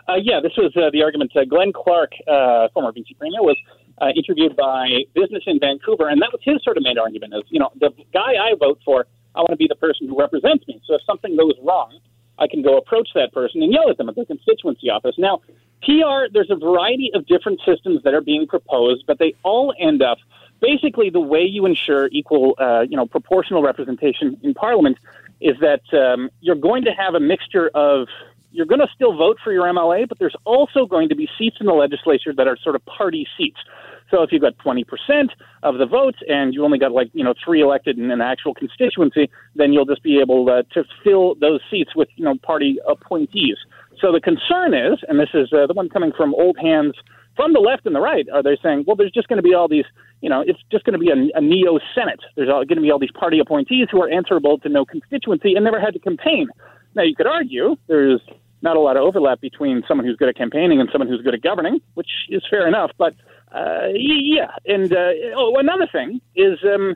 Uh, 0.07 0.15
yeah, 0.15 0.39
this 0.41 0.53
was 0.57 0.71
uh, 0.77 0.89
the 0.91 1.03
argument. 1.03 1.31
Uh, 1.35 1.43
Glenn 1.43 1.73
Clark, 1.73 2.13
uh, 2.27 2.69
former 2.73 2.91
BC 2.93 3.17
Premier, 3.19 3.41
was 3.41 3.57
uh, 3.99 4.07
interviewed 4.15 4.55
by 4.55 5.03
Business 5.13 5.43
in 5.45 5.59
Vancouver, 5.59 6.07
and 6.07 6.21
that 6.21 6.31
was 6.31 6.39
his 6.43 6.63
sort 6.63 6.77
of 6.77 6.83
main 6.83 6.97
argument: 6.97 7.33
is 7.35 7.43
you 7.49 7.59
know 7.59 7.69
the 7.79 7.89
guy 8.13 8.39
I 8.39 8.55
vote 8.57 8.79
for, 8.85 9.05
I 9.35 9.39
want 9.39 9.51
to 9.51 9.57
be 9.57 9.67
the 9.67 9.75
person 9.75 10.07
who 10.07 10.17
represents 10.17 10.65
me. 10.67 10.81
So 10.87 10.95
if 10.95 11.01
something 11.05 11.35
goes 11.35 11.53
wrong, 11.61 11.99
I 12.39 12.47
can 12.47 12.61
go 12.61 12.77
approach 12.77 13.09
that 13.15 13.33
person 13.33 13.61
and 13.61 13.73
yell 13.73 13.89
at 13.89 13.97
them 13.97 14.07
at 14.07 14.15
the 14.15 14.25
constituency 14.25 14.89
office. 14.89 15.15
Now, 15.17 15.41
PR, 15.83 16.31
there's 16.31 16.51
a 16.51 16.55
variety 16.55 17.11
of 17.13 17.25
different 17.27 17.59
systems 17.65 18.01
that 18.03 18.13
are 18.13 18.21
being 18.21 18.47
proposed, 18.47 19.05
but 19.07 19.19
they 19.19 19.35
all 19.43 19.73
end 19.77 20.01
up 20.01 20.19
basically 20.61 21.09
the 21.09 21.19
way 21.19 21.41
you 21.41 21.65
ensure 21.65 22.07
equal, 22.11 22.55
uh, 22.59 22.81
you 22.81 22.95
know, 22.95 23.05
proportional 23.05 23.61
representation 23.61 24.39
in 24.41 24.53
Parliament 24.53 24.97
is 25.39 25.55
that 25.61 25.81
um, 25.93 26.29
you're 26.41 26.55
going 26.55 26.83
to 26.85 26.91
have 26.91 27.13
a 27.13 27.19
mixture 27.19 27.69
of 27.75 28.07
you're 28.51 28.65
going 28.65 28.79
to 28.79 28.87
still 28.93 29.15
vote 29.15 29.37
for 29.43 29.51
your 29.51 29.65
MLA, 29.65 30.07
but 30.07 30.19
there's 30.19 30.35
also 30.45 30.85
going 30.85 31.09
to 31.09 31.15
be 31.15 31.27
seats 31.37 31.57
in 31.59 31.65
the 31.65 31.73
legislature 31.73 32.33
that 32.35 32.47
are 32.47 32.57
sort 32.63 32.75
of 32.75 32.85
party 32.85 33.27
seats. 33.37 33.57
So 34.09 34.23
if 34.23 34.31
you've 34.31 34.41
got 34.41 34.57
20% 34.57 34.85
of 35.63 35.77
the 35.77 35.85
votes 35.85 36.19
and 36.27 36.53
you 36.53 36.63
only 36.63 36.79
got 36.79 36.91
like, 36.91 37.09
you 37.13 37.23
know, 37.23 37.33
three 37.43 37.61
elected 37.61 37.97
in 37.97 38.09
an 38.09 38.21
actual 38.21 38.53
constituency, 38.53 39.29
then 39.55 39.73
you'll 39.73 39.85
just 39.85 40.03
be 40.03 40.19
able 40.19 40.49
uh, 40.49 40.63
to 40.73 40.83
fill 41.03 41.35
those 41.35 41.59
seats 41.69 41.95
with, 41.95 42.07
you 42.15 42.23
know, 42.23 42.35
party 42.41 42.77
appointees. 42.87 43.57
So 43.99 44.11
the 44.11 44.21
concern 44.21 44.73
is, 44.73 44.99
and 45.07 45.19
this 45.19 45.29
is 45.33 45.51
uh, 45.51 45.67
the 45.67 45.73
one 45.73 45.89
coming 45.89 46.11
from 46.15 46.33
old 46.35 46.57
hands 46.57 46.93
from 47.35 47.53
the 47.53 47.59
left 47.59 47.85
and 47.85 47.95
the 47.95 47.99
right, 47.99 48.25
are 48.33 48.41
they 48.41 48.57
saying, 48.63 48.85
well, 48.87 48.95
there's 48.95 49.11
just 49.11 49.27
going 49.27 49.37
to 49.37 49.43
be 49.43 49.53
all 49.53 49.67
these, 49.67 49.85
you 50.21 50.29
know, 50.29 50.43
it's 50.45 50.59
just 50.71 50.83
going 50.85 50.93
to 50.93 50.99
be 50.99 51.09
a, 51.09 51.37
a 51.37 51.41
neo 51.41 51.79
Senate. 51.93 52.19
There's 52.35 52.49
going 52.49 52.67
to 52.75 52.81
be 52.81 52.91
all 52.91 52.99
these 52.99 53.11
party 53.11 53.39
appointees 53.39 53.87
who 53.91 54.01
are 54.01 54.09
answerable 54.09 54.57
to 54.59 54.69
no 54.69 54.85
constituency 54.85 55.53
and 55.53 55.63
never 55.63 55.79
had 55.79 55.93
to 55.93 55.99
campaign. 55.99 56.47
Now, 56.97 57.03
you 57.03 57.15
could 57.15 57.27
argue 57.27 57.77
there's 57.87 58.21
not 58.63 58.75
a 58.75 58.79
lot 58.79 58.97
of 58.97 59.03
overlap 59.03 59.39
between 59.39 59.83
someone 59.87 60.05
who's 60.05 60.17
good 60.17 60.29
at 60.29 60.35
campaigning 60.35 60.81
and 60.81 60.89
someone 60.91 61.07
who's 61.07 61.21
good 61.21 61.35
at 61.35 61.43
governing, 61.43 61.79
which 61.93 62.09
is 62.29 62.43
fair 62.49 62.67
enough. 62.67 62.89
But 62.97 63.13
uh, 63.55 63.89
yeah, 63.93 64.49
and 64.65 64.91
uh, 64.91 65.11
oh, 65.35 65.57
another 65.59 65.87
thing 65.91 66.19
is 66.35 66.57
um, 66.65 66.95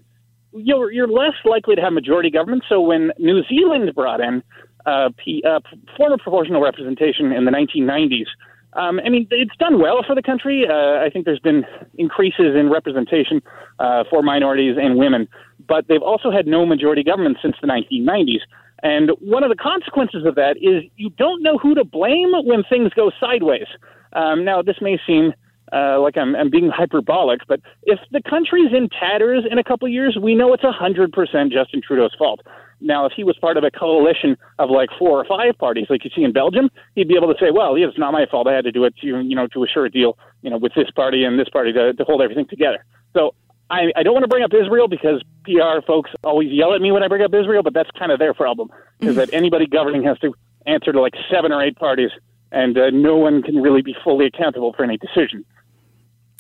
you're 0.54 0.92
you're 0.92 1.08
less 1.08 1.36
likely 1.46 1.76
to 1.76 1.82
have 1.82 1.94
majority 1.94 2.32
government. 2.32 2.64
So 2.68 2.82
when 2.82 3.12
New 3.20 3.44
Zealand 3.48 3.94
brought 3.96 4.22
in 4.22 4.44
uh, 4.88 5.10
P, 5.24 5.44
uh, 5.48 5.60
former 5.96 6.18
proportional 6.18 6.62
representation 6.62 7.32
in 7.32 7.46
the 7.46 7.52
1990s. 7.52 8.26
Um, 8.74 9.02
I 9.06 9.10
mean, 9.10 9.28
it's 9.30 9.56
done 9.58 9.82
well 9.82 10.02
for 10.08 10.16
the 10.16 10.22
country. 10.22 10.66
Uh, 10.68 11.04
I 11.06 11.10
think 11.12 11.26
there's 11.26 11.40
been 11.40 11.66
increases 11.98 12.56
in 12.56 12.70
representation 12.72 13.42
uh, 13.80 14.06
for 14.10 14.24
minorities 14.24 14.78
and 14.82 14.96
women, 14.98 15.28
but 15.68 15.88
they've 15.88 16.02
also 16.02 16.32
had 16.32 16.48
no 16.48 16.66
majority 16.66 17.04
government 17.04 17.38
since 17.42 17.56
the 17.62 17.68
1990s. 17.68 18.40
And 18.84 19.12
one 19.20 19.44
of 19.44 19.50
the 19.50 19.56
consequences 19.56 20.26
of 20.26 20.36
that 20.36 20.58
is 20.58 20.89
you 20.96 21.10
don't 21.12 21.44
know 21.44 21.58
who 21.58 21.76
to 21.76 21.84
blame 21.84 22.32
when 22.44 22.63
things 22.63 22.91
go 22.96 23.12
sideways. 23.20 23.67
Um, 24.13 24.44
now, 24.44 24.62
this 24.62 24.78
may 24.82 25.00
seem 25.06 25.34
uh, 25.72 26.00
like 26.02 26.17
I'm, 26.17 26.36
I'm 26.36 26.50
being 26.50 26.70
hyperbolic, 26.70 27.41
but 27.48 27.62
if 27.84 28.00
the 28.12 28.22
country's 28.30 28.74
in 28.74 28.89
tatters 28.89 29.46
in 29.50 29.58
a 29.58 29.63
couple 29.63 29.86
of 29.86 29.94
years, 29.94 30.17
we 30.22 30.36
know 30.36 30.54
it's 30.54 30.63
100% 30.63 31.13
Justin 31.52 31.82
Trudeau's 31.86 32.14
fault. 32.18 32.41
Now, 32.82 33.05
if 33.05 33.14
he 33.16 33.24
was 33.24 33.38
part 33.38 33.58
of 33.58 33.64
a 33.64 33.72
coalition 33.72 34.36
of 34.60 34.70
like 34.70 34.89
four 34.97 35.20
or 35.20 35.26
five 35.26 35.58
parties, 35.60 35.86
like 35.89 36.03
you 36.03 36.10
see 36.16 36.24
in 36.24 36.34
Belgium, 36.34 36.70
he'd 36.95 37.08
be 37.08 37.16
able 37.16 37.32
to 37.32 37.39
say, 37.39 37.51
"Well, 37.51 37.78
yeah, 37.78 37.88
it's 37.88 37.97
not 37.97 38.12
my 38.12 38.26
fault. 38.26 38.47
I 38.47 38.53
had 38.53 38.66
to 38.66 38.72
do 38.72 38.84
it 38.86 38.95
to, 39.01 39.08
you 39.08 39.36
know, 39.36 39.47
to 39.47 39.64
assure 39.64 39.86
a 39.86 39.91
deal, 39.91 40.18
you 40.41 40.49
know, 40.49 40.58
with 40.58 40.74
this 40.76 40.89
party 40.89 41.24
and 41.24 41.39
this 41.39 41.47
party 41.47 41.72
to, 41.74 41.93
to 41.93 42.03
hold 42.03 42.24
everything 42.24 42.47
together." 42.47 42.84
So 43.14 43.36
I, 43.72 43.91
I 43.95 44.03
don't 44.03 44.13
want 44.13 44.24
to 44.24 44.28
bring 44.28 44.43
up 44.43 44.51
Israel 44.53 44.89
because 44.89 45.24
PR 45.45 45.86
folks 45.88 46.11
always 46.24 46.51
yell 46.51 46.76
at 46.76 46.82
me 46.82 46.91
when 46.91 47.03
I 47.03 47.07
bring 47.07 47.24
up 47.24 47.34
Israel, 47.34 47.63
but 47.63 47.74
that's 47.74 47.89
kind 47.97 48.11
of 48.11 48.19
their 48.19 48.34
problem, 48.34 48.69
is 48.99 49.15
that 49.15 49.34
anybody 49.34 49.65
governing 49.65 50.03
has 50.03 50.19
to 50.19 50.34
answer 50.67 50.91
to 50.91 50.99
like 50.99 51.13
seven 51.32 51.53
or 51.53 51.63
eight 51.63 51.78
parties, 51.78 52.11
and 52.51 52.78
uh, 52.78 52.89
no 52.91 53.15
one 53.15 53.41
can 53.41 53.61
really 53.61 53.82
be 53.82 53.95
fully 54.03 54.26
accountable 54.26 54.74
for 54.74 54.84
any 54.84 54.97
decision. 54.97 55.45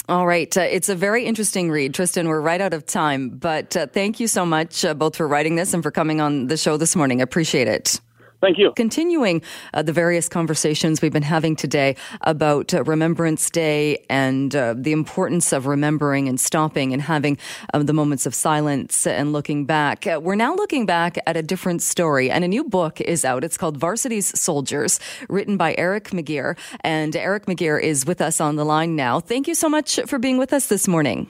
All 0.09 0.27
right. 0.27 0.55
Uh, 0.57 0.61
it's 0.61 0.89
a 0.89 0.95
very 0.95 1.25
interesting 1.25 1.71
read. 1.71 1.93
Tristin, 1.93 2.27
we're 2.27 2.41
right 2.41 2.59
out 2.59 2.73
of 2.73 2.85
time, 2.85 3.29
but 3.29 3.77
uh, 3.77 3.87
thank 3.87 4.19
you 4.19 4.27
so 4.27 4.45
much 4.45 4.83
uh, 4.83 4.93
both 4.93 5.15
for 5.15 5.25
writing 5.25 5.55
this 5.55 5.73
and 5.73 5.81
for 5.81 5.91
coming 5.91 6.19
on 6.19 6.47
the 6.47 6.57
show 6.57 6.75
this 6.75 6.97
morning. 6.97 7.21
Appreciate 7.21 7.69
it. 7.69 8.01
Thank 8.41 8.57
you. 8.57 8.73
Continuing 8.75 9.43
uh, 9.73 9.83
the 9.83 9.93
various 9.93 10.27
conversations 10.27 11.01
we've 11.01 11.13
been 11.13 11.21
having 11.21 11.55
today 11.55 11.95
about 12.21 12.73
uh, 12.73 12.83
Remembrance 12.83 13.51
Day 13.51 14.03
and 14.09 14.55
uh, 14.55 14.73
the 14.75 14.91
importance 14.91 15.53
of 15.53 15.67
remembering 15.67 16.27
and 16.27 16.39
stopping 16.39 16.91
and 16.91 17.03
having 17.03 17.37
um, 17.73 17.85
the 17.85 17.93
moments 17.93 18.25
of 18.25 18.33
silence 18.33 19.05
and 19.05 19.31
looking 19.31 19.65
back. 19.65 20.07
Uh, 20.07 20.19
we're 20.21 20.35
now 20.35 20.55
looking 20.55 20.87
back 20.87 21.19
at 21.27 21.37
a 21.37 21.43
different 21.43 21.83
story, 21.83 22.31
and 22.31 22.43
a 22.43 22.47
new 22.47 22.63
book 22.63 22.99
is 22.99 23.23
out. 23.23 23.43
It's 23.43 23.57
called 23.57 23.77
Varsity's 23.77 24.37
Soldiers, 24.39 24.99
written 25.29 25.55
by 25.55 25.75
Eric 25.77 26.09
McGeer. 26.09 26.57
And 26.81 27.15
Eric 27.15 27.45
McGeer 27.45 27.81
is 27.81 28.07
with 28.07 28.21
us 28.21 28.41
on 28.41 28.55
the 28.55 28.65
line 28.65 28.95
now. 28.95 29.19
Thank 29.19 29.47
you 29.47 29.53
so 29.53 29.69
much 29.69 29.99
for 30.07 30.17
being 30.17 30.39
with 30.39 30.51
us 30.51 30.65
this 30.65 30.87
morning. 30.87 31.27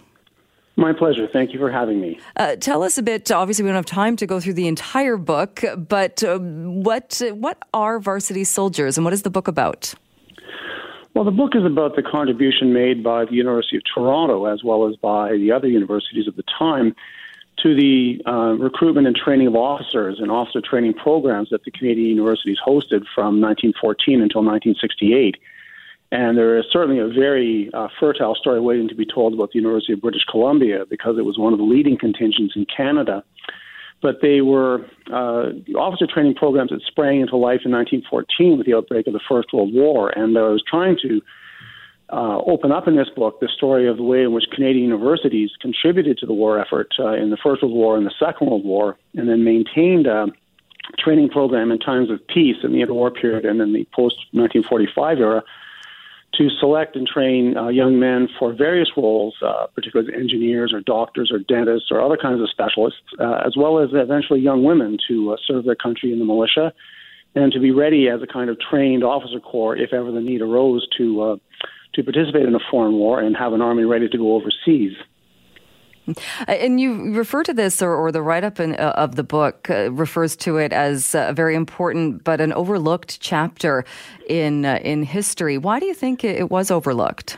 My 0.82 0.94
pleasure. 0.94 1.28
Thank 1.32 1.54
you 1.54 1.60
for 1.60 1.70
having 1.70 2.02
me. 2.02 2.20
Uh, 2.36 2.56
tell 2.56 2.82
us 2.82 2.98
a 2.98 3.04
bit. 3.04 3.32
Obviously, 3.32 3.62
we 3.62 3.70
don't 3.70 3.76
have 3.76 3.86
time 3.86 4.16
to 4.16 4.26
go 4.26 4.40
through 4.40 4.56
the 4.56 4.68
entire 4.68 5.16
book, 5.16 5.64
but 5.78 6.24
uh, 6.24 6.40
what 6.40 7.22
what 7.34 7.60
are 7.72 8.00
Varsity 8.00 8.44
Soldiers, 8.44 8.98
and 8.98 9.06
what 9.06 9.14
is 9.14 9.22
the 9.22 9.30
book 9.30 9.48
about? 9.48 9.94
Well, 11.14 11.24
the 11.24 11.30
book 11.30 11.52
is 11.56 11.64
about 11.66 11.96
the 11.96 12.02
contribution 12.02 12.74
made 12.74 13.04
by 13.04 13.26
the 13.26 13.34
University 13.34 13.78
of 13.78 13.84
Toronto, 13.94 14.46
as 14.46 14.64
well 14.64 14.90
as 14.90 14.96
by 14.96 15.34
the 15.34 15.52
other 15.52 15.68
universities 15.68 16.28
at 16.28 16.36
the 16.36 16.44
time, 16.58 16.96
to 17.60 17.76
the 17.76 18.20
uh, 18.26 18.56
recruitment 18.58 19.06
and 19.06 19.16
training 19.16 19.46
of 19.46 19.56
officers 19.56 20.20
and 20.20 20.32
officer 20.32 20.62
training 20.62 20.96
programs 20.96 21.50
that 21.52 21.64
the 21.64 21.70
Canadian 21.70 22.10
universities 22.10 22.58
hosted 22.66 23.06
from 23.14 23.40
1914 23.40 24.20
until 24.20 24.42
1968. 24.42 25.36
And 26.12 26.38
there 26.38 26.58
is 26.58 26.66
certainly 26.72 27.00
a 27.00 27.08
very 27.08 27.70
uh, 27.74 27.88
fertile 28.00 28.36
story 28.36 28.60
waiting 28.60 28.90
to 28.90 28.96
be 28.96 29.06
told 29.06 29.34
about 29.34 29.52
the 29.52 29.60
University 29.60 29.94
of 29.94 30.02
British 30.02 30.26
Columbia 30.30 30.86
because 30.90 31.18
it 31.18 31.24
was 31.24 31.38
one 31.38 31.54
of 31.54 31.60
the 31.60 31.66
leading 31.66 31.98
contingents 31.98 32.54
in 32.56 32.66
Canada. 32.66 33.24
But 34.02 34.18
they 34.22 34.42
were 34.42 34.86
uh, 35.12 35.52
officer 35.78 36.08
training 36.12 36.34
programs 36.34 36.72
that 36.72 36.82
sprang 36.86 37.22
into 37.22 37.38
life 37.38 37.62
in 37.64 37.72
1914 37.72 38.58
with 38.58 38.66
the 38.66 38.74
outbreak 38.74 39.08
of 39.08 39.14
the 39.14 39.22
First 39.30 39.54
World 39.54 39.74
War. 39.74 40.10
And 40.10 40.38
I 40.38 40.50
was 40.50 40.64
trying 40.68 40.98
to 41.04 41.22
uh, 42.12 42.40
open 42.40 42.74
up 42.74 42.90
in 42.90 42.98
this 42.98 43.10
book 43.16 43.40
the 43.40 43.48
story 43.48 43.88
of 43.88 43.96
the 43.96 44.04
way 44.04 44.24
in 44.24 44.34
which 44.34 44.46
Canadian 44.52 44.86
universities 44.86 45.52
contributed 45.62 46.18
to 46.18 46.26
the 46.26 46.34
war 46.34 46.60
effort 46.60 46.90
uh, 47.00 47.14
in 47.14 47.30
the 47.30 47.38
First 47.38 47.62
World 47.62 47.76
War 47.76 47.96
and 47.96 48.06
the 48.06 48.14
Second 48.20 48.50
World 48.50 48.66
War, 48.66 48.98
and 49.16 49.30
then 49.30 49.46
maintained 49.46 50.08
a 50.08 50.28
training 50.98 51.30
program 51.30 51.72
in 51.72 51.80
times 51.80 52.10
of 52.10 52.20
peace 52.28 52.58
in 52.64 52.74
the 52.74 52.80
interwar 52.80 53.14
period 53.14 53.46
and 53.46 53.62
in 53.62 53.72
the 53.72 53.88
post 53.94 54.18
1945 54.34 55.20
era 55.20 55.44
to 56.38 56.50
select 56.60 56.96
and 56.96 57.06
train 57.06 57.58
uh, 57.58 57.68
young 57.68 58.00
men 58.00 58.30
for 58.40 58.54
various 58.54 58.90
roles, 58.96 59.36
uh, 59.46 59.68
particularly 59.76 60.14
engineers 60.14 60.72
or 60.74 60.80
doctors 60.80 61.32
or 61.32 61.40
dentists 61.40 61.90
or 61.92 62.02
other 62.02 62.18
kinds 62.18 62.42
of 62.42 62.50
specialists, 62.50 63.02
uh, 63.20 63.42
as 63.46 63.56
well 63.58 63.80
as 63.80 63.90
eventually 63.92 64.40
young 64.40 64.64
women 64.64 64.98
to 65.08 65.34
uh, 65.34 65.36
serve 65.46 65.66
their 65.66 65.76
country 65.76 66.14
in 66.14 66.20
the 66.20 66.26
militia 66.26 66.72
and 67.36 67.52
to 67.52 67.60
be 67.60 67.72
ready 67.72 68.08
as 68.10 68.22
a 68.22 68.28
kind 68.28 68.50
of 68.50 68.58
trained 68.60 69.04
officer 69.04 69.40
corps 69.40 69.76
if 69.76 69.94
ever 69.94 70.12
the 70.12 70.22
need 70.22 70.42
arose 70.42 70.88
to 70.98 71.22
uh, 71.22 71.36
to 71.94 72.04
participate 72.04 72.44
in 72.46 72.56
a 72.56 72.60
foreign 72.70 72.94
war 72.94 73.20
and 73.20 73.36
have 73.36 73.52
an 73.52 73.62
army 73.62 73.84
ready 73.84 74.08
to 74.08 74.18
go 74.18 74.36
overseas. 74.36 74.94
Uh, 76.48 76.52
and 76.52 76.80
you 76.80 77.14
refer 77.14 77.44
to 77.44 77.54
this, 77.54 77.82
or, 77.82 77.96
or 77.96 78.12
the 78.12 78.22
write 78.22 78.44
up 78.44 78.60
uh, 78.60 78.74
of 78.74 79.16
the 79.16 79.24
book 79.24 79.70
uh, 79.70 79.92
refers 79.92 80.36
to 80.38 80.58
it 80.58 80.74
as 80.74 81.16
a 81.16 81.34
very 81.34 81.56
important 81.56 82.24
but 82.24 82.42
an 82.42 82.54
overlooked 82.54 83.20
chapter 83.20 83.86
in 84.28 84.66
uh, 84.66 84.80
in 84.84 85.04
history. 85.04 85.58
Why 85.58 85.80
do 85.80 85.86
you 85.86 85.94
think 85.94 86.24
it, 86.24 86.50
was 86.50 86.72
overlooked? 86.72 87.38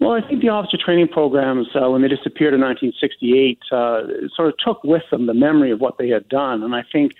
Well, 0.00 0.12
I 0.12 0.26
think 0.26 0.42
the 0.42 0.48
officer 0.48 0.76
training 0.76 1.08
programs, 1.08 1.68
uh, 1.74 1.88
when 1.88 2.02
they 2.02 2.08
disappeared 2.08 2.54
in 2.54 2.60
1968, 2.60 3.58
uh, 3.70 4.28
sort 4.34 4.48
of 4.48 4.54
took 4.58 4.82
with 4.82 5.04
them 5.10 5.26
the 5.26 5.34
memory 5.34 5.70
of 5.70 5.80
what 5.80 5.96
they 5.96 6.08
had 6.08 6.28
done. 6.28 6.62
And 6.64 6.74
I 6.74 6.82
think 6.90 7.12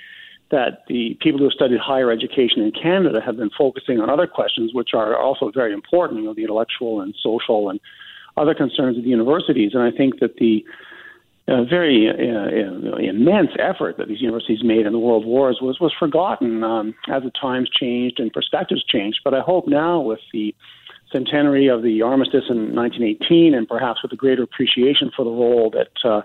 that 0.50 0.84
the 0.86 1.16
people 1.20 1.38
who 1.38 1.44
have 1.44 1.52
studied 1.52 1.78
higher 1.78 2.10
education 2.10 2.62
in 2.62 2.72
Canada 2.72 3.20
have 3.24 3.36
been 3.36 3.50
focusing 3.56 4.00
on 4.00 4.10
other 4.10 4.26
questions, 4.26 4.74
which 4.74 4.90
are 4.94 5.16
also 5.16 5.50
very 5.50 5.72
important, 5.72 6.20
you 6.20 6.26
know, 6.26 6.34
the 6.34 6.42
intellectual 6.42 7.00
and 7.00 7.14
social 7.22 7.70
and 7.70 7.80
other 8.36 8.54
concerns 8.54 8.96
of 8.96 9.04
the 9.04 9.10
universities. 9.10 9.72
And 9.74 9.82
I 9.82 9.90
think 9.90 10.20
that 10.20 10.36
the 10.36 10.64
uh, 11.48 11.64
very 11.64 12.08
uh, 12.08 12.12
uh, 12.12 12.96
immense 12.96 13.50
effort 13.58 13.96
that 13.98 14.08
these 14.08 14.20
universities 14.20 14.62
made 14.62 14.86
in 14.86 14.92
the 14.92 14.98
world 14.98 15.26
wars 15.26 15.58
was 15.60 15.80
was 15.80 15.92
forgotten 15.98 16.62
um, 16.62 16.94
as 17.08 17.24
the 17.24 17.30
times 17.30 17.68
changed 17.68 18.20
and 18.20 18.32
perspectives 18.32 18.84
changed. 18.84 19.20
But 19.24 19.34
I 19.34 19.40
hope 19.40 19.66
now, 19.66 20.00
with 20.00 20.20
the 20.32 20.54
centenary 21.12 21.66
of 21.66 21.82
the 21.82 22.00
armistice 22.02 22.44
in 22.48 22.74
1918, 22.74 23.54
and 23.54 23.68
perhaps 23.68 24.02
with 24.02 24.12
a 24.12 24.16
greater 24.16 24.42
appreciation 24.42 25.10
for 25.14 25.24
the 25.24 25.30
role 25.30 25.70
that 25.70 25.90
uh, 26.04 26.22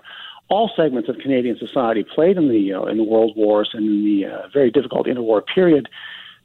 all 0.48 0.70
segments 0.74 1.08
of 1.08 1.18
Canadian 1.18 1.58
society 1.58 2.04
played 2.04 2.36
in 2.36 2.48
the 2.48 2.72
uh, 2.72 2.84
in 2.84 2.96
the 2.96 3.04
world 3.04 3.36
wars 3.36 3.70
and 3.74 3.86
in 3.86 4.04
the 4.04 4.26
uh, 4.26 4.48
very 4.52 4.70
difficult 4.70 5.06
interwar 5.06 5.44
period, 5.44 5.88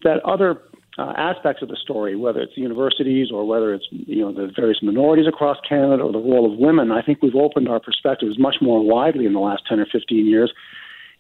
that 0.04 0.20
other 0.26 0.60
uh, 0.98 1.14
aspects 1.18 1.62
of 1.62 1.70
the 1.70 1.76
story, 1.76 2.16
whether 2.16 2.40
it's 2.40 2.56
universities 2.56 3.30
or 3.32 3.46
whether 3.46 3.74
it's 3.74 3.86
you 3.92 4.22
know 4.22 4.32
the 4.32 4.52
various 4.56 4.80
minorities 4.82 5.28
across 5.28 5.58
Canada 5.68 6.04
or 6.04 6.12
the 6.12 6.20
role 6.20 6.52
of 6.52 6.58
women. 6.60 6.92
I 6.92 7.02
think 7.02 7.22
we've 7.22 7.36
opened 7.36 7.68
our 7.68 7.80
perspectives 7.80 8.38
much 8.38 8.58
more 8.62 8.84
widely 8.84 9.26
in 9.26 9.34
the 9.34 9.40
last 9.40 9.64
ten 9.68 9.80
or 9.80 9.88
fifteen 9.92 10.28
years, 10.28 10.54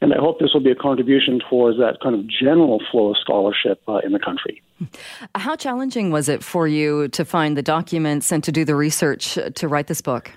and 0.02 0.14
I 0.14 0.18
hope 0.20 0.40
this 0.40 0.54
will 0.54 0.62
be 0.62 0.72
a 0.72 0.76
contribution 0.76 1.42
towards 1.50 1.78
that 1.80 1.98
kind 2.04 2.14
of 2.14 2.28
general 2.28 2.82
flow 2.92 3.12
of 3.12 3.18
scholarship 3.18 3.82
uh, 3.88 4.00
in 4.06 4.12
the 4.12 4.20
country. 4.20 4.62
How 5.36 5.56
challenging 5.56 6.12
was 6.12 6.30
it 6.30 6.44
for 6.44 6.68
you 6.68 7.08
to 7.10 7.26
find 7.26 7.58
the 7.58 7.64
documents 7.64 8.32
and 8.32 8.44
to 8.44 8.52
do 8.52 8.66
the 8.66 8.76
research 8.76 9.40
to 9.56 9.68
write 9.68 9.88
this 9.88 10.02
book? 10.02 10.32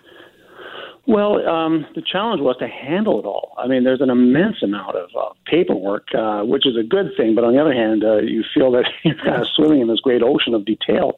Well, 1.06 1.48
um, 1.48 1.86
the 1.94 2.02
challenge 2.02 2.42
was 2.42 2.56
to 2.58 2.66
handle 2.66 3.20
it 3.20 3.24
all. 3.24 3.54
I 3.56 3.68
mean, 3.68 3.84
there's 3.84 4.00
an 4.00 4.10
immense 4.10 4.60
amount 4.62 4.96
of 4.96 5.10
uh, 5.16 5.34
paperwork, 5.44 6.08
uh, 6.12 6.42
which 6.42 6.66
is 6.66 6.76
a 6.76 6.82
good 6.82 7.12
thing, 7.16 7.36
but 7.36 7.44
on 7.44 7.54
the 7.54 7.60
other 7.60 7.72
hand, 7.72 8.02
uh, 8.02 8.16
you 8.16 8.42
feel 8.52 8.72
that 8.72 8.86
you're 9.04 9.14
kind 9.14 9.40
of 9.40 9.46
swimming 9.54 9.80
in 9.80 9.88
this 9.88 10.00
great 10.00 10.22
ocean 10.22 10.52
of 10.52 10.64
detail. 10.64 11.16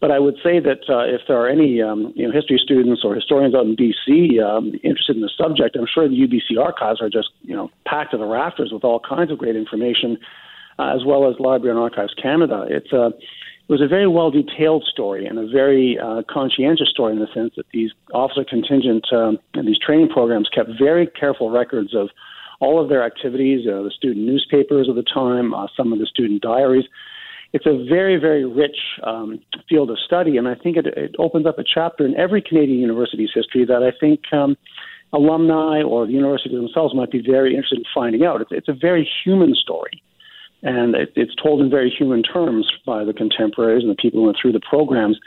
But 0.00 0.10
I 0.10 0.18
would 0.18 0.36
say 0.42 0.60
that 0.60 0.80
uh, 0.90 1.04
if 1.04 1.22
there 1.26 1.38
are 1.38 1.48
any 1.48 1.80
um, 1.80 2.12
you 2.14 2.26
know, 2.26 2.32
history 2.32 2.60
students 2.62 3.02
or 3.02 3.14
historians 3.14 3.54
out 3.54 3.64
in 3.64 3.76
BC 3.76 4.44
um, 4.44 4.72
interested 4.84 5.16
in 5.16 5.22
the 5.22 5.30
subject, 5.38 5.74
I'm 5.76 5.86
sure 5.86 6.06
the 6.06 6.14
UBC 6.14 6.62
archives 6.62 7.00
are 7.00 7.08
just 7.08 7.30
you 7.40 7.56
know 7.56 7.70
packed 7.86 8.10
to 8.10 8.18
the 8.18 8.26
rafters 8.26 8.70
with 8.70 8.84
all 8.84 9.00
kinds 9.00 9.30
of 9.30 9.38
great 9.38 9.56
information, 9.56 10.18
uh, 10.78 10.94
as 10.94 11.06
well 11.06 11.30
as 11.30 11.40
Library 11.40 11.74
and 11.74 11.82
Archives 11.82 12.12
Canada. 12.20 12.66
It's 12.68 12.92
uh, 12.92 13.10
it 13.68 13.72
was 13.72 13.82
a 13.82 13.88
very 13.88 14.06
well 14.06 14.30
detailed 14.30 14.84
story 14.84 15.26
and 15.26 15.38
a 15.38 15.46
very 15.48 15.98
uh, 15.98 16.22
conscientious 16.30 16.88
story 16.88 17.12
in 17.12 17.18
the 17.18 17.26
sense 17.34 17.52
that 17.56 17.66
these 17.72 17.90
officer 18.14 18.44
contingent 18.44 19.04
um, 19.12 19.38
and 19.54 19.66
these 19.66 19.78
training 19.78 20.08
programs 20.08 20.48
kept 20.54 20.70
very 20.78 21.08
careful 21.08 21.50
records 21.50 21.92
of 21.92 22.08
all 22.60 22.80
of 22.80 22.88
their 22.88 23.04
activities, 23.04 23.66
uh, 23.66 23.82
the 23.82 23.90
student 23.90 24.24
newspapers 24.24 24.88
of 24.88 24.94
the 24.94 25.02
time, 25.02 25.52
uh, 25.52 25.66
some 25.76 25.92
of 25.92 25.98
the 25.98 26.06
student 26.06 26.42
diaries. 26.42 26.84
It's 27.52 27.66
a 27.66 27.84
very, 27.88 28.16
very 28.16 28.44
rich 28.44 28.76
um, 29.02 29.40
field 29.68 29.90
of 29.90 29.98
study, 29.98 30.36
and 30.36 30.46
I 30.46 30.54
think 30.54 30.76
it, 30.76 30.86
it, 30.86 31.16
opens 31.18 31.46
up 31.46 31.58
a 31.58 31.64
chapter 31.64 32.06
in 32.06 32.16
every 32.16 32.42
Canadian 32.42 32.78
university's 32.78 33.30
history 33.34 33.64
that 33.64 33.82
I 33.82 33.96
think 33.98 34.20
um, 34.32 34.56
alumni 35.12 35.82
or 35.82 36.06
the 36.06 36.12
university 36.12 36.54
themselves 36.54 36.94
might 36.94 37.10
be 37.10 37.20
very 37.20 37.50
interested 37.50 37.78
in 37.78 37.84
finding 37.94 38.24
out. 38.24 38.40
It's, 38.40 38.52
it's 38.52 38.68
a 38.68 38.74
very 38.74 39.08
human 39.24 39.54
story 39.54 40.02
and 40.62 40.94
it, 40.94 41.12
it's 41.16 41.34
told 41.34 41.60
in 41.60 41.70
very 41.70 41.90
human 41.90 42.22
terms 42.22 42.70
by 42.84 43.04
the 43.04 43.12
contemporaries 43.12 43.82
and 43.82 43.90
the 43.90 44.00
people 44.00 44.20
who 44.20 44.26
went 44.26 44.38
through 44.40 44.52
the 44.52 44.60
programs. 44.60 45.18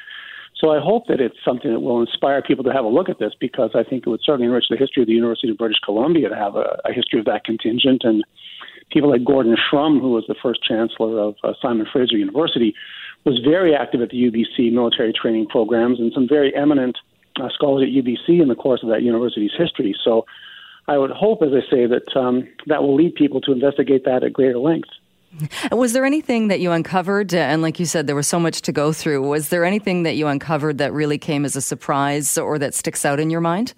So 0.56 0.72
I 0.72 0.80
hope 0.80 1.08
that 1.08 1.22
it's 1.22 1.38
something 1.46 1.72
that 1.72 1.80
will 1.80 2.02
inspire 2.02 2.42
people 2.42 2.66
to 2.66 2.74
have 2.74 2.84
a 2.84 2.90
look 2.90 3.08
at 3.08 3.20
this 3.20 3.34
because 3.40 3.72
I 3.76 3.84
think 3.84 4.06
it 4.06 4.10
would 4.10 4.22
certainly 4.24 4.48
enrich 4.48 4.66
the 4.70 4.76
history 4.76 5.04
of 5.04 5.08
the 5.08 5.14
University 5.14 5.50
of 5.50 5.58
British 5.58 5.80
Columbia 5.86 6.28
to 6.28 6.36
have 6.36 6.56
a, 6.56 6.82
a 6.84 6.92
history 6.92 7.20
of 7.20 7.26
that 7.26 7.46
contingent 7.46 8.04
and 8.04 8.24
people 8.92 9.10
like 9.10 9.24
Gordon 9.24 9.56
Shrum, 9.56 10.02
who 10.02 10.12
was 10.12 10.26
the 10.28 10.36
first 10.42 10.64
chancellor 10.64 11.20
of 11.20 11.36
uh, 11.44 11.54
Simon 11.62 11.88
Fraser 11.92 12.18
University, 12.18 12.74
was 13.26 13.40
very 13.40 13.76
active 13.76 14.02
at 14.02 14.10
the 14.10 14.18
UBC 14.18 14.72
military 14.72 15.14
training 15.14 15.48
programs 15.48 16.00
and 16.00 16.12
some 16.14 16.28
very 16.28 16.54
eminent 16.56 16.98
uh, 17.40 17.50
scholars 17.54 17.84
at 17.88 18.04
UBC 18.04 18.42
in 18.42 18.48
the 18.48 18.56
course 18.56 18.82
of 18.84 18.90
that 18.90 19.02
university's 19.04 19.52
history. 19.58 19.96
So 20.04 20.26
I 20.88 20.98
would 20.98 21.12
hope, 21.12 21.42
as 21.44 21.50
I 21.54 21.62
say, 21.70 21.86
that 21.86 22.16
um, 22.18 22.48
that 22.68 22.82
will 22.82 22.96
lead 22.96 23.16
people 23.16 23.42
to 23.42 23.52
investigate 23.52 24.06
that 24.06 24.24
at 24.24 24.34
greater 24.34 24.58
length. 24.58 24.90
Was 25.72 25.94
there 25.94 26.06
anything 26.06 26.48
that 26.48 26.60
you 26.60 26.72
uncovered? 26.72 27.34
And 27.34 27.62
like 27.62 27.80
you 27.80 27.86
said, 27.86 28.08
there 28.08 28.16
was 28.16 28.28
so 28.28 28.40
much 28.40 28.62
to 28.64 28.72
go 28.72 28.92
through. 28.92 29.28
Was 29.28 29.50
there 29.50 29.64
anything 29.64 30.04
that 30.04 30.16
you 30.16 30.28
uncovered 30.28 30.78
that 30.80 30.94
really 30.94 31.18
came 31.18 31.46
as 31.46 31.56
a 31.56 31.62
surprise 31.62 32.38
or 32.38 32.58
that 32.60 32.74
sticks 32.74 33.06
out 33.06 33.20
in 33.20 33.30
your 33.30 33.42
mind? 33.42 33.74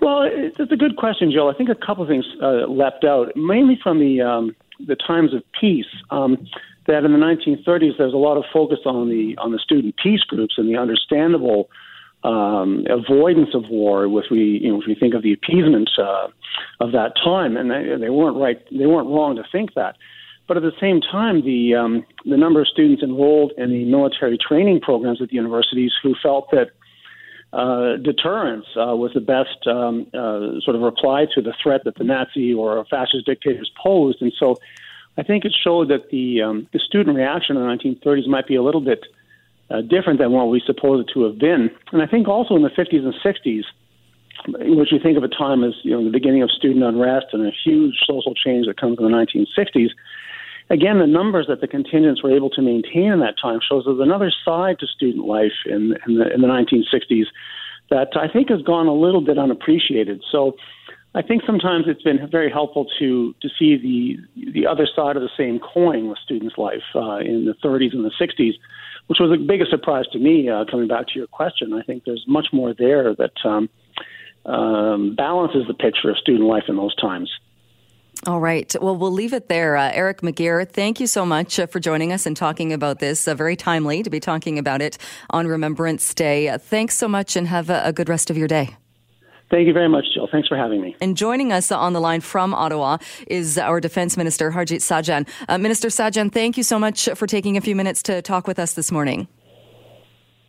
Well, 0.00 0.28
it's 0.30 0.72
a 0.72 0.76
good 0.76 0.96
question, 0.96 1.30
Jill. 1.32 1.48
I 1.48 1.54
think 1.54 1.68
a 1.68 1.74
couple 1.74 2.02
of 2.02 2.08
things 2.08 2.24
uh, 2.42 2.66
leapt 2.66 3.04
out, 3.04 3.36
mainly 3.36 3.78
from 3.82 3.98
the 3.98 4.22
um, 4.22 4.56
the 4.86 4.96
times 4.96 5.34
of 5.34 5.42
peace. 5.60 5.86
Um, 6.10 6.46
that 6.86 7.04
in 7.04 7.12
the 7.12 7.18
1930s, 7.18 7.98
there 7.98 8.06
was 8.06 8.14
a 8.14 8.18
lot 8.18 8.38
of 8.38 8.44
focus 8.52 8.78
on 8.86 9.10
the 9.10 9.36
on 9.38 9.52
the 9.52 9.58
student 9.58 9.94
peace 10.02 10.22
groups 10.22 10.54
and 10.56 10.68
the 10.68 10.76
understandable 10.76 11.68
um, 12.24 12.84
avoidance 12.88 13.50
of 13.54 13.68
war, 13.68 14.04
if 14.04 14.30
we 14.30 14.60
you 14.62 14.72
know 14.72 14.80
if 14.80 14.86
we 14.86 14.94
think 14.94 15.14
of 15.14 15.22
the 15.22 15.32
appeasement 15.32 15.90
uh, 15.98 16.28
of 16.80 16.92
that 16.92 17.12
time, 17.22 17.56
and 17.56 17.70
they, 17.70 17.96
they 17.98 18.10
weren't 18.10 18.36
right, 18.36 18.58
they 18.70 18.86
weren't 18.86 19.08
wrong 19.08 19.36
to 19.36 19.44
think 19.50 19.74
that. 19.74 19.96
But 20.48 20.56
at 20.56 20.62
the 20.62 20.72
same 20.80 21.00
time, 21.00 21.44
the 21.44 21.74
um, 21.74 22.06
the 22.24 22.36
number 22.36 22.60
of 22.60 22.68
students 22.68 23.02
enrolled 23.02 23.52
in 23.56 23.70
the 23.70 23.84
military 23.84 24.38
training 24.38 24.80
programs 24.80 25.22
at 25.22 25.28
the 25.28 25.36
universities 25.36 25.92
who 26.02 26.14
felt 26.20 26.50
that 26.50 26.70
uh, 27.52 27.96
deterrence 27.96 28.66
uh, 28.76 28.96
was 28.96 29.12
the 29.14 29.20
best 29.20 29.66
um, 29.66 30.06
uh, 30.12 30.60
sort 30.64 30.74
of 30.74 30.82
reply 30.82 31.26
to 31.34 31.40
the 31.40 31.54
threat 31.62 31.84
that 31.84 31.96
the 31.96 32.04
Nazi 32.04 32.52
or 32.52 32.84
fascist 32.86 33.26
dictators 33.26 33.70
posed, 33.80 34.20
and 34.22 34.32
so 34.38 34.56
I 35.16 35.22
think 35.22 35.44
it 35.44 35.54
showed 35.54 35.88
that 35.88 36.10
the 36.10 36.42
um, 36.42 36.68
the 36.72 36.78
student 36.80 37.16
reaction 37.16 37.56
in 37.56 37.62
the 37.62 37.68
1930s 37.68 38.26
might 38.26 38.46
be 38.46 38.56
a 38.56 38.62
little 38.62 38.80
bit 38.80 39.04
uh, 39.70 39.82
different 39.82 40.18
than 40.18 40.32
what 40.32 40.48
we 40.48 40.62
suppose 40.64 41.04
it 41.06 41.12
to 41.14 41.24
have 41.24 41.38
been. 41.38 41.70
And 41.92 42.02
I 42.02 42.06
think 42.06 42.28
also 42.28 42.56
in 42.56 42.62
the 42.62 42.70
50s 42.70 43.04
and 43.04 43.14
60s, 43.14 43.64
which 44.46 44.88
we 44.92 44.98
think 44.98 45.16
of 45.18 45.24
a 45.24 45.28
time 45.28 45.64
as 45.64 45.74
you 45.82 45.90
know 45.90 46.04
the 46.04 46.10
beginning 46.10 46.42
of 46.42 46.50
student 46.50 46.84
unrest 46.84 47.26
and 47.32 47.46
a 47.46 47.50
huge 47.64 47.96
social 48.06 48.34
change 48.34 48.66
that 48.66 48.80
comes 48.80 48.98
in 48.98 49.04
the 49.04 49.10
1960s. 49.10 49.90
Again, 50.70 50.98
the 50.98 51.06
numbers 51.06 51.46
that 51.48 51.60
the 51.60 51.66
contingents 51.66 52.22
were 52.22 52.30
able 52.30 52.50
to 52.50 52.62
maintain 52.62 53.10
in 53.12 53.20
that 53.20 53.34
time 53.40 53.58
shows 53.66 53.84
there's 53.86 54.00
another 54.00 54.30
side 54.44 54.78
to 54.80 54.86
student 54.86 55.24
life 55.24 55.52
in, 55.64 55.96
in, 56.06 56.18
the, 56.18 56.32
in 56.32 56.42
the 56.42 56.46
1960s 56.46 57.24
that 57.90 58.08
I 58.16 58.28
think 58.28 58.50
has 58.50 58.60
gone 58.60 58.86
a 58.86 58.92
little 58.92 59.22
bit 59.22 59.38
unappreciated. 59.38 60.22
So 60.30 60.56
I 61.14 61.22
think 61.22 61.42
sometimes 61.46 61.86
it's 61.88 62.02
been 62.02 62.18
very 62.30 62.50
helpful 62.50 62.86
to 62.98 63.34
to 63.40 63.48
see 63.58 63.76
the 63.76 64.50
the 64.52 64.66
other 64.66 64.86
side 64.94 65.16
of 65.16 65.22
the 65.22 65.30
same 65.36 65.58
coin 65.58 66.08
with 66.08 66.18
students' 66.18 66.58
life 66.58 66.84
uh, 66.94 67.18
in 67.18 67.46
the 67.46 67.54
30s 67.64 67.94
and 67.94 68.04
the 68.04 68.12
60s 68.20 68.52
which 69.08 69.18
was 69.20 69.30
the 69.30 69.44
biggest 69.44 69.70
surprise 69.70 70.06
to 70.12 70.18
me. 70.18 70.48
Uh, 70.48 70.64
coming 70.70 70.88
back 70.88 71.08
to 71.08 71.18
your 71.18 71.26
question, 71.26 71.72
I 71.72 71.82
think 71.82 72.04
there's 72.04 72.24
much 72.26 72.46
more 72.52 72.72
there 72.72 73.14
that 73.14 73.32
um, 73.44 73.68
um, 74.46 75.14
balances 75.16 75.66
the 75.66 75.74
picture 75.74 76.10
of 76.10 76.16
student 76.18 76.44
life 76.44 76.64
in 76.68 76.76
those 76.76 76.94
times. 76.94 77.30
All 78.26 78.40
right. 78.40 78.74
Well, 78.80 78.96
we'll 78.96 79.12
leave 79.12 79.32
it 79.32 79.48
there. 79.48 79.76
Uh, 79.76 79.90
Eric 79.92 80.22
McGeer, 80.22 80.68
thank 80.68 80.98
you 80.98 81.06
so 81.06 81.24
much 81.24 81.58
uh, 81.60 81.66
for 81.66 81.78
joining 81.78 82.12
us 82.12 82.26
and 82.26 82.36
talking 82.36 82.72
about 82.72 82.98
this. 82.98 83.28
Uh, 83.28 83.34
very 83.34 83.54
timely 83.54 84.02
to 84.02 84.10
be 84.10 84.18
talking 84.18 84.58
about 84.58 84.82
it 84.82 84.98
on 85.30 85.46
Remembrance 85.46 86.12
Day. 86.14 86.48
Uh, 86.48 86.58
thanks 86.58 86.96
so 86.96 87.06
much 87.06 87.36
and 87.36 87.46
have 87.46 87.70
a, 87.70 87.82
a 87.84 87.92
good 87.92 88.08
rest 88.08 88.28
of 88.30 88.36
your 88.36 88.48
day. 88.48 88.76
Thank 89.50 89.66
you 89.66 89.72
very 89.72 89.88
much, 89.88 90.04
Jill. 90.12 90.28
Thanks 90.30 90.46
for 90.46 90.56
having 90.56 90.80
me. 90.82 90.94
And 91.00 91.16
joining 91.16 91.52
us 91.52 91.72
on 91.72 91.94
the 91.94 92.00
line 92.00 92.20
from 92.20 92.52
Ottawa 92.52 92.98
is 93.26 93.56
our 93.56 93.80
Defense 93.80 94.16
Minister, 94.16 94.50
Harjit 94.50 94.80
Sajjan. 94.80 95.26
Uh, 95.48 95.56
Minister 95.56 95.88
Sajjan, 95.88 96.30
thank 96.30 96.56
you 96.58 96.62
so 96.62 96.78
much 96.78 97.08
for 97.14 97.26
taking 97.26 97.56
a 97.56 97.60
few 97.60 97.74
minutes 97.74 98.02
to 98.04 98.20
talk 98.20 98.46
with 98.46 98.58
us 98.58 98.74
this 98.74 98.92
morning. 98.92 99.26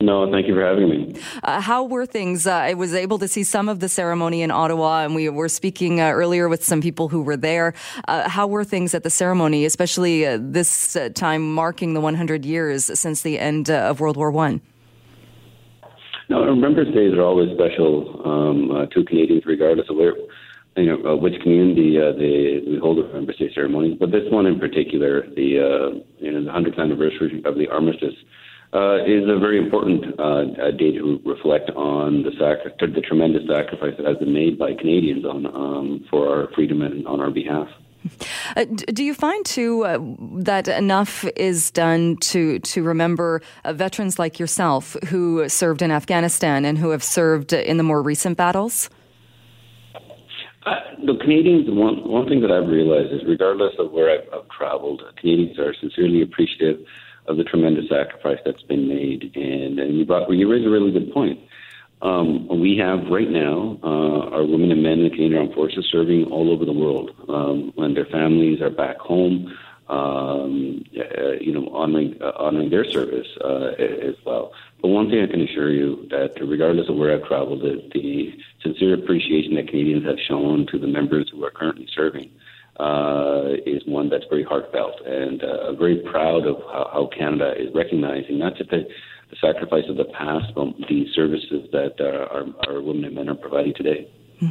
No, 0.01 0.31
thank 0.31 0.47
you 0.47 0.53
for 0.53 0.63
having 0.63 0.89
me. 0.89 1.13
Uh, 1.43 1.59
how 1.59 1.83
were 1.83 2.05
things? 2.05 2.47
Uh, 2.47 2.53
I 2.53 2.73
was 2.73 2.93
able 2.93 3.19
to 3.19 3.27
see 3.27 3.43
some 3.43 3.67
of 3.67 3.81
the 3.81 3.89
ceremony 3.89 4.41
in 4.41 4.49
Ottawa, 4.49 5.03
and 5.03 5.13
we 5.13 5.27
were 5.27 5.49
speaking 5.49 5.99
uh, 5.99 6.11
earlier 6.11 6.47
with 6.47 6.63
some 6.63 6.79
people 6.79 7.09
who 7.09 7.21
were 7.21 7.35
there. 7.35 7.73
Uh, 8.07 8.29
how 8.29 8.47
were 8.47 8.63
things 8.63 8.93
at 8.93 9.03
the 9.03 9.09
ceremony, 9.09 9.65
especially 9.65 10.25
uh, 10.25 10.37
this 10.39 10.95
uh, 10.95 11.09
time 11.09 11.53
marking 11.53 11.95
the 11.95 11.99
100 11.99 12.45
years 12.45 12.85
since 12.97 13.23
the 13.23 13.39
end 13.39 13.69
of 13.69 13.99
World 13.99 14.15
War 14.15 14.31
One? 14.31 14.61
No, 16.29 16.45
Remembrance 16.45 16.93
Days 16.93 17.13
are 17.13 17.23
always 17.23 17.49
special 17.55 18.21
um, 18.23 18.71
uh, 18.71 18.85
to 18.85 19.03
Canadians, 19.03 19.43
regardless 19.47 19.87
of 19.89 19.97
where, 19.97 20.13
you 20.77 20.85
know, 20.85 21.13
uh, 21.13 21.15
which 21.15 21.33
community 21.41 21.97
uh, 21.97 22.11
they 22.13 22.61
we 22.69 22.77
hold 22.79 22.99
the 22.99 23.03
Remembrance 23.03 23.39
Day 23.39 23.49
ceremonies. 23.55 23.97
But 23.99 24.11
this 24.11 24.29
one 24.29 24.45
in 24.45 24.59
particular, 24.59 25.25
the 25.35 25.57
uh, 25.57 25.99
you 26.19 26.31
know 26.31 26.43
the 26.45 26.51
100th 26.51 26.77
anniversary 26.79 27.41
of 27.45 27.55
the 27.55 27.67
armistice, 27.67 28.13
uh, 28.73 29.03
is 29.05 29.25
a 29.25 29.39
very 29.39 29.57
important 29.57 30.19
uh, 30.19 30.69
day 30.77 30.91
to 30.93 31.19
reflect 31.25 31.71
on 31.71 32.21
the 32.21 32.31
sac- 32.37 32.77
the 32.79 33.01
tremendous 33.01 33.47
sacrifice 33.49 33.97
that 33.97 34.05
has 34.05 34.17
been 34.17 34.33
made 34.33 34.59
by 34.59 34.75
Canadians 34.75 35.25
on 35.25 35.47
um, 35.47 36.05
for 36.11 36.29
our 36.29 36.53
freedom 36.53 36.83
and 36.83 37.07
on 37.07 37.19
our 37.19 37.31
behalf. 37.31 37.67
Uh, 38.55 38.65
do 38.65 39.03
you 39.03 39.13
find 39.13 39.45
too 39.45 39.85
uh, 39.85 39.99
that 40.41 40.67
enough 40.67 41.23
is 41.35 41.69
done 41.69 42.17
to 42.17 42.57
to 42.59 42.81
remember 42.81 43.41
uh, 43.63 43.71
veterans 43.73 44.17
like 44.17 44.39
yourself 44.39 44.97
who 45.07 45.47
served 45.47 45.83
in 45.83 45.91
Afghanistan 45.91 46.65
and 46.65 46.77
who 46.79 46.89
have 46.89 47.03
served 47.03 47.53
in 47.53 47.77
the 47.77 47.83
more 47.83 48.01
recent 48.01 48.37
battles? 48.37 48.89
Uh, 50.65 50.75
the 51.05 51.15
Canadians, 51.21 51.67
one 51.69 52.07
one 52.09 52.27
thing 52.27 52.41
that 52.41 52.51
I've 52.51 52.67
realized 52.67 53.13
is, 53.13 53.21
regardless 53.27 53.73
of 53.77 53.91
where 53.91 54.09
I've, 54.09 54.27
I've 54.33 54.49
traveled, 54.49 55.03
Canadians 55.17 55.59
are 55.59 55.75
sincerely 55.79 56.23
appreciative 56.23 56.79
of 57.27 57.37
the 57.37 57.43
tremendous 57.43 57.87
sacrifice 57.87 58.39
that's 58.43 58.63
been 58.63 58.87
made. 58.87 59.31
And, 59.35 59.79
and 59.79 59.97
you 59.97 60.05
brought 60.05 60.29
you 60.29 60.51
raised 60.51 60.65
a 60.65 60.69
really 60.69 60.91
good 60.91 61.13
point. 61.13 61.39
Um, 62.01 62.47
we 62.47 62.77
have 62.77 63.07
right 63.09 63.29
now 63.29 63.77
uh, 63.83 64.29
our 64.35 64.45
women 64.45 64.71
and 64.71 64.81
men 64.81 64.99
in 64.99 65.03
the 65.03 65.09
Canadian 65.09 65.41
Armed 65.41 65.53
Forces 65.53 65.87
serving 65.91 66.25
all 66.25 66.51
over 66.51 66.63
the 66.63 66.73
world, 66.73 67.11
um, 67.27 67.73
and 67.77 67.95
their 67.95 68.05
families 68.05 68.61
are 68.61 68.69
back 68.69 68.97
home. 68.97 69.55
Um, 69.89 70.83
uh, 70.95 71.31
you 71.41 71.51
know, 71.51 71.67
honoring 71.73 72.15
uh, 72.21 72.33
honoring 72.37 72.69
their 72.69 72.85
service 72.85 73.25
uh, 73.43 73.71
as 73.79 74.13
well. 74.23 74.51
But 74.83 74.89
one 74.89 75.09
thing 75.09 75.23
I 75.23 75.25
can 75.25 75.41
assure 75.41 75.71
you 75.71 76.07
that, 76.11 76.35
regardless 76.39 76.89
of 76.89 76.95
where 76.95 77.11
I've 77.11 77.27
traveled, 77.27 77.61
the, 77.61 77.81
the 77.91 78.37
sincere 78.61 78.93
appreciation 78.93 79.55
that 79.55 79.67
Canadians 79.67 80.05
have 80.05 80.19
shown 80.27 80.67
to 80.71 80.77
the 80.77 80.85
members 80.85 81.29
who 81.31 81.43
are 81.43 81.49
currently 81.49 81.87
serving 81.95 82.29
uh, 82.79 83.55
is 83.65 83.81
one 83.85 84.09
that's 84.09 84.25
very 84.29 84.43
heartfelt, 84.43 85.01
and 85.05 85.43
uh, 85.43 85.73
very 85.73 85.97
proud 85.97 86.45
of 86.45 86.57
how, 86.71 86.89
how 86.93 87.09
Canada 87.17 87.53
is 87.57 87.73
recognizing 87.73 88.39
not 88.39 88.55
just 88.55 88.69
the 88.69 88.87
the 89.29 89.35
sacrifice 89.41 89.83
of 89.89 89.97
the 89.97 90.05
past, 90.05 90.53
but 90.55 90.75
the 90.89 91.05
services 91.13 91.69
that 91.71 91.95
uh, 91.99 92.33
our, 92.33 92.45
our 92.67 92.81
women 92.81 93.05
and 93.05 93.15
men 93.15 93.29
are 93.29 93.35
providing 93.35 93.73
today. 93.75 94.09
Hmm. 94.39 94.49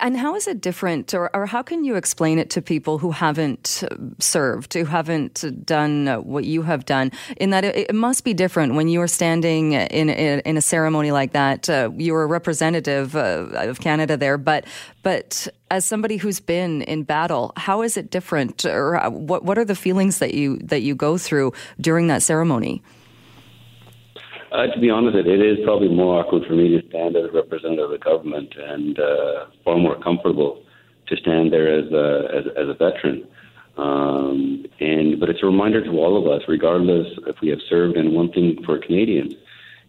And 0.00 0.16
how 0.16 0.36
is 0.36 0.48
it 0.48 0.62
different, 0.62 1.12
or, 1.12 1.34
or, 1.36 1.44
how 1.44 1.62
can 1.62 1.84
you 1.84 1.96
explain 1.96 2.38
it 2.38 2.48
to 2.50 2.62
people 2.62 2.96
who 2.96 3.10
haven't 3.10 3.84
served, 4.18 4.72
who 4.72 4.86
haven't 4.86 5.44
done 5.66 6.06
what 6.24 6.44
you 6.44 6.62
have 6.62 6.86
done? 6.86 7.12
In 7.36 7.50
that 7.50 7.62
it, 7.62 7.76
it 7.90 7.94
must 7.94 8.24
be 8.24 8.32
different 8.32 8.74
when 8.74 8.88
you 8.88 9.02
are 9.02 9.08
standing 9.08 9.72
in 9.72 10.08
in, 10.08 10.40
in 10.40 10.56
a 10.56 10.62
ceremony 10.62 11.10
like 11.10 11.32
that. 11.32 11.68
Uh, 11.68 11.90
you're 11.94 12.22
a 12.22 12.26
representative 12.26 13.14
uh, 13.16 13.48
of 13.52 13.80
Canada 13.80 14.16
there, 14.16 14.38
but 14.38 14.64
but 15.02 15.46
as 15.70 15.84
somebody 15.84 16.16
who's 16.16 16.40
been 16.40 16.80
in 16.82 17.02
battle, 17.02 17.52
how 17.58 17.82
is 17.82 17.98
it 17.98 18.10
different, 18.10 18.64
or 18.64 18.98
what 19.10 19.44
what 19.44 19.58
are 19.58 19.64
the 19.64 19.76
feelings 19.76 20.20
that 20.20 20.32
you 20.32 20.56
that 20.60 20.80
you 20.80 20.94
go 20.94 21.18
through 21.18 21.52
during 21.78 22.06
that 22.06 22.22
ceremony? 22.22 22.82
Uh, 24.50 24.66
to 24.66 24.80
be 24.80 24.88
honest, 24.88 25.16
it, 25.16 25.26
it 25.26 25.40
is 25.40 25.58
probably 25.64 25.88
more 25.88 26.20
awkward 26.20 26.42
for 26.46 26.54
me 26.54 26.68
to 26.68 26.88
stand 26.88 27.16
as 27.16 27.24
a 27.24 27.32
representative 27.32 27.84
of 27.84 27.90
the 27.90 27.98
government 27.98 28.54
and 28.56 28.98
uh, 28.98 29.46
far 29.62 29.76
more 29.76 30.00
comfortable 30.00 30.62
to 31.06 31.16
stand 31.16 31.52
there 31.52 31.68
as 31.68 31.92
a, 31.92 32.28
as, 32.34 32.44
as 32.56 32.68
a 32.68 32.74
veteran. 32.74 33.26
Um, 33.76 34.64
and 34.80 35.20
but 35.20 35.28
it's 35.28 35.42
a 35.42 35.46
reminder 35.46 35.84
to 35.84 35.90
all 35.90 36.16
of 36.16 36.26
us, 36.26 36.42
regardless 36.48 37.06
if 37.26 37.36
we 37.40 37.48
have 37.48 37.60
served. 37.68 37.96
And 37.96 38.14
one 38.14 38.32
thing 38.32 38.58
for 38.64 38.78
Canadians, 38.78 39.34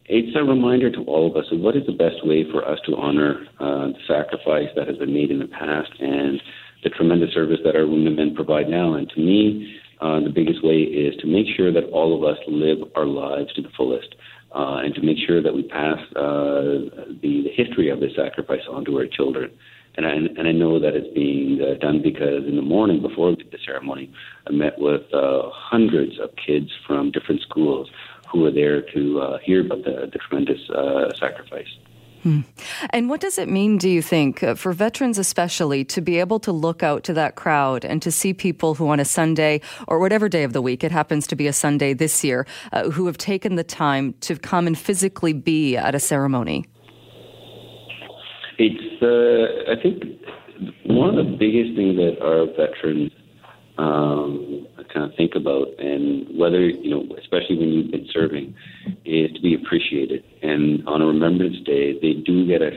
it's 0.06 0.36
a 0.36 0.44
reminder 0.44 0.92
to 0.92 1.04
all 1.04 1.28
of 1.28 1.38
us 1.38 1.46
of 1.52 1.60
what 1.60 1.76
is 1.76 1.86
the 1.86 1.94
best 1.94 2.26
way 2.26 2.50
for 2.52 2.68
us 2.68 2.80
to 2.86 2.96
honor 2.98 3.48
uh, 3.60 3.88
the 3.88 4.00
sacrifice 4.08 4.70
that 4.76 4.88
has 4.88 4.98
been 4.98 5.14
made 5.14 5.32
in 5.32 5.40
the 5.40 5.48
past 5.48 5.92
and 6.00 6.42
the 6.84 6.90
tremendous 6.90 7.34
service 7.34 7.60
that 7.64 7.76
our 7.76 7.88
women 7.88 8.08
and 8.08 8.16
men 8.16 8.36
provide 8.36 8.70
now. 8.70 8.94
And 8.94 9.10
to 9.10 9.20
me, 9.20 9.80
uh, 10.02 10.20
the 10.20 10.30
biggest 10.30 10.64
way 10.64 10.78
is 10.82 11.16
to 11.22 11.28
make 11.28 11.48
sure 11.56 11.72
that 11.74 11.86
all 11.92 12.16
of 12.16 12.24
us 12.24 12.38
live 12.48 12.80
our 12.96 13.06
lives 13.06 13.54
to 13.54 13.62
the 13.62 13.70
fullest 13.76 14.16
uh, 14.54 14.82
and 14.84 14.96
to 14.96 15.02
make 15.02 15.18
sure 15.26 15.42
that 15.42 15.54
we 15.54 15.64
pass 15.64 16.00
uh, 16.16 16.90
the, 17.22 17.44
the 17.44 17.52
history 17.56 17.90
of 17.90 18.00
this 18.00 18.16
sacrifice 18.16 18.62
on 18.70 18.86
to 18.86 18.98
our 18.98 19.08
children. 19.08 19.52
And 19.96 20.06
I, 20.06 20.12
and 20.12 20.48
I 20.48 20.52
know 20.52 20.80
that 20.80 20.96
it's 20.96 21.14
being 21.14 21.60
uh, 21.62 21.78
done 21.80 22.02
because 22.02 22.46
in 22.48 22.56
the 22.56 22.62
morning 22.62 23.02
before 23.02 23.36
the 23.36 23.58
ceremony, 23.66 24.12
I 24.48 24.52
met 24.52 24.80
with 24.80 25.02
uh, 25.14 25.50
hundreds 25.52 26.20
of 26.20 26.30
kids 26.36 26.72
from 26.88 27.12
different 27.12 27.42
schools 27.42 27.90
who 28.32 28.42
were 28.42 28.52
there 28.52 28.82
to 28.94 29.20
uh, 29.20 29.38
hear 29.40 29.66
about 29.66 29.84
the, 29.84 30.10
the 30.12 30.20
tremendous 30.20 30.70
uh, 30.70 31.12
sacrifice. 31.20 31.68
Hmm. 32.24 32.42
And 32.90 33.10
what 33.10 33.22
does 33.22 33.38
it 33.38 33.48
mean, 33.48 33.78
do 33.78 33.90
you 33.90 34.02
think, 34.02 34.44
uh, 34.44 34.56
for 34.56 34.74
veterans 34.74 35.18
especially, 35.18 35.86
to 35.86 36.02
be 36.02 36.20
able 36.20 36.40
to 36.42 36.52
look 36.52 36.84
out 36.84 37.04
to 37.06 37.14
that 37.14 37.36
crowd 37.36 37.86
and 37.86 38.02
to 38.02 38.12
see 38.12 38.34
people 38.34 38.76
who 38.76 38.90
on 38.90 39.00
a 39.00 39.06
Sunday 39.06 39.62
or 39.88 40.00
whatever 40.00 40.28
day 40.28 40.44
of 40.44 40.54
the 40.54 40.62
week, 40.62 40.84
it 40.84 40.92
happens 40.92 41.28
to 41.28 41.36
be 41.36 41.48
a 41.48 41.54
Sunday 41.54 41.94
this 41.94 42.24
year, 42.24 42.46
uh, 42.74 42.90
who 42.90 43.06
have 43.06 43.18
taken 43.18 43.56
the 43.56 43.64
time 43.64 44.14
to 44.22 44.36
come 44.36 44.68
and 44.68 44.78
physically 44.78 45.34
be 45.34 45.78
at 45.78 45.96
a 45.96 46.00
ceremony? 46.00 46.66
It's, 48.58 49.02
uh, 49.02 49.72
I 49.72 49.82
think, 49.82 50.04
one 50.86 51.18
of 51.18 51.26
the 51.26 51.38
biggest 51.38 51.76
things 51.76 51.96
that 51.96 52.18
our 52.22 52.46
veterans 52.48 53.12
um, 53.78 54.68
kind 54.94 55.10
of 55.10 55.16
think 55.18 55.36
about, 55.36 55.68
and 55.80 56.38
whether 56.38 56.68
you 56.68 56.90
know, 56.90 57.04
especially 57.20 57.58
when 57.58 57.70
you've 57.70 57.92
been 57.92 58.08
serving, 58.12 58.56
is 59.06 59.32
to 59.34 59.42
be 59.42 59.56
appreciated. 59.56 60.24
And 60.42 60.88
on 60.88 61.02
a 61.02 61.06
Remembrance 61.06 61.58
Day, 61.66 61.94
they 62.00 62.14
do 62.26 62.48
get 62.48 62.62
a, 62.62 62.72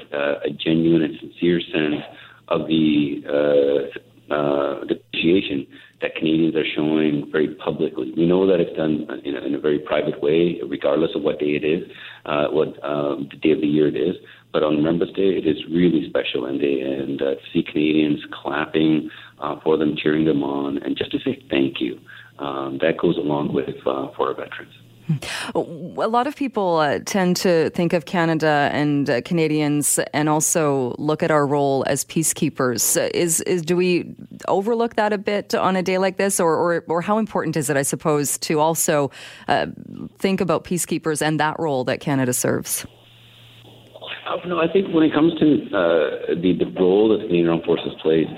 a 0.45 0.51
genuine 0.51 1.03
and 1.03 1.15
sincere 1.21 1.61
sense 1.61 2.03
of 2.49 2.67
the 2.67 3.23
uh, 3.29 4.33
uh, 4.33 4.81
appreciation 4.83 5.67
that 6.01 6.17
Canadians 6.17 6.57
are 6.57 6.65
showing 6.75 7.29
very 7.31 7.55
publicly. 7.55 8.13
We 8.17 8.27
know 8.27 8.47
that 8.47 8.61
it's 8.61 8.77
done 8.77 9.07
in 9.25 9.37
a, 9.37 9.41
in 9.41 9.55
a 9.55 9.61
very 9.61 9.79
private 9.79 10.21
way, 10.21 10.59
regardless 10.67 11.11
of 11.15 11.23
what 11.23 11.39
day 11.39 11.55
it 11.61 11.65
is, 11.65 11.89
uh, 12.27 12.49
what 12.49 12.69
um, 12.85 13.29
the 13.31 13.37
day 13.39 13.53
of 13.53 13.61
the 13.61 13.67
year 13.67 13.89
it 13.89 13.97
is. 13.97 14.17
But 14.53 14.63
on 14.63 14.77
Remembrance 14.77 15.15
Day, 15.15 15.31
it 15.39 15.47
is 15.47 15.57
really 15.71 16.07
special, 16.09 16.47
and 16.47 16.61
they 16.61 16.81
and 16.81 17.23
uh, 17.23 17.35
to 17.37 17.41
see 17.53 17.63
Canadians 17.63 18.21
clapping 18.43 19.09
uh, 19.43 19.61
for 19.61 19.77
them, 19.77 19.97
cheering 19.97 20.25
them 20.25 20.43
on, 20.43 20.79
and 20.79 20.97
just 20.97 21.11
to 21.13 21.19
say 21.19 21.43
thank 21.51 21.81
you. 21.81 22.01
Um, 22.39 22.79
that 22.81 22.97
goes 22.99 23.19
along 23.19 23.53
with 23.53 23.77
uh, 23.87 24.09
for 24.17 24.29
our 24.29 24.35
veterans. 24.35 24.73
A 25.55 25.59
lot 25.59 26.27
of 26.27 26.37
people 26.37 26.77
uh, 26.77 27.01
tend 27.05 27.37
to 27.39 27.71
think 27.71 27.93
of 27.93 28.05
Canada 28.05 28.71
and 28.73 29.11
uh, 29.11 29.21
Canadians, 29.23 29.99
and 30.15 30.29
also 30.29 30.95
look 30.97 31.23
at 31.23 31.31
our 31.31 31.47
role 31.47 31.85
as 31.89 32.05
peacekeepers. 32.05 33.11
Is 33.13 33.41
is 33.43 33.63
do 33.63 33.77
we 33.77 34.15
overlook 34.49 34.95
that 34.97 35.13
a 35.13 35.19
bit 35.19 35.55
on 35.55 35.77
a 35.77 35.83
day 35.83 35.99
like 35.99 36.17
this, 36.17 36.39
or 36.39 36.55
or, 36.55 36.85
or 36.89 37.03
how 37.03 37.19
important 37.19 37.57
is 37.57 37.69
it, 37.69 37.77
I 37.77 37.83
suppose, 37.83 38.39
to 38.39 38.61
also 38.61 39.11
uh, 39.49 39.67
think 40.19 40.41
about 40.41 40.65
peacekeepers 40.65 41.21
and 41.21 41.39
that 41.41 41.59
role 41.59 41.85
that 41.85 42.01
Canada 42.01 42.33
serves? 42.33 42.87
Uh, 44.27 44.37
no, 44.47 44.61
I 44.61 44.73
think 44.73 44.95
when 44.95 45.03
it 45.03 45.13
comes 45.13 45.35
to 45.41 45.67
uh, 45.77 46.35
the 46.41 46.57
the 46.59 46.73
role 46.81 47.09
that 47.11 47.19
the 47.19 47.27
Canadian 47.27 47.49
Armed 47.49 47.65
Forces 47.65 47.93
plays 48.01 48.29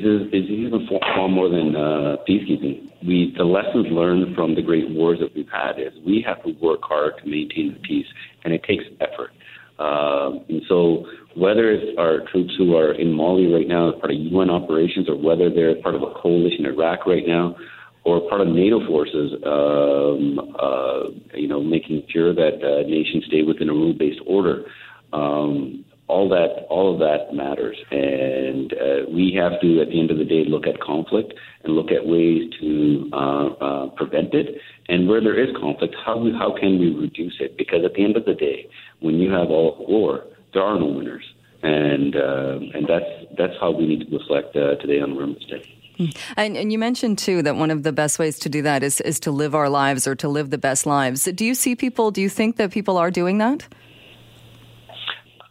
is 0.00 0.28
is 0.32 0.50
even 0.50 0.88
far 0.88 1.28
more 1.28 1.48
than 1.48 1.76
uh, 1.76 2.16
peacekeeping. 2.28 2.90
We 3.06 3.34
the 3.36 3.44
lessons 3.44 3.86
learned 3.90 4.34
from 4.34 4.54
the 4.54 4.62
great 4.62 4.90
wars 4.90 5.18
that 5.20 5.34
we've 5.34 5.50
had 5.50 5.78
is 5.78 5.92
we 6.06 6.24
have 6.26 6.42
to 6.44 6.52
work 6.60 6.80
hard 6.82 7.14
to 7.18 7.28
maintain 7.28 7.74
the 7.74 7.80
peace, 7.80 8.06
and 8.44 8.52
it 8.52 8.62
takes 8.64 8.84
effort. 9.00 9.30
Um, 9.78 10.44
and 10.48 10.62
so, 10.68 11.06
whether 11.34 11.72
it's 11.72 11.98
our 11.98 12.20
troops 12.30 12.54
who 12.56 12.76
are 12.76 12.92
in 12.92 13.12
Mali 13.12 13.52
right 13.52 13.66
now 13.66 13.92
as 13.92 14.00
part 14.00 14.12
of 14.12 14.18
UN 14.18 14.50
operations, 14.50 15.08
or 15.08 15.16
whether 15.16 15.50
they're 15.50 15.80
part 15.82 15.94
of 15.94 16.02
a 16.02 16.12
coalition 16.22 16.66
in 16.66 16.72
Iraq 16.72 17.06
right 17.06 17.26
now, 17.26 17.56
or 18.04 18.28
part 18.28 18.40
of 18.40 18.48
NATO 18.48 18.86
forces, 18.86 19.32
um, 19.46 20.54
uh, 20.60 21.36
you 21.36 21.48
know, 21.48 21.62
making 21.62 22.04
sure 22.10 22.34
that 22.34 22.62
uh, 22.62 22.88
nations 22.88 23.24
stay 23.26 23.42
within 23.42 23.68
a 23.68 23.72
rule-based 23.72 24.20
order. 24.26 24.64
Um, 25.12 25.84
all 26.12 26.28
that 26.28 26.66
all 26.68 26.92
of 26.92 26.98
that 27.00 27.34
matters, 27.34 27.78
and 27.90 28.72
uh, 28.74 29.10
we 29.10 29.32
have 29.40 29.58
to, 29.62 29.80
at 29.80 29.88
the 29.88 29.98
end 29.98 30.10
of 30.10 30.18
the 30.18 30.26
day, 30.26 30.44
look 30.46 30.66
at 30.66 30.78
conflict 30.80 31.32
and 31.64 31.74
look 31.74 31.90
at 31.90 32.06
ways 32.06 32.52
to 32.60 33.08
uh, 33.12 33.46
uh, 33.66 33.86
prevent 33.96 34.34
it. 34.34 34.60
And 34.88 35.08
where 35.08 35.22
there 35.22 35.38
is 35.42 35.50
conflict, 35.56 35.94
how 36.04 36.16
how 36.38 36.54
can 36.60 36.78
we 36.78 36.94
reduce 36.94 37.36
it? 37.40 37.56
Because 37.56 37.84
at 37.84 37.94
the 37.94 38.04
end 38.04 38.16
of 38.16 38.26
the 38.26 38.34
day, 38.34 38.68
when 39.00 39.14
you 39.16 39.30
have 39.30 39.48
all 39.48 39.86
war, 39.88 40.24
there 40.52 40.62
are 40.62 40.78
no 40.78 40.86
winners, 40.86 41.24
and 41.62 42.14
uh, 42.14 42.76
and 42.76 42.86
that's 42.86 43.12
that's 43.38 43.56
how 43.58 43.70
we 43.70 43.86
need 43.86 44.00
to 44.04 44.18
reflect 44.18 44.54
uh, 44.54 44.76
today 44.82 45.00
on 45.00 45.16
Remembrance 45.16 45.46
Day. 45.46 45.64
Hmm. 45.96 46.06
And, 46.38 46.56
and, 46.56 46.72
you 46.72 46.78
mentioned 46.78 47.18
too 47.18 47.42
that 47.42 47.56
one 47.56 47.70
of 47.70 47.82
the 47.82 47.92
best 47.92 48.18
ways 48.18 48.38
to 48.40 48.48
do 48.48 48.62
that 48.62 48.82
is 48.82 49.00
is 49.02 49.20
to 49.20 49.30
live 49.30 49.54
our 49.54 49.68
lives 49.68 50.06
or 50.06 50.14
to 50.16 50.28
live 50.28 50.50
the 50.50 50.58
best 50.58 50.84
lives. 50.86 51.24
Do 51.24 51.44
you 51.44 51.54
see 51.54 51.74
people? 51.74 52.10
Do 52.10 52.20
you 52.20 52.30
think 52.30 52.56
that 52.56 52.70
people 52.70 52.96
are 52.98 53.10
doing 53.10 53.38
that? 53.38 53.66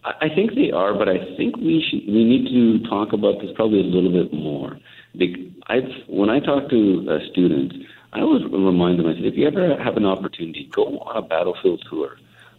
I 0.03 0.29
think 0.33 0.55
they 0.55 0.71
are, 0.71 0.93
but 0.95 1.07
I 1.07 1.17
think 1.37 1.57
we 1.57 1.85
should, 1.87 2.07
we 2.07 2.23
need 2.23 2.49
to 2.49 2.89
talk 2.89 3.13
about 3.13 3.39
this 3.39 3.51
probably 3.55 3.81
a 3.81 3.83
little 3.83 4.11
bit 4.11 4.33
more. 4.33 4.79
I've, 5.67 5.91
when 6.07 6.29
I 6.29 6.39
talk 6.39 6.69
to 6.69 7.07
uh, 7.09 7.19
students, 7.31 7.75
I 8.13 8.21
always 8.21 8.43
remind 8.43 8.99
them. 8.99 9.05
I 9.07 9.13
said, 9.13 9.25
if 9.25 9.35
you 9.35 9.47
ever 9.47 9.77
have 9.81 9.97
an 9.97 10.05
opportunity, 10.05 10.69
go 10.71 10.97
on 10.99 11.17
a 11.17 11.21
battlefield 11.21 11.85
tour 11.89 12.17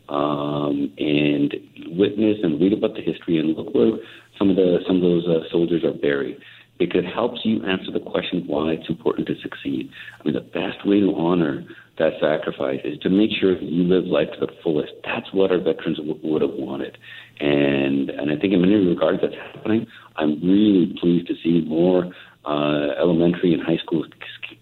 um, 0.09 0.93
and 0.99 1.55
witness 1.89 2.39
and 2.43 2.61
read 2.61 2.73
about 2.73 2.95
the 2.95 3.03
history 3.03 3.39
and 3.39 3.57
look 3.57 3.75
where 3.75 3.99
some 4.39 4.51
of 4.51 4.57
the 4.57 4.79
some 4.87 4.97
of 4.97 5.03
those 5.03 5.27
uh, 5.27 5.41
soldiers 5.51 5.85
are 5.85 5.93
buried. 5.93 6.39
Because 6.79 7.05
it 7.05 7.13
helps 7.13 7.45
you 7.45 7.63
answer 7.65 7.93
the 7.93 8.01
question 8.01 8.45
why 8.47 8.73
it's 8.73 8.89
important 8.89 9.29
to 9.29 9.35
succeed. 9.41 9.91
I 10.19 10.25
mean, 10.25 10.35
the 10.35 10.41
best 10.41 10.87
way 10.87 11.01
to 11.01 11.15
honor 11.15 11.65
that 11.99 12.15
sacrifice 12.21 12.81
is 12.85 12.99
to 13.01 13.11
make 13.11 13.31
sure 13.39 13.55
that 13.55 13.63
you 13.63 13.85
live 13.85 14.05
life 14.07 14.29
to 14.35 14.47
the 14.47 14.53
fullest. 14.63 14.93
That's 15.05 15.33
what 15.33 15.53
our 15.53 15.59
veterans 15.59 15.99
w- 15.99 16.19
would 16.25 16.43
have 16.43 16.55
wanted. 16.55 16.97
And 17.43 18.11
and 18.11 18.31
I 18.31 18.37
think 18.37 18.53
in 18.53 18.61
many 18.61 18.75
regards 18.75 19.21
that's 19.21 19.35
happening. 19.55 19.87
I'm 20.17 20.41
really 20.43 20.95
pleased 21.01 21.27
to 21.29 21.35
see 21.43 21.67
more 21.67 22.13
uh, 22.45 22.95
elementary 23.01 23.53
and 23.53 23.63
high 23.63 23.79
school 23.83 24.05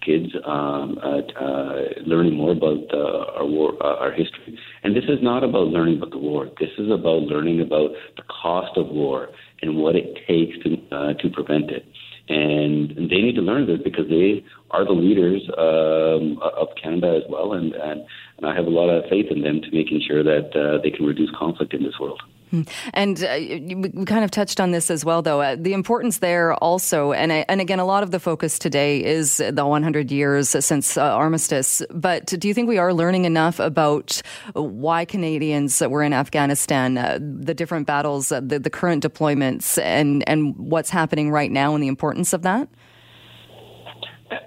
kids 0.05 0.33
um, 0.47 0.99
uh, 1.03 1.21
uh, 1.39 1.75
learning 2.07 2.35
more 2.35 2.53
about 2.53 2.93
uh, 2.93 3.39
our 3.39 3.47
war, 3.47 3.75
uh, 3.81 3.97
our 3.97 4.13
history. 4.13 4.59
And 4.83 4.97
this 4.97 5.05
is 5.05 5.19
not 5.23 5.45
about 5.45 5.69
learning 5.69 5.99
about 5.99 6.11
the 6.11 6.19
war. 6.19 6.47
This 6.59 6.71
is 6.79 6.91
about 6.91 7.23
learning 7.23 7.61
about 7.61 7.91
the 8.17 8.23
cost 8.23 8.77
of 8.77 8.89
war 8.89 9.29
and 9.63 9.77
what 9.77 9.97
it 9.97 10.17
takes 10.27 10.57
to 10.65 10.97
uh, 10.97 11.15
to 11.15 11.29
prevent 11.29 11.71
it. 11.71 11.85
And, 12.29 12.93
and 12.93 13.11
they 13.11 13.17
need 13.17 13.35
to 13.35 13.43
learn 13.43 13.67
this 13.67 13.81
because 13.83 14.09
they 14.09 14.45
are 14.71 14.85
the 14.85 14.93
leaders 14.93 15.43
um, 15.59 16.39
of 16.43 16.69
Canada 16.81 17.21
as 17.23 17.29
well. 17.29 17.53
And, 17.55 17.75
and 17.75 18.03
and 18.39 18.47
I 18.47 18.55
have 18.55 18.67
a 18.67 18.71
lot 18.71 18.89
of 18.89 19.05
faith 19.11 19.27
in 19.31 19.43
them 19.43 19.61
to 19.61 19.71
making 19.71 20.03
sure 20.07 20.23
that 20.23 20.57
uh, 20.57 20.81
they 20.83 20.91
can 20.91 21.05
reduce 21.05 21.31
conflict 21.39 21.75
in 21.75 21.83
this 21.83 21.99
world. 22.01 22.23
Hmm. 22.51 22.63
And 22.95 23.23
uh, 23.23 23.37
we 23.39 24.05
kind 24.07 24.25
of 24.25 24.33
touched 24.33 24.59
on 24.59 24.73
this 24.73 24.91
as 24.91 25.05
well, 25.05 25.23
though. 25.23 25.41
Uh, 25.41 25.57
the 25.57 25.73
importance 25.73 26.19
there 26.19 26.55
also, 26.55 27.13
and 27.13 27.31
and 27.31 27.61
again, 27.61 27.79
a 27.79 27.85
lot 27.85 28.03
of 28.03 28.11
the 28.11 28.19
focus 28.19 28.59
today 28.59 29.05
is 29.05 29.37
the 29.37 29.65
100 29.65 30.11
years 30.11 30.49
since 30.49 30.97
uh, 30.97 31.03
armistice. 31.03 31.81
But 31.91 32.27
do 32.27 32.49
you 32.49 32.55
think 32.55 32.69
we 32.69 32.79
are 32.79 32.93
learning 32.93 33.25
enough 33.25 33.61
about 33.61 34.21
why 34.55 35.05
Canadians 35.05 35.81
were 35.81 36.03
in 36.03 36.13
Afghanistan, 36.13 36.99
uh, 36.99 37.19
the 37.21 37.55
different 37.55 37.87
battles, 37.87 38.33
uh, 38.33 38.41
the, 38.41 38.59
the 38.59 38.71
current 38.71 39.05
deployments, 39.05 39.81
and 39.81 40.29
and 40.29 40.57
what's 40.57 40.91
happening 40.91 41.31
right 41.31 41.53
now, 41.53 41.75
and 41.75 41.83
the 41.83 41.89
importance 41.89 42.33
of 42.33 42.43
that? 42.43 42.69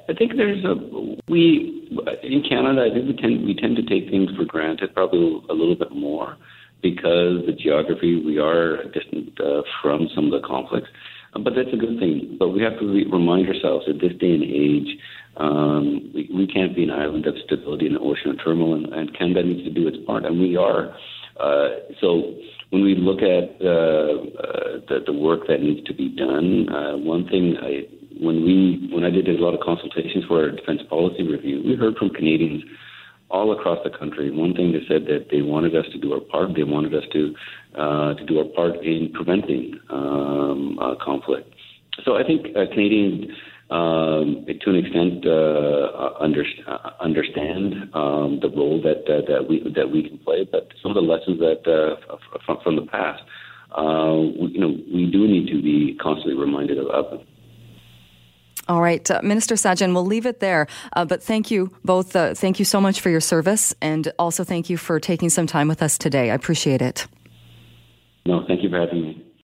I 0.09 0.13
think 0.13 0.33
there's 0.35 0.63
a 0.65 0.75
we 1.29 1.87
in 2.21 2.43
Canada. 2.47 2.83
I 2.83 2.93
think 2.93 3.07
we 3.07 3.15
tend 3.15 3.45
we 3.45 3.55
tend 3.55 3.77
to 3.77 3.83
take 3.83 4.09
things 4.09 4.29
for 4.35 4.43
granted, 4.43 4.93
probably 4.93 5.41
a 5.49 5.53
little 5.53 5.75
bit 5.75 5.91
more 5.91 6.35
because 6.83 7.45
the 7.47 7.53
geography 7.57 8.21
we 8.23 8.37
are 8.37 8.83
distant 8.91 9.39
uh, 9.39 9.63
from 9.81 10.09
some 10.13 10.25
of 10.31 10.31
the 10.39 10.45
conflicts. 10.45 10.89
Uh, 11.33 11.39
but 11.39 11.53
that's 11.55 11.73
a 11.73 11.77
good 11.77 11.97
thing. 11.97 12.35
But 12.37 12.49
we 12.49 12.61
have 12.61 12.77
to 12.79 12.85
re- 12.85 13.09
remind 13.11 13.47
ourselves 13.47 13.85
that 13.87 13.99
this 13.99 14.13
day 14.19 14.35
and 14.35 14.43
age, 14.43 14.99
um, 15.37 16.11
we, 16.13 16.29
we 16.31 16.45
can't 16.45 16.75
be 16.75 16.83
an 16.83 16.91
island 16.91 17.25
of 17.25 17.35
stability 17.45 17.87
in 17.87 17.93
the 17.93 17.99
ocean 17.99 18.31
of 18.31 18.43
turmoil, 18.43 18.75
and, 18.75 18.93
and 18.93 19.17
Canada 19.17 19.41
needs 19.41 19.63
to 19.63 19.73
do 19.73 19.87
its 19.87 19.97
part, 20.05 20.25
and 20.25 20.39
we 20.39 20.55
are. 20.57 20.93
Uh, 21.39 21.69
so 21.99 22.35
when 22.69 22.83
we 22.83 22.93
look 22.93 23.23
at 23.23 23.57
uh, 23.65 24.21
uh, 24.37 24.81
the, 24.89 25.01
the 25.07 25.13
work 25.13 25.47
that 25.47 25.61
needs 25.61 25.83
to 25.87 25.93
be 25.93 26.09
done, 26.09 26.69
uh, 26.69 26.97
one 26.97 27.27
thing 27.27 27.57
I 27.59 27.87
when 28.21 28.45
we 28.45 28.89
when 28.93 29.03
I 29.03 29.09
did 29.09 29.27
a 29.27 29.41
lot 29.41 29.55
of 29.55 29.61
consultations 29.61 30.25
for 30.27 30.43
our 30.43 30.51
defense 30.51 30.81
policy 30.89 31.23
review, 31.23 31.63
we 31.65 31.75
heard 31.75 31.97
from 31.97 32.11
Canadians 32.11 32.63
all 33.33 33.51
across 33.51 33.79
the 33.83 33.89
country. 33.89 34.29
One 34.29 34.53
thing 34.53 34.71
they 34.71 34.85
said 34.87 35.05
that 35.07 35.27
they 35.31 35.41
wanted 35.41 35.75
us 35.75 35.85
to 35.91 35.97
do 35.97 36.13
our 36.13 36.21
part. 36.21 36.53
They 36.55 36.63
wanted 36.63 36.93
us 36.93 37.03
to 37.11 37.35
uh, 37.75 38.13
to 38.13 38.25
do 38.25 38.37
our 38.37 38.45
part 38.45 38.75
in 38.85 39.11
preventing 39.11 39.79
um, 39.89 40.77
uh, 40.79 40.93
conflict. 41.03 41.49
So 42.05 42.15
I 42.15 42.23
think 42.23 42.55
uh, 42.55 42.65
Canadians, 42.71 43.25
um, 43.71 44.45
to 44.45 44.69
an 44.69 44.75
extent, 44.75 45.25
uh, 45.25 46.13
under, 46.19 46.45
uh, 46.67 46.91
understand 47.01 47.89
um, 47.95 48.39
the 48.39 48.49
role 48.55 48.79
that 48.83 49.01
uh, 49.09 49.25
that 49.27 49.49
we 49.49 49.65
that 49.75 49.89
we 49.89 50.07
can 50.07 50.19
play. 50.19 50.47
But 50.49 50.69
some 50.81 50.91
of 50.91 50.95
the 50.95 51.01
lessons 51.01 51.39
that 51.39 51.65
from, 52.45 52.57
from 52.63 52.75
the 52.75 52.85
past, 52.85 53.23
we, 54.39 54.53
you 54.53 54.61
know, 54.61 54.77
we 54.93 55.09
do 55.11 55.27
need 55.27 55.47
to 55.47 55.59
be 55.61 55.97
constantly 55.99 56.35
reminded 56.39 56.77
of. 56.77 56.87
of 56.87 57.21
all 58.73 58.81
right, 58.81 59.11
uh, 59.11 59.21
Minister 59.21 59.53
Sajjan, 59.53 59.93
we'll 59.93 60.03
leave 60.03 60.25
it 60.25 60.39
there. 60.39 60.65
Uh, 60.93 61.05
but 61.05 61.21
thank 61.21 61.51
you 61.51 61.71
both. 61.85 62.15
Uh, 62.15 62.33
thank 62.33 62.57
you 62.57 62.65
so 62.65 62.81
much 62.81 63.01
for 63.01 63.11
your 63.11 63.21
service, 63.21 63.71
and 63.81 64.11
also 64.17 64.43
thank 64.43 64.67
you 64.67 64.77
for 64.77 64.99
taking 64.99 65.29
some 65.29 65.45
time 65.45 65.67
with 65.67 65.83
us 65.83 65.95
today. 65.99 66.31
I 66.31 66.33
appreciate 66.33 66.81
it. 66.81 67.05
No, 68.25 68.43
thank 68.47 68.63
you 68.63 68.71
for 68.71 68.79
having 68.79 69.03
me. 69.03 69.22